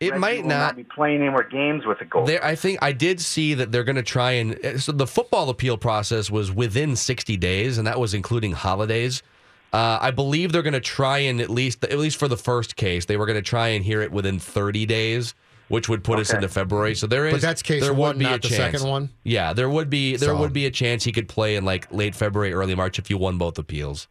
It 0.00 0.10
Reggie 0.12 0.20
might 0.20 0.42
will 0.42 0.48
not. 0.48 0.76
be 0.76 0.84
playing 0.84 1.20
any 1.20 1.28
more 1.30 1.42
games 1.42 1.84
with 1.84 1.98
the 1.98 2.04
goal. 2.06 2.24
There, 2.24 2.42
I 2.42 2.54
think 2.54 2.78
I 2.80 2.92
did 2.92 3.20
see 3.20 3.54
that 3.54 3.70
they're 3.72 3.84
going 3.84 3.96
to 3.96 4.02
try 4.02 4.32
and 4.32 4.80
so 4.80 4.92
the 4.92 5.06
football 5.06 5.50
appeal 5.50 5.76
process 5.76 6.30
was 6.30 6.50
within 6.50 6.96
60 6.96 7.36
days, 7.36 7.76
and 7.78 7.86
that 7.86 8.00
was 8.00 8.14
including 8.14 8.52
holidays. 8.52 9.22
Uh, 9.72 9.98
I 10.00 10.10
believe 10.10 10.52
they're 10.52 10.62
going 10.62 10.72
to 10.74 10.80
try 10.80 11.18
and 11.18 11.40
at 11.40 11.48
least, 11.48 11.82
at 11.84 11.98
least 11.98 12.18
for 12.18 12.28
the 12.28 12.36
first 12.36 12.76
case, 12.76 13.06
they 13.06 13.16
were 13.16 13.24
going 13.26 13.36
to 13.38 13.42
try 13.42 13.68
and 13.68 13.82
hear 13.84 14.02
it 14.02 14.12
within 14.12 14.38
30 14.38 14.84
days, 14.84 15.34
which 15.68 15.88
would 15.88 16.04
put 16.04 16.18
us 16.18 16.32
into 16.32 16.48
February. 16.48 16.94
So 16.94 17.06
there 17.06 17.26
is, 17.26 17.32
But 17.34 17.40
that's 17.40 17.62
case 17.62 17.82
there 17.82 17.92
one, 17.94 18.10
would 18.10 18.18
be 18.18 18.24
not 18.24 18.34
a 18.36 18.38
the 18.42 18.48
chance. 18.48 18.74
second 18.78 18.88
one? 18.90 19.10
Yeah, 19.24 19.52
there 19.52 19.68
would 19.70 19.88
be, 19.90 20.16
there 20.16 20.30
So- 20.30 20.36
would 20.38 20.52
be 20.52 20.66
a 20.66 20.70
chance 20.70 21.04
he 21.04 21.12
could 21.12 21.28
play 21.28 21.56
in 21.56 21.64
like 21.64 21.90
late 21.92 22.14
February, 22.14 22.52
early 22.52 22.74
March 22.74 22.98
if 22.98 23.08
you 23.10 23.16
won 23.18 23.38
both 23.38 23.58
appeals. 23.58 24.08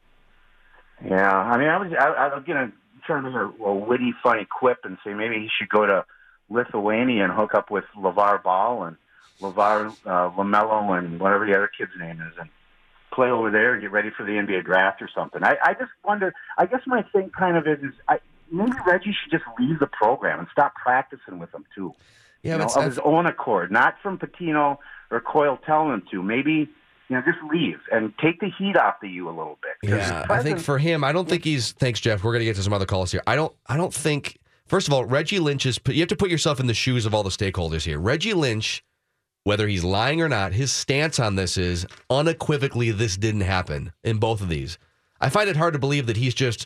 Yeah, 1.03 1.31
I 1.35 1.57
mean, 1.57 1.67
I 1.67 1.77
was 1.77 1.91
I, 1.99 2.05
I 2.07 2.35
was 2.35 2.43
gonna 2.45 2.71
turn 3.07 3.25
in 3.25 3.33
a, 3.33 3.45
a 3.63 3.73
witty, 3.73 4.13
funny 4.21 4.45
quip 4.45 4.79
and 4.83 4.97
say 5.03 5.13
maybe 5.13 5.35
he 5.39 5.49
should 5.57 5.69
go 5.69 5.85
to 5.85 6.05
Lithuania 6.49 7.23
and 7.23 7.33
hook 7.33 7.55
up 7.55 7.71
with 7.71 7.85
Lavar 7.97 8.41
Ball 8.43 8.83
and 8.83 8.97
Lavar 9.41 9.87
uh, 10.05 10.29
Lamelo 10.31 10.97
and 10.97 11.19
whatever 11.19 11.45
the 11.47 11.55
other 11.55 11.69
kid's 11.75 11.91
name 11.99 12.21
is, 12.21 12.33
and 12.39 12.49
play 13.11 13.29
over 13.29 13.49
there, 13.49 13.73
and 13.73 13.81
get 13.81 13.91
ready 13.91 14.11
for 14.15 14.23
the 14.23 14.33
NBA 14.33 14.63
draft 14.63 15.01
or 15.01 15.09
something. 15.13 15.43
I, 15.43 15.57
I 15.63 15.73
just 15.73 15.91
wonder. 16.05 16.33
I 16.57 16.67
guess 16.67 16.81
my 16.85 17.01
thing 17.01 17.31
kind 17.31 17.57
of 17.57 17.65
is 17.67 17.79
is 17.79 17.93
I, 18.07 18.19
maybe 18.51 18.73
Reggie 18.85 19.15
should 19.23 19.31
just 19.31 19.45
leave 19.59 19.79
the 19.79 19.87
program 19.87 20.39
and 20.39 20.47
stop 20.51 20.75
practicing 20.75 21.39
with 21.39 21.51
them 21.51 21.65
too. 21.73 21.93
Yeah, 22.43 22.53
you 22.53 22.57
know, 22.59 22.65
of 22.65 22.85
his 22.85 22.99
own 22.99 23.25
accord, 23.25 23.71
not 23.71 23.95
from 24.01 24.17
Pitino 24.17 24.77
or 25.09 25.21
Coyle 25.21 25.59
telling 25.65 25.93
him 25.93 26.03
to. 26.11 26.21
Maybe. 26.21 26.69
You 27.09 27.17
know, 27.17 27.23
just 27.23 27.43
leave 27.51 27.79
and 27.91 28.13
take 28.19 28.39
the 28.39 28.49
heat 28.57 28.77
off 28.77 29.01
the 29.01 29.09
U 29.09 29.27
a 29.27 29.35
little 29.35 29.59
bit. 29.61 29.89
Yeah, 29.89 30.25
I 30.29 30.41
think 30.41 30.59
for 30.59 30.77
him, 30.77 31.03
I 31.03 31.11
don't 31.11 31.27
think 31.27 31.43
he's. 31.43 31.73
Thanks, 31.73 31.99
Jeff. 31.99 32.23
We're 32.23 32.31
gonna 32.31 32.45
get 32.45 32.55
to 32.55 32.63
some 32.63 32.71
other 32.71 32.85
calls 32.85 33.11
here. 33.11 33.21
I 33.27 33.35
don't. 33.35 33.53
I 33.67 33.75
don't 33.75 33.93
think. 33.93 34.37
First 34.65 34.87
of 34.87 34.93
all, 34.93 35.03
Reggie 35.03 35.39
Lynch 35.39 35.65
is. 35.65 35.77
You 35.87 35.99
have 35.99 36.07
to 36.07 36.15
put 36.15 36.29
yourself 36.29 36.61
in 36.61 36.67
the 36.67 36.73
shoes 36.73 37.05
of 37.05 37.13
all 37.13 37.23
the 37.23 37.29
stakeholders 37.29 37.83
here. 37.83 37.99
Reggie 37.99 38.33
Lynch, 38.33 38.81
whether 39.43 39.67
he's 39.67 39.83
lying 39.83 40.21
or 40.21 40.29
not, 40.29 40.53
his 40.53 40.71
stance 40.71 41.19
on 41.19 41.35
this 41.35 41.57
is 41.57 41.85
unequivocally 42.09 42.91
this 42.91 43.17
didn't 43.17 43.41
happen 43.41 43.91
in 44.05 44.17
both 44.17 44.39
of 44.39 44.47
these. 44.47 44.77
I 45.19 45.27
find 45.27 45.49
it 45.49 45.57
hard 45.57 45.73
to 45.73 45.79
believe 45.79 46.05
that 46.05 46.15
he's 46.15 46.33
just 46.33 46.65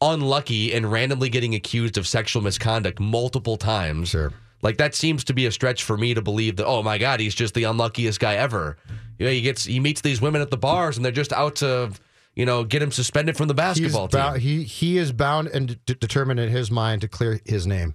unlucky 0.00 0.72
and 0.72 0.90
randomly 0.90 1.28
getting 1.28 1.54
accused 1.54 1.98
of 1.98 2.06
sexual 2.06 2.42
misconduct 2.42 3.00
multiple 3.00 3.56
times. 3.56 4.10
Sure. 4.10 4.32
Like 4.62 4.76
that 4.76 4.94
seems 4.94 5.24
to 5.24 5.32
be 5.34 5.46
a 5.46 5.52
stretch 5.52 5.84
for 5.84 5.96
me 5.96 6.14
to 6.14 6.22
believe 6.22 6.56
that. 6.56 6.66
Oh 6.66 6.82
my 6.82 6.98
God, 6.98 7.20
he's 7.20 7.34
just 7.34 7.54
the 7.54 7.64
unluckiest 7.64 8.20
guy 8.20 8.36
ever. 8.36 8.76
You 9.18 9.26
know, 9.26 9.32
he 9.32 9.40
gets 9.40 9.64
he 9.64 9.80
meets 9.80 10.00
these 10.00 10.20
women 10.20 10.42
at 10.42 10.50
the 10.50 10.56
bars 10.56 10.96
and 10.96 11.04
they're 11.04 11.12
just 11.12 11.32
out 11.32 11.56
to, 11.56 11.92
you 12.34 12.44
know, 12.44 12.64
get 12.64 12.82
him 12.82 12.92
suspended 12.92 13.36
from 13.36 13.48
the 13.48 13.54
basketball 13.54 14.06
He's 14.06 14.12
team. 14.12 14.20
bound, 14.20 14.40
he 14.40 14.62
he 14.64 14.98
is 14.98 15.12
bound 15.12 15.48
and 15.48 15.84
determined 15.86 16.40
in 16.40 16.50
his 16.50 16.70
mind 16.70 17.00
to 17.02 17.08
clear 17.08 17.40
his 17.44 17.66
name. 17.66 17.94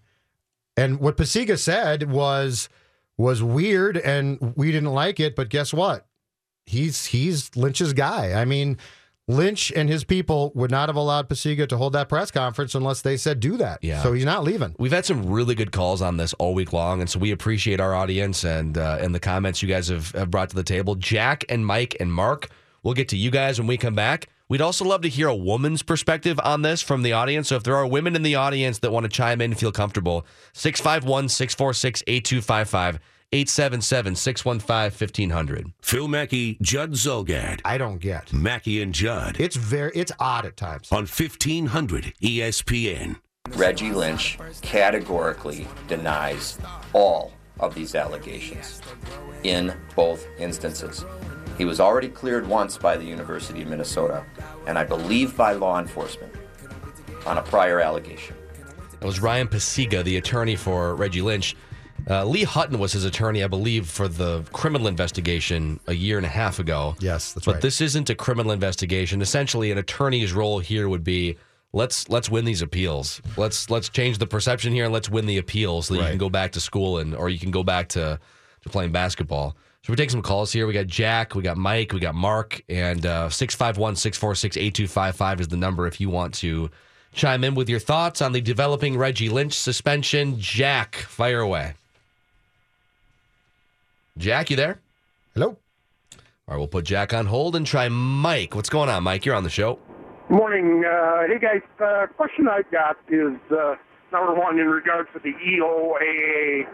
And 0.78 1.00
what 1.00 1.18
Pacyga 1.18 1.58
said 1.58 2.10
was 2.10 2.68
was 3.18 3.42
weird, 3.42 3.98
and 3.98 4.54
we 4.56 4.72
didn't 4.72 4.92
like 4.92 5.20
it. 5.20 5.36
But 5.36 5.50
guess 5.50 5.74
what? 5.74 6.06
He's 6.66 7.06
he's 7.06 7.56
Lynch's 7.56 7.94
guy. 7.94 8.34
I 8.34 8.46
mean, 8.46 8.78
Lynch 9.28 9.72
and 9.76 9.90
his 9.90 10.04
people 10.04 10.52
would 10.54 10.70
not 10.70 10.88
have 10.88 10.96
allowed 10.96 11.28
Pacyga 11.28 11.68
to 11.70 11.78
hold 11.78 11.94
that 11.94 12.10
press 12.10 12.30
conference 12.30 12.76
unless 12.76 13.02
they 13.02 13.18
said 13.18 13.40
do 13.40 13.58
that. 13.58 13.80
Yeah. 13.82 14.04
So 14.04 14.14
he's 14.14 14.26
not 14.26 14.44
leaving. 14.44 14.76
We've 14.78 14.92
had 14.92 15.06
some 15.06 15.26
really 15.28 15.56
good 15.56 15.72
calls 15.72 16.02
on 16.02 16.18
this 16.18 16.34
all 16.34 16.54
week 16.54 16.74
long, 16.74 17.02
and 17.02 17.10
so 17.10 17.18
we 17.18 17.32
appreciate 17.32 17.80
our 17.80 17.96
audience 17.96 18.44
and 18.44 18.78
uh, 18.78 19.00
and 19.02 19.16
the 19.16 19.20
comments 19.20 19.64
you 19.64 19.68
guys 19.68 19.88
have, 19.88 20.12
have 20.12 20.30
brought 20.30 20.50
to 20.50 20.56
the 20.56 20.64
table. 20.64 20.96
Jack 20.96 21.44
and 21.50 21.66
Mike 21.66 21.96
and 22.00 22.14
Mark, 22.14 22.50
we'll 22.84 22.94
get 22.94 23.10
to 23.10 23.18
you 23.18 23.32
guys 23.32 23.60
when 23.60 23.68
we 23.68 23.78
come 23.78 23.96
back. 23.96 24.30
We'd 24.48 24.62
also 24.62 24.86
love 24.86 25.02
to 25.02 25.10
hear 25.10 25.28
a 25.28 25.36
woman's 25.36 25.82
perspective 25.82 26.40
on 26.44 26.62
this 26.62 26.84
from 26.84 27.02
the 27.02 27.14
audience. 27.14 27.48
So 27.48 27.56
if 27.56 27.64
there 27.64 27.76
are 27.76 27.88
women 27.88 28.16
in 28.16 28.22
the 28.22 28.36
audience 28.36 28.78
that 28.80 28.92
want 28.92 29.06
to 29.06 29.10
chime 29.10 29.42
in 29.42 29.52
and 29.52 29.60
feel 29.60 29.72
comfortable, 29.72 30.28
651 30.54 31.30
646 31.30 32.04
8255 32.06 33.00
877 33.36 34.16
615 34.16 34.92
1500. 34.98 35.74
Phil 35.82 36.08
Mackey, 36.08 36.58
Judd 36.62 36.94
Zulgad. 36.94 37.60
I 37.66 37.78
don't 37.78 37.98
get. 38.00 38.32
Mackey 38.32 38.82
and 38.82 38.94
Judd 38.94 39.36
It's 39.40 39.58
very 39.58 39.92
it's 39.94 40.14
odd 40.20 40.46
at 40.46 40.56
times. 40.56 40.90
on 40.90 41.04
E 41.04 41.08
1500 41.08 42.14
ESPN. 42.22 43.18
Reggie 43.50 43.92
Lynch 43.92 44.38
categorically 44.62 45.68
denies 45.90 46.58
all 46.94 47.34
of 47.60 47.76
these 47.76 47.94
allegations 47.94 48.82
in 49.44 49.74
both 49.96 50.26
instances. 50.40 51.04
He 51.58 51.66
was 51.66 51.80
already 51.82 52.08
cleared 52.08 52.48
once 52.48 52.78
by 52.78 52.96
the 52.96 53.04
University 53.06 53.62
of 53.64 53.68
Minnesota, 53.68 54.26
and 54.66 54.78
I 54.80 54.86
believe 54.86 55.36
by 55.36 55.52
law 55.54 55.78
enforcement, 55.80 56.34
on 57.26 57.38
a 57.38 57.42
prior 57.42 57.82
allegation. 57.82 58.36
It 58.94 59.06
was 59.06 59.20
Ryan 59.20 59.48
Pacyga, 59.48 60.04
the 60.04 60.18
attorney 60.18 60.56
for 60.56 60.96
Reggie 60.96 61.22
Lynch. 61.22 61.56
Uh, 62.08 62.24
Lee 62.24 62.44
Hutton 62.44 62.78
was 62.78 62.92
his 62.94 63.04
attorney, 63.04 63.44
I 63.44 63.48
believe, 63.48 63.88
for 63.88 64.08
the 64.08 64.44
criminal 64.54 64.88
investigation 64.88 65.80
a 65.88 65.94
year 65.94 66.18
and 66.18 66.26
a 66.26 66.30
half 66.30 66.60
ago. 66.60 66.96
Yes, 67.00 67.34
that's 67.34 67.46
but 67.46 67.54
right. 67.54 67.56
But 67.58 67.62
this 67.62 67.82
isn't 67.82 68.10
a 68.10 68.16
criminal 68.16 68.52
investigation. 68.52 69.22
Essentially, 69.22 69.72
an 69.72 69.78
attorney's 69.78 70.34
role 70.34 70.60
here 70.60 70.88
would 70.88 71.04
be 71.04 71.38
let's 71.74 72.08
let's 72.10 72.30
win 72.30 72.46
these 72.46 72.62
appeals. 72.62 73.22
Let's 73.38 73.70
let's 73.70 73.90
change 73.90 74.20
the 74.20 74.28
perception 74.28 74.72
here 74.72 74.86
and 74.86 74.94
let's 74.94 75.10
win 75.10 75.26
the 75.26 75.38
appeals 75.38 75.88
so 75.88 75.96
that 75.96 76.02
you 76.02 76.10
can 76.10 76.18
go 76.18 76.30
back 76.30 76.52
to 76.54 76.60
school 76.60 77.00
and 77.00 77.16
or 77.16 77.30
you 77.30 77.40
can 77.40 77.52
go 77.52 77.64
back 77.64 77.90
to 77.90 78.20
to 78.62 78.70
playing 78.70 78.92
basketball. 78.92 79.58
So 79.84 79.94
we 79.94 79.98
take 79.98 80.10
some 80.10 80.24
calls 80.24 80.52
here. 80.52 80.66
We 80.66 80.74
got 80.74 80.88
Jack, 80.88 81.36
we 81.36 81.44
got 81.44 81.58
Mike, 81.58 81.94
we 81.94 82.00
got 82.00 82.16
Mark, 82.16 82.60
and 82.70 83.06
uh, 83.06 83.30
651 83.30 83.96
646 83.96 84.58
8255 84.58 85.42
is 85.42 85.48
the 85.48 85.58
number 85.58 85.86
if 85.86 86.02
you 86.02 86.10
want 86.10 86.34
to 86.36 86.72
chime 87.14 87.44
in 87.44 87.54
with 87.54 87.70
your 87.70 87.80
thoughts 87.80 88.22
on 88.22 88.32
the 88.32 88.42
developing 88.42 88.98
Reggie 88.98 89.30
Lynch 89.30 89.54
suspension. 89.54 90.40
Jack, 90.40 90.96
fire 90.96 91.40
away. 91.40 91.74
Jack, 94.18 94.50
you 94.50 94.56
there? 94.56 94.80
Hello. 95.34 95.58
All 96.48 96.54
right, 96.54 96.58
we'll 96.58 96.68
put 96.68 96.86
Jack 96.86 97.14
on 97.14 97.26
hold 97.26 97.56
and 97.56 97.66
try 97.66 97.90
Mike. 97.90 98.56
What's 98.56 98.70
going 98.70 98.90
on, 98.90 99.04
Mike? 99.04 99.26
You're 99.26 99.36
on 99.36 99.44
the 99.44 99.50
show. 99.50 99.80
Morning. 100.30 100.84
Uh, 100.86 101.24
hey, 101.28 101.40
guys. 101.40 101.62
Uh, 101.84 102.08
question 102.16 102.48
I've 102.48 102.70
got 102.72 102.98
is 103.10 103.36
uh, 103.52 103.76
number 104.14 104.34
one 104.34 104.58
in 104.60 104.68
regards 104.68 105.10
to 105.14 105.20
the 105.20 105.34
EOAA. 105.34 106.68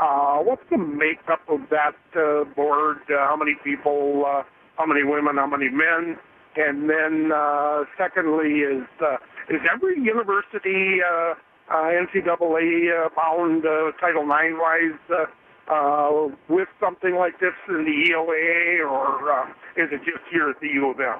Uh, 0.00 0.42
what's 0.42 0.62
the 0.70 0.78
makeup 0.78 1.40
of 1.48 1.60
that 1.70 1.94
uh, 2.18 2.44
board? 2.56 2.98
Uh, 3.08 3.26
how 3.28 3.36
many 3.36 3.54
people? 3.62 4.24
Uh, 4.26 4.42
how 4.76 4.86
many 4.86 5.04
women? 5.04 5.36
How 5.36 5.46
many 5.46 5.68
men? 5.68 6.16
And 6.56 6.90
then, 6.90 7.30
uh, 7.32 7.84
secondly, 7.96 8.60
is 8.60 8.86
uh, 9.00 9.16
is 9.48 9.60
every 9.72 9.96
university 10.00 10.98
uh, 11.02 11.34
uh, 11.70 11.90
NCAA 11.94 13.06
uh, 13.06 13.08
bound 13.14 13.64
uh, 13.64 13.92
Title 14.00 14.22
IX 14.24 14.54
wise 14.58 14.98
uh, 15.10 15.26
uh, 15.70 16.28
with 16.48 16.68
something 16.80 17.16
like 17.16 17.38
this 17.40 17.54
in 17.68 17.84
the 17.84 18.10
EOAA, 18.10 18.88
or 18.88 19.32
uh, 19.32 19.48
is 19.76 19.88
it 19.92 20.00
just 20.04 20.24
here 20.30 20.48
at 20.50 20.60
the 20.60 20.68
U 20.68 20.90
of 20.90 21.00
M? 21.00 21.18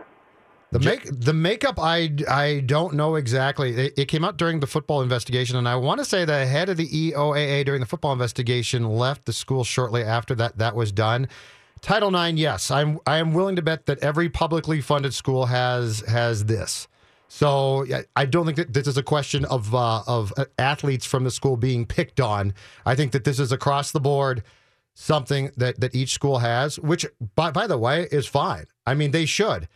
The 0.70 0.80
make 0.80 1.04
the 1.04 1.32
makeup 1.32 1.78
I 1.78 2.10
I 2.28 2.60
don't 2.66 2.94
know 2.94 3.14
exactly. 3.14 3.74
It, 3.74 3.94
it 3.96 4.04
came 4.06 4.22
out 4.22 4.36
during 4.36 4.60
the 4.60 4.66
football 4.66 5.00
investigation, 5.00 5.56
and 5.56 5.66
I 5.66 5.76
want 5.76 5.98
to 5.98 6.04
say 6.04 6.26
the 6.26 6.44
head 6.44 6.68
of 6.68 6.76
the 6.76 6.88
EOAA 6.88 7.64
during 7.64 7.80
the 7.80 7.86
football 7.86 8.12
investigation 8.12 8.84
left 8.84 9.24
the 9.24 9.32
school 9.32 9.64
shortly 9.64 10.02
after 10.02 10.34
that 10.34 10.58
that 10.58 10.74
was 10.74 10.92
done. 10.92 11.28
Title 11.80 12.14
IX, 12.14 12.38
yes, 12.38 12.70
I'm 12.70 12.98
I 13.06 13.16
am 13.16 13.32
willing 13.32 13.56
to 13.56 13.62
bet 13.62 13.86
that 13.86 13.98
every 14.00 14.28
publicly 14.28 14.82
funded 14.82 15.14
school 15.14 15.46
has 15.46 16.00
has 16.00 16.44
this. 16.44 16.86
So 17.28 17.84
yeah, 17.84 18.02
I 18.16 18.24
don't 18.24 18.46
think 18.46 18.56
that 18.56 18.72
this 18.72 18.86
is 18.86 18.96
a 18.96 19.02
question 19.02 19.44
of 19.44 19.74
uh, 19.74 20.02
of 20.06 20.32
uh, 20.36 20.46
athletes 20.58 21.06
from 21.06 21.24
the 21.24 21.30
school 21.30 21.56
being 21.56 21.86
picked 21.86 22.20
on. 22.20 22.54
I 22.86 22.94
think 22.94 23.12
that 23.12 23.24
this 23.24 23.38
is 23.38 23.52
across 23.52 23.92
the 23.92 24.00
board 24.00 24.42
something 24.94 25.52
that 25.56 25.78
that 25.80 25.94
each 25.94 26.12
school 26.12 26.38
has, 26.38 26.78
which 26.80 27.06
by 27.36 27.50
by 27.50 27.66
the 27.66 27.78
way 27.78 28.08
is 28.10 28.26
fine. 28.26 28.64
I 28.86 28.94
mean, 28.94 29.12
they 29.12 29.26
should. 29.26 29.68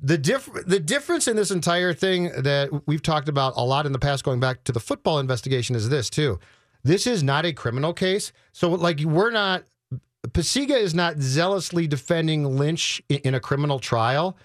The 0.00 0.18
diff- 0.18 0.66
the 0.66 0.80
difference 0.80 1.28
in 1.28 1.36
this 1.36 1.50
entire 1.50 1.94
thing 1.94 2.30
that 2.36 2.70
we've 2.86 3.02
talked 3.02 3.28
about 3.28 3.54
a 3.56 3.64
lot 3.64 3.86
in 3.86 3.92
the 3.92 3.98
past, 3.98 4.24
going 4.24 4.40
back 4.40 4.64
to 4.64 4.72
the 4.72 4.80
football 4.80 5.18
investigation, 5.18 5.76
is 5.76 5.88
this 5.88 6.10
too. 6.10 6.38
This 6.82 7.06
is 7.06 7.22
not 7.22 7.46
a 7.46 7.52
criminal 7.52 7.92
case, 7.92 8.32
so 8.52 8.70
like 8.70 9.00
we're 9.00 9.30
not. 9.30 9.64
Pacyga 10.28 10.76
is 10.76 10.92
not 10.92 11.18
zealously 11.18 11.86
defending 11.86 12.56
Lynch 12.58 13.00
in, 13.08 13.18
in 13.18 13.34
a 13.34 13.40
criminal 13.40 13.78
trial, 13.78 14.36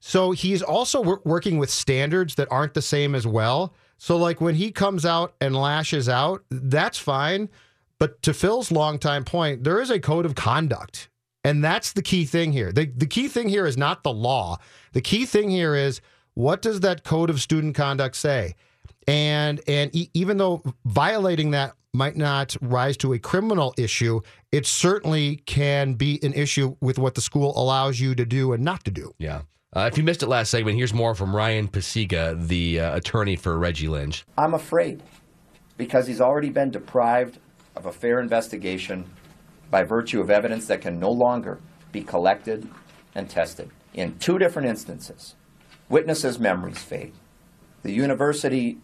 so 0.00 0.30
he's 0.32 0.62
also 0.62 1.00
wor- 1.00 1.22
working 1.24 1.58
with 1.58 1.70
standards 1.70 2.34
that 2.36 2.48
aren't 2.50 2.74
the 2.74 2.82
same 2.82 3.14
as 3.14 3.26
well. 3.26 3.74
So 3.98 4.16
like 4.16 4.40
when 4.40 4.54
he 4.54 4.70
comes 4.70 5.06
out 5.06 5.34
and 5.40 5.56
lashes 5.56 6.08
out, 6.08 6.44
that's 6.50 6.98
fine. 6.98 7.48
But 7.98 8.22
to 8.22 8.34
Phil's 8.34 8.70
longtime 8.70 9.24
point, 9.24 9.64
there 9.64 9.80
is 9.80 9.90
a 9.90 9.98
code 9.98 10.26
of 10.26 10.34
conduct. 10.34 11.08
And 11.44 11.62
that's 11.62 11.92
the 11.92 12.02
key 12.02 12.24
thing 12.24 12.52
here. 12.52 12.72
The, 12.72 12.86
the 12.86 13.06
key 13.06 13.28
thing 13.28 13.48
here 13.48 13.66
is 13.66 13.76
not 13.76 14.02
the 14.02 14.12
law. 14.12 14.58
The 14.92 15.00
key 15.00 15.26
thing 15.26 15.48
here 15.48 15.74
is 15.74 16.00
what 16.34 16.60
does 16.60 16.80
that 16.80 17.04
code 17.04 17.30
of 17.30 17.40
student 17.40 17.74
conduct 17.74 18.16
say? 18.16 18.54
And 19.08 19.60
and 19.68 19.94
e- 19.94 20.10
even 20.12 20.36
though 20.36 20.62
violating 20.84 21.52
that 21.52 21.74
might 21.94 22.16
not 22.16 22.56
rise 22.60 22.96
to 22.98 23.12
a 23.14 23.18
criminal 23.18 23.72
issue, 23.78 24.20
it 24.52 24.66
certainly 24.66 25.36
can 25.46 25.94
be 25.94 26.18
an 26.22 26.34
issue 26.34 26.76
with 26.80 26.98
what 26.98 27.14
the 27.14 27.20
school 27.20 27.58
allows 27.58 28.00
you 28.00 28.14
to 28.14 28.26
do 28.26 28.52
and 28.52 28.62
not 28.62 28.84
to 28.84 28.90
do. 28.90 29.14
Yeah. 29.18 29.42
Uh, 29.76 29.86
if 29.92 29.98
you 29.98 30.02
missed 30.02 30.22
it 30.22 30.26
last 30.26 30.50
segment, 30.50 30.74
here's 30.74 30.94
more 30.94 31.14
from 31.14 31.36
Ryan 31.36 31.68
Pacyga, 31.68 32.48
the 32.48 32.80
uh, 32.80 32.96
attorney 32.96 33.36
for 33.36 33.58
Reggie 33.58 33.88
Lynch. 33.88 34.24
I'm 34.38 34.54
afraid 34.54 35.02
because 35.76 36.06
he's 36.06 36.18
already 36.18 36.48
been 36.48 36.70
deprived 36.70 37.38
of 37.76 37.84
a 37.84 37.92
fair 37.92 38.18
investigation 38.18 39.04
by 39.70 39.82
virtue 39.82 40.22
of 40.22 40.30
evidence 40.30 40.66
that 40.68 40.80
can 40.80 40.98
no 40.98 41.10
longer 41.10 41.60
be 41.92 42.00
collected 42.00 42.66
and 43.14 43.28
tested. 43.28 43.68
In 43.92 44.18
two 44.18 44.38
different 44.38 44.66
instances, 44.66 45.34
witnesses' 45.90 46.38
memories 46.38 46.78
fade. 46.78 47.12
The 47.82 47.92
university, 47.92 48.78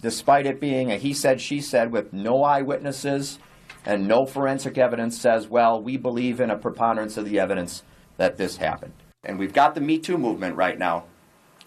despite 0.00 0.46
it 0.46 0.60
being 0.60 0.92
a 0.92 0.96
he 0.96 1.12
said, 1.12 1.40
she 1.40 1.60
said 1.60 1.90
with 1.90 2.12
no 2.12 2.44
eyewitnesses 2.44 3.40
and 3.84 4.06
no 4.06 4.24
forensic 4.24 4.78
evidence, 4.78 5.20
says, 5.20 5.48
well, 5.48 5.82
we 5.82 5.96
believe 5.96 6.40
in 6.40 6.52
a 6.52 6.56
preponderance 6.56 7.16
of 7.16 7.24
the 7.24 7.40
evidence 7.40 7.82
that 8.16 8.36
this 8.36 8.58
happened. 8.58 8.92
And 9.26 9.38
we've 9.38 9.52
got 9.52 9.74
the 9.74 9.80
Me 9.80 9.98
Too 9.98 10.16
movement 10.16 10.56
right 10.56 10.78
now. 10.78 11.04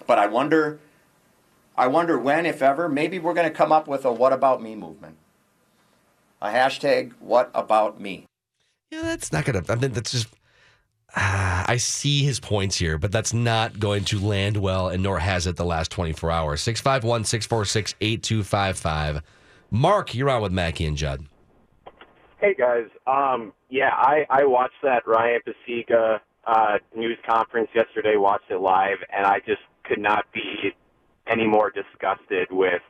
But 0.07 0.17
I 0.17 0.25
wonder 0.25 0.79
I 1.79 1.87
wonder 1.87 2.19
when, 2.19 2.45
if 2.45 2.61
ever, 2.61 2.89
maybe 2.89 3.19
we're 3.19 3.33
going 3.33 3.47
to 3.47 3.55
come 3.55 3.71
up 3.71 3.87
with 3.87 4.03
a 4.03 4.11
what 4.11 4.33
about 4.33 4.61
me 4.61 4.75
movement. 4.75 5.15
A 6.41 6.49
hashtag 6.49 7.13
what 7.21 7.49
about 7.53 8.01
me. 8.01 8.25
Yeah, 8.91 9.03
that's 9.03 9.31
not 9.31 9.45
going 9.45 9.63
to, 9.63 9.71
I 9.71 9.75
mean, 9.75 9.93
that's 9.93 10.11
just, 10.11 10.27
ah, 11.15 11.63
I 11.69 11.77
see 11.77 12.23
his 12.23 12.37
points 12.37 12.77
here, 12.77 12.97
but 12.97 13.13
that's 13.13 13.33
not 13.33 13.79
going 13.79 14.03
to 14.05 14.19
land 14.19 14.57
well, 14.57 14.89
and 14.89 15.01
nor 15.01 15.19
has 15.19 15.47
it 15.47 15.55
the 15.55 15.63
last 15.63 15.89
24 15.89 16.29
hours. 16.29 16.61
651 16.61 17.23
646 17.23 17.95
8255. 18.01 19.21
Mark, 19.71 20.13
you're 20.13 20.29
on 20.29 20.41
with 20.41 20.51
Mackey 20.51 20.85
and 20.85 20.97
Judd. 20.97 21.23
Hey 22.41 22.55
guys, 22.55 22.87
um, 23.07 23.53
yeah, 23.69 23.91
I, 23.93 24.25
I 24.29 24.43
watched 24.43 24.81
that 24.83 25.07
Ryan 25.07 25.39
Pacyga 25.47 26.19
uh, 26.49 26.79
news 26.95 27.17
conference 27.27 27.69
yesterday. 27.75 28.15
Watched 28.17 28.49
it 28.49 28.57
live, 28.59 28.97
and 29.15 29.25
I 29.25 29.39
just 29.45 29.61
could 29.83 29.99
not 29.99 30.25
be 30.33 30.73
any 31.27 31.45
more 31.45 31.71
disgusted 31.71 32.47
with 32.51 32.81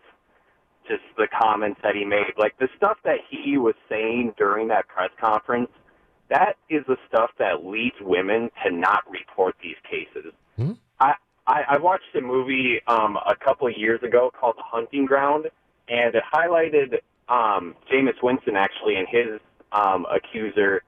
just 0.88 1.04
the 1.18 1.28
comments 1.28 1.80
that 1.84 1.96
he 1.96 2.06
made. 2.06 2.34
Like 2.38 2.58
the 2.58 2.70
stuff 2.78 2.98
that 3.04 3.20
he 3.30 3.58
was 3.58 3.76
saying 3.90 4.34
during 4.38 4.70
that 4.70 4.88
press 4.88 5.10
conference, 5.20 5.70
that 6.30 6.56
is 6.70 6.84
the 6.88 6.98
stuff 7.08 7.32
that 7.38 7.66
leads 7.66 7.96
women 8.02 8.50
to 8.64 8.72
not 8.72 9.04
report 9.10 9.56
these 9.62 9.76
cases. 9.84 10.32
I, 11.00 11.14
I 11.48 11.64
I 11.72 11.78
watched 11.78 12.16
a 12.16 12.22
movie 12.22 12.80
um, 12.88 13.18
a 13.18 13.36
couple 13.36 13.68
of 13.68 13.74
years 13.78 14.02
ago 14.04 14.32
called 14.40 14.56
The 14.58 14.64
Hunting 14.66 15.06
Ground, 15.06 15.46
and 15.90 16.16
it 16.16 16.24
highlighted 16.34 17.00
um, 17.28 17.76
Jameis 17.92 18.22
Winston 18.24 18.56
actually 18.56 18.96
and 18.96 19.08
his 19.10 19.40
um, 19.72 20.06
accuser 20.12 20.84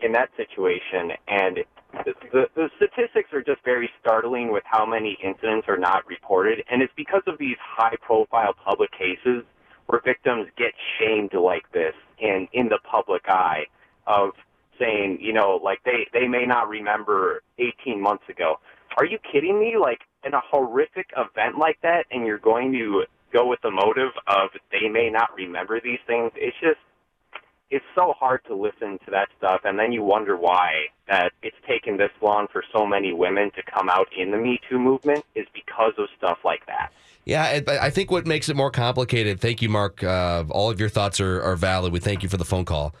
in 0.00 0.12
that 0.12 0.30
situation. 0.36 1.12
And 1.28 1.58
the, 1.92 2.46
the, 2.54 2.68
statistics 2.76 3.32
are 3.32 3.42
just 3.42 3.64
very 3.64 3.90
startling 4.00 4.52
with 4.52 4.62
how 4.66 4.84
many 4.84 5.18
incidents 5.22 5.66
are 5.68 5.78
not 5.78 6.06
reported, 6.06 6.62
and 6.70 6.82
it's 6.82 6.92
because 6.96 7.22
of 7.26 7.38
these 7.38 7.56
high-profile 7.60 8.54
public 8.64 8.90
cases 8.92 9.44
where 9.86 10.00
victims 10.04 10.48
get 10.56 10.72
shamed 10.98 11.32
like 11.32 11.70
this 11.72 11.94
in 12.18 12.46
in 12.52 12.68
the 12.68 12.78
public 12.90 13.22
eye 13.28 13.64
of 14.06 14.30
saying, 14.78 15.18
you 15.20 15.32
know, 15.32 15.60
like 15.62 15.78
they 15.84 16.06
they 16.12 16.28
may 16.28 16.44
not 16.44 16.68
remember 16.68 17.42
18 17.58 18.00
months 18.00 18.24
ago. 18.28 18.56
Are 18.96 19.06
you 19.06 19.18
kidding 19.32 19.58
me? 19.58 19.76
Like 19.80 20.00
in 20.24 20.34
a 20.34 20.40
horrific 20.50 21.06
event 21.16 21.58
like 21.58 21.78
that, 21.82 22.04
and 22.10 22.26
you're 22.26 22.38
going 22.38 22.72
to 22.72 23.04
go 23.32 23.46
with 23.46 23.60
the 23.62 23.70
motive 23.70 24.12
of 24.26 24.50
they 24.72 24.88
may 24.88 25.10
not 25.10 25.34
remember 25.34 25.80
these 25.80 25.98
things? 26.06 26.30
It's 26.36 26.56
just 26.60 26.78
it's 27.70 27.84
so 27.94 28.14
hard 28.18 28.40
to 28.46 28.54
listen 28.54 28.98
to 29.04 29.10
that 29.10 29.28
stuff, 29.36 29.60
and 29.64 29.78
then 29.78 29.92
you 29.92 30.02
wonder 30.02 30.36
why 30.36 30.86
that 31.08 31.32
it's 31.42 31.56
taken 31.66 31.96
this 31.96 32.10
long 32.22 32.46
for 32.52 32.62
so 32.72 32.86
many 32.86 33.12
women 33.12 33.50
to 33.56 33.62
come 33.70 33.88
out 33.90 34.08
in 34.16 34.30
the 34.30 34.38
Me 34.38 34.58
Too 34.68 34.78
movement 34.78 35.24
is 35.34 35.46
because 35.54 35.92
of 35.98 36.08
stuff 36.16 36.38
like 36.44 36.64
that. 36.66 36.92
Yeah, 37.24 37.60
I- 37.68 37.90
think 37.90 38.10
what 38.10 38.26
makes 38.26 38.48
it 38.48 38.56
more 38.56 38.70
complicated, 38.70 39.38
thank 39.38 39.60
you, 39.60 39.68
Mark. 39.68 40.02
Uh, 40.02 40.44
all 40.50 40.70
of 40.70 40.80
your 40.80 40.88
thoughts 40.88 41.20
are, 41.20 41.42
are 41.42 41.56
valid. 41.56 41.92
We 41.92 42.00
thank 42.00 42.22
you 42.22 42.28
for 42.28 42.38
the 42.38 42.44
phone 42.44 42.64
call. 42.64 42.94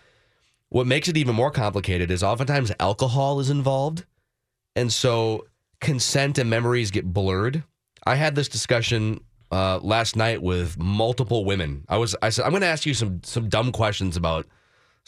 What 0.68 0.86
makes 0.86 1.08
it 1.08 1.16
even 1.16 1.34
more 1.34 1.50
complicated 1.50 2.10
is 2.10 2.22
oftentimes 2.22 2.70
alcohol 2.78 3.40
is 3.40 3.48
involved. 3.48 4.04
And 4.76 4.92
so 4.92 5.46
consent 5.80 6.36
and 6.36 6.50
memories 6.50 6.90
get 6.90 7.06
blurred. 7.10 7.64
I 8.06 8.16
had 8.16 8.34
this 8.34 8.48
discussion 8.48 9.20
uh, 9.50 9.78
last 9.82 10.14
night 10.14 10.42
with 10.42 10.78
multiple 10.78 11.46
women. 11.46 11.84
I 11.88 11.96
was 11.96 12.14
I 12.20 12.28
said 12.28 12.44
I'm 12.44 12.50
going 12.50 12.60
to 12.62 12.68
ask 12.68 12.84
you 12.84 12.94
some 12.94 13.20
some 13.24 13.48
dumb 13.48 13.72
questions 13.72 14.16
about 14.16 14.46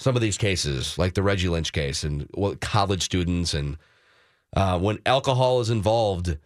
some 0.00 0.16
of 0.16 0.22
these 0.22 0.38
cases, 0.38 0.96
like 0.96 1.12
the 1.12 1.22
Reggie 1.22 1.50
Lynch 1.50 1.72
case 1.72 2.04
and 2.04 2.26
what 2.32 2.60
college 2.60 3.02
students 3.02 3.52
and 3.52 3.76
uh, 4.56 4.78
when 4.78 4.98
alcohol 5.04 5.60
is 5.60 5.68
involved, 5.68 6.38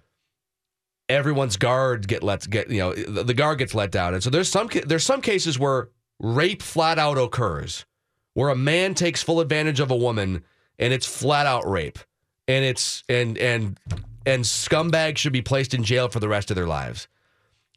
everyone's 1.09 1.57
guard 1.57 2.09
get 2.09 2.25
let 2.25 2.51
get 2.51 2.69
you 2.69 2.81
know 2.81 2.93
the 2.93 3.33
guard 3.33 3.59
gets 3.59 3.73
let 3.73 3.93
down, 3.93 4.13
and 4.13 4.23
so 4.23 4.29
there's 4.29 4.49
some 4.49 4.69
there's 4.87 5.05
some 5.05 5.21
cases 5.21 5.57
where 5.57 5.89
rape 6.19 6.63
flat 6.63 6.99
out 6.99 7.17
occurs, 7.17 7.87
where 8.35 8.49
a 8.49 8.57
man 8.57 8.93
takes 8.93 9.23
full 9.23 9.41
advantage 9.41 9.79
of 9.79 9.91
a 9.91 9.97
woman 9.97 10.43
and 10.81 10.93
it's 10.93 11.07
flat 11.07 11.47
out 11.47 11.67
rape, 11.67 12.01
and 12.49 12.65
it's 12.65 13.05
and 13.09 13.39
and 13.39 13.79
and 14.27 14.43
scumbags 14.43 15.19
should 15.19 15.33
be 15.33 15.43
placed 15.43 15.75
in 15.75 15.85
jail 15.85 16.09
for 16.09 16.19
the 16.19 16.29
rest 16.29 16.51
of 16.51 16.57
their 16.57 16.67
lives. 16.67 17.07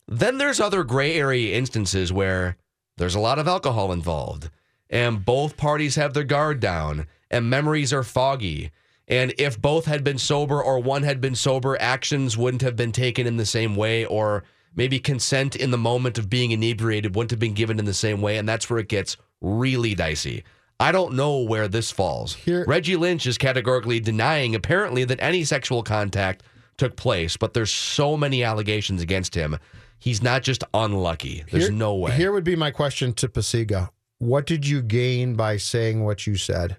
Then 0.07 0.39
there's 0.39 0.59
other 0.59 0.83
gray 0.83 1.13
area 1.13 1.55
instances 1.55 2.11
where 2.11 2.57
there's 2.97 3.15
a 3.15 3.19
lot 3.19 3.37
of 3.37 3.47
alcohol 3.47 3.91
involved 3.91 4.49
and 4.89 5.25
both 5.25 5.57
parties 5.57 5.95
have 5.95 6.13
their 6.13 6.23
guard 6.23 6.59
down 6.59 7.07
and 7.29 7.49
memories 7.49 7.91
are 7.93 8.03
foggy. 8.03 8.71
And 9.07 9.33
if 9.37 9.61
both 9.61 9.85
had 9.85 10.03
been 10.03 10.17
sober 10.17 10.61
or 10.61 10.79
one 10.79 11.03
had 11.03 11.21
been 11.21 11.35
sober, 11.35 11.77
actions 11.79 12.37
wouldn't 12.37 12.61
have 12.61 12.75
been 12.75 12.91
taken 12.91 13.25
in 13.25 13.37
the 13.37 13.45
same 13.45 13.75
way, 13.75 14.03
or 14.05 14.43
maybe 14.75 14.99
consent 14.99 15.55
in 15.55 15.71
the 15.71 15.77
moment 15.77 16.17
of 16.17 16.29
being 16.29 16.51
inebriated 16.51 17.15
wouldn't 17.15 17.31
have 17.31 17.39
been 17.39 17.53
given 17.53 17.79
in 17.79 17.85
the 17.85 17.93
same 17.93 18.21
way. 18.21 18.37
And 18.37 18.47
that's 18.47 18.69
where 18.69 18.79
it 18.79 18.89
gets 18.89 19.15
really 19.41 19.95
dicey. 19.95 20.43
I 20.79 20.91
don't 20.91 21.13
know 21.13 21.39
where 21.39 21.67
this 21.67 21.89
falls. 21.89 22.35
Here- 22.35 22.65
Reggie 22.67 22.97
Lynch 22.97 23.25
is 23.25 23.37
categorically 23.37 23.99
denying, 23.99 24.55
apparently, 24.55 25.03
that 25.05 25.19
any 25.21 25.43
sexual 25.43 25.83
contact 25.83 26.43
took 26.77 26.95
place, 26.95 27.37
but 27.37 27.53
there's 27.53 27.71
so 27.71 28.15
many 28.15 28.43
allegations 28.43 29.01
against 29.01 29.33
him. 29.33 29.57
He's 29.97 30.21
not 30.21 30.43
just 30.43 30.63
unlucky. 30.73 31.43
There's 31.49 31.69
Here- 31.69 31.73
no 31.73 31.95
way. 31.95 32.11
Here 32.11 32.31
would 32.31 32.43
be 32.43 32.55
my 32.55 32.69
question 32.69 33.13
to 33.13 33.27
Pacyga. 33.27 33.89
What 34.19 34.45
did 34.45 34.67
you 34.67 34.81
gain 34.81 35.35
by 35.35 35.57
saying 35.57 36.03
what 36.03 36.25
you 36.25 36.35
said? 36.37 36.77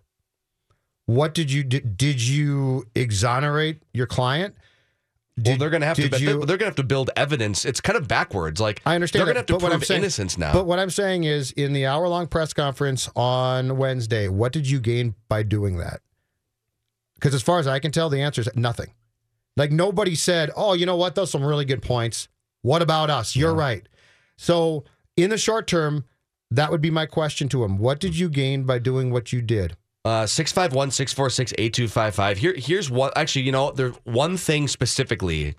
What 1.07 1.35
did 1.35 1.51
you 1.51 1.63
did, 1.63 1.97
did 1.97 2.21
you 2.21 2.87
exonerate 2.95 3.83
your 3.93 4.07
client? 4.07 4.55
well, 5.45 5.57
they're 5.57 5.71
going 5.71 5.83
to 5.83 5.87
have 5.87 5.97
to. 5.97 6.03
you- 6.03 6.45
they're 6.45 6.57
going 6.57 6.59
to 6.59 6.65
have 6.67 6.75
to 6.77 6.83
build 6.83 7.11
evidence. 7.17 7.65
It's 7.65 7.81
kind 7.81 7.97
of 7.97 8.09
backwards. 8.09 8.61
Like 8.61 8.83
I 8.85 8.95
understand. 8.95 9.21
They're 9.21 9.27
going 9.27 9.35
to 9.37 9.41
have 9.41 9.47
to 9.47 9.53
but 9.55 9.63
what 9.63 9.71
prove 9.71 9.83
I'm 9.83 9.85
saying, 9.87 10.01
innocence 10.03 10.37
now. 10.37 10.53
But 10.53 10.67
what 10.67 10.79
I'm 10.79 10.91
saying 10.91 11.25
is, 11.25 11.53
in 11.53 11.73
the 11.73 11.87
hour 11.87 12.09
long 12.09 12.27
press 12.27 12.53
conference 12.53 13.09
on 13.15 13.77
Wednesday, 13.77 14.29
what 14.29 14.53
did 14.53 14.69
you 14.69 14.81
gain 14.81 15.15
by 15.29 15.43
doing 15.45 15.79
that? 15.79 16.01
Because 17.15 17.35
as 17.35 17.43
far 17.43 17.59
as 17.59 17.67
I 17.67 17.79
can 17.79 17.91
tell, 17.93 18.09
the 18.09 18.21
answer 18.21 18.41
is 18.41 18.49
nothing. 18.55 18.93
Like 19.57 19.71
nobody 19.73 20.15
said, 20.15 20.51
"Oh, 20.57 20.73
you 20.75 20.87
know 20.87 20.97
what? 20.97 21.15
Those 21.15 21.31
some 21.31 21.45
really 21.45 21.65
good 21.65 21.83
points. 21.83 22.29
What 22.63 22.83
about 22.83 23.11
us? 23.11 23.35
You're 23.37 23.55
right." 23.55 23.89
So 24.37 24.85
in 25.17 25.31
the 25.31 25.39
short 25.39 25.67
term, 25.67 26.05
that 26.51 26.71
would 26.71 26.81
be 26.81 26.91
my 26.91 27.07
question 27.07 27.49
to 27.51 27.65
him. 27.65 27.79
What 27.79 28.01
did 28.01 28.19
you 28.19 28.29
gain 28.29 28.65
by 28.65 28.79
doing 28.79 29.11
what 29.11 29.33
you 29.33 29.43
did? 29.43 29.77
Uh, 30.05 30.27
651 30.27 30.91
646 30.91 31.53
8255. 31.59 32.39
Here, 32.39 32.55
Here's 32.57 32.91
what, 32.91 33.17
actually, 33.17 33.43
you 33.43 33.53
know, 33.53 33.73
there's 33.73 33.97
one 34.05 34.37
thing 34.37 34.69
specifically, 34.69 35.55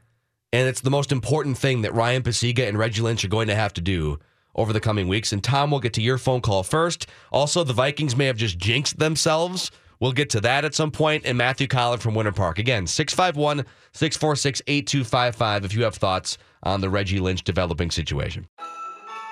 and 0.52 0.68
it's 0.68 0.82
the 0.82 0.90
most 0.90 1.12
important 1.12 1.58
thing 1.58 1.84
that 1.84 1.94
Ryan 1.94 2.24
Pacyga 2.24 2.68
and 2.68 2.78
Reggie 2.78 3.02
Lynch 3.02 3.24
are 3.24 3.30
going 3.30 3.48
to 3.50 3.56
have 3.56 3.74
to 3.74 3.82
do 3.82 4.18
over 4.56 4.74
the 4.74 4.80
coming 4.80 5.08
weeks. 5.08 5.32
And 5.32 5.44
Tom, 5.44 5.70
we'll 5.70 5.80
get 5.80 5.94
to 5.94 6.02
your 6.02 6.18
phone 6.18 6.42
call 6.42 6.64
first. 6.64 7.08
Also, 7.32 7.64
the 7.64 7.74
Vikings 7.74 8.16
may 8.16 8.26
have 8.26 8.38
just 8.38 8.58
jinxed 8.58 8.98
themselves. 8.98 9.72
We'll 10.00 10.14
get 10.14 10.30
to 10.32 10.42
that 10.42 10.66
at 10.66 10.74
some 10.74 10.92
point. 10.92 11.24
And 11.26 11.38
Matthew 11.38 11.68
Coller 11.68 11.98
from 11.98 12.16
Winter 12.16 12.32
Park. 12.32 12.58
Again, 12.58 12.88
651 12.88 13.66
646 13.94 14.62
8255 14.66 15.66
if 15.66 15.74
you 15.76 15.84
have 15.84 15.96
thoughts 15.96 16.38
on 16.64 16.82
the 16.82 16.90
Reggie 16.90 17.20
Lynch 17.20 17.44
developing 17.44 17.92
situation. 17.92 18.48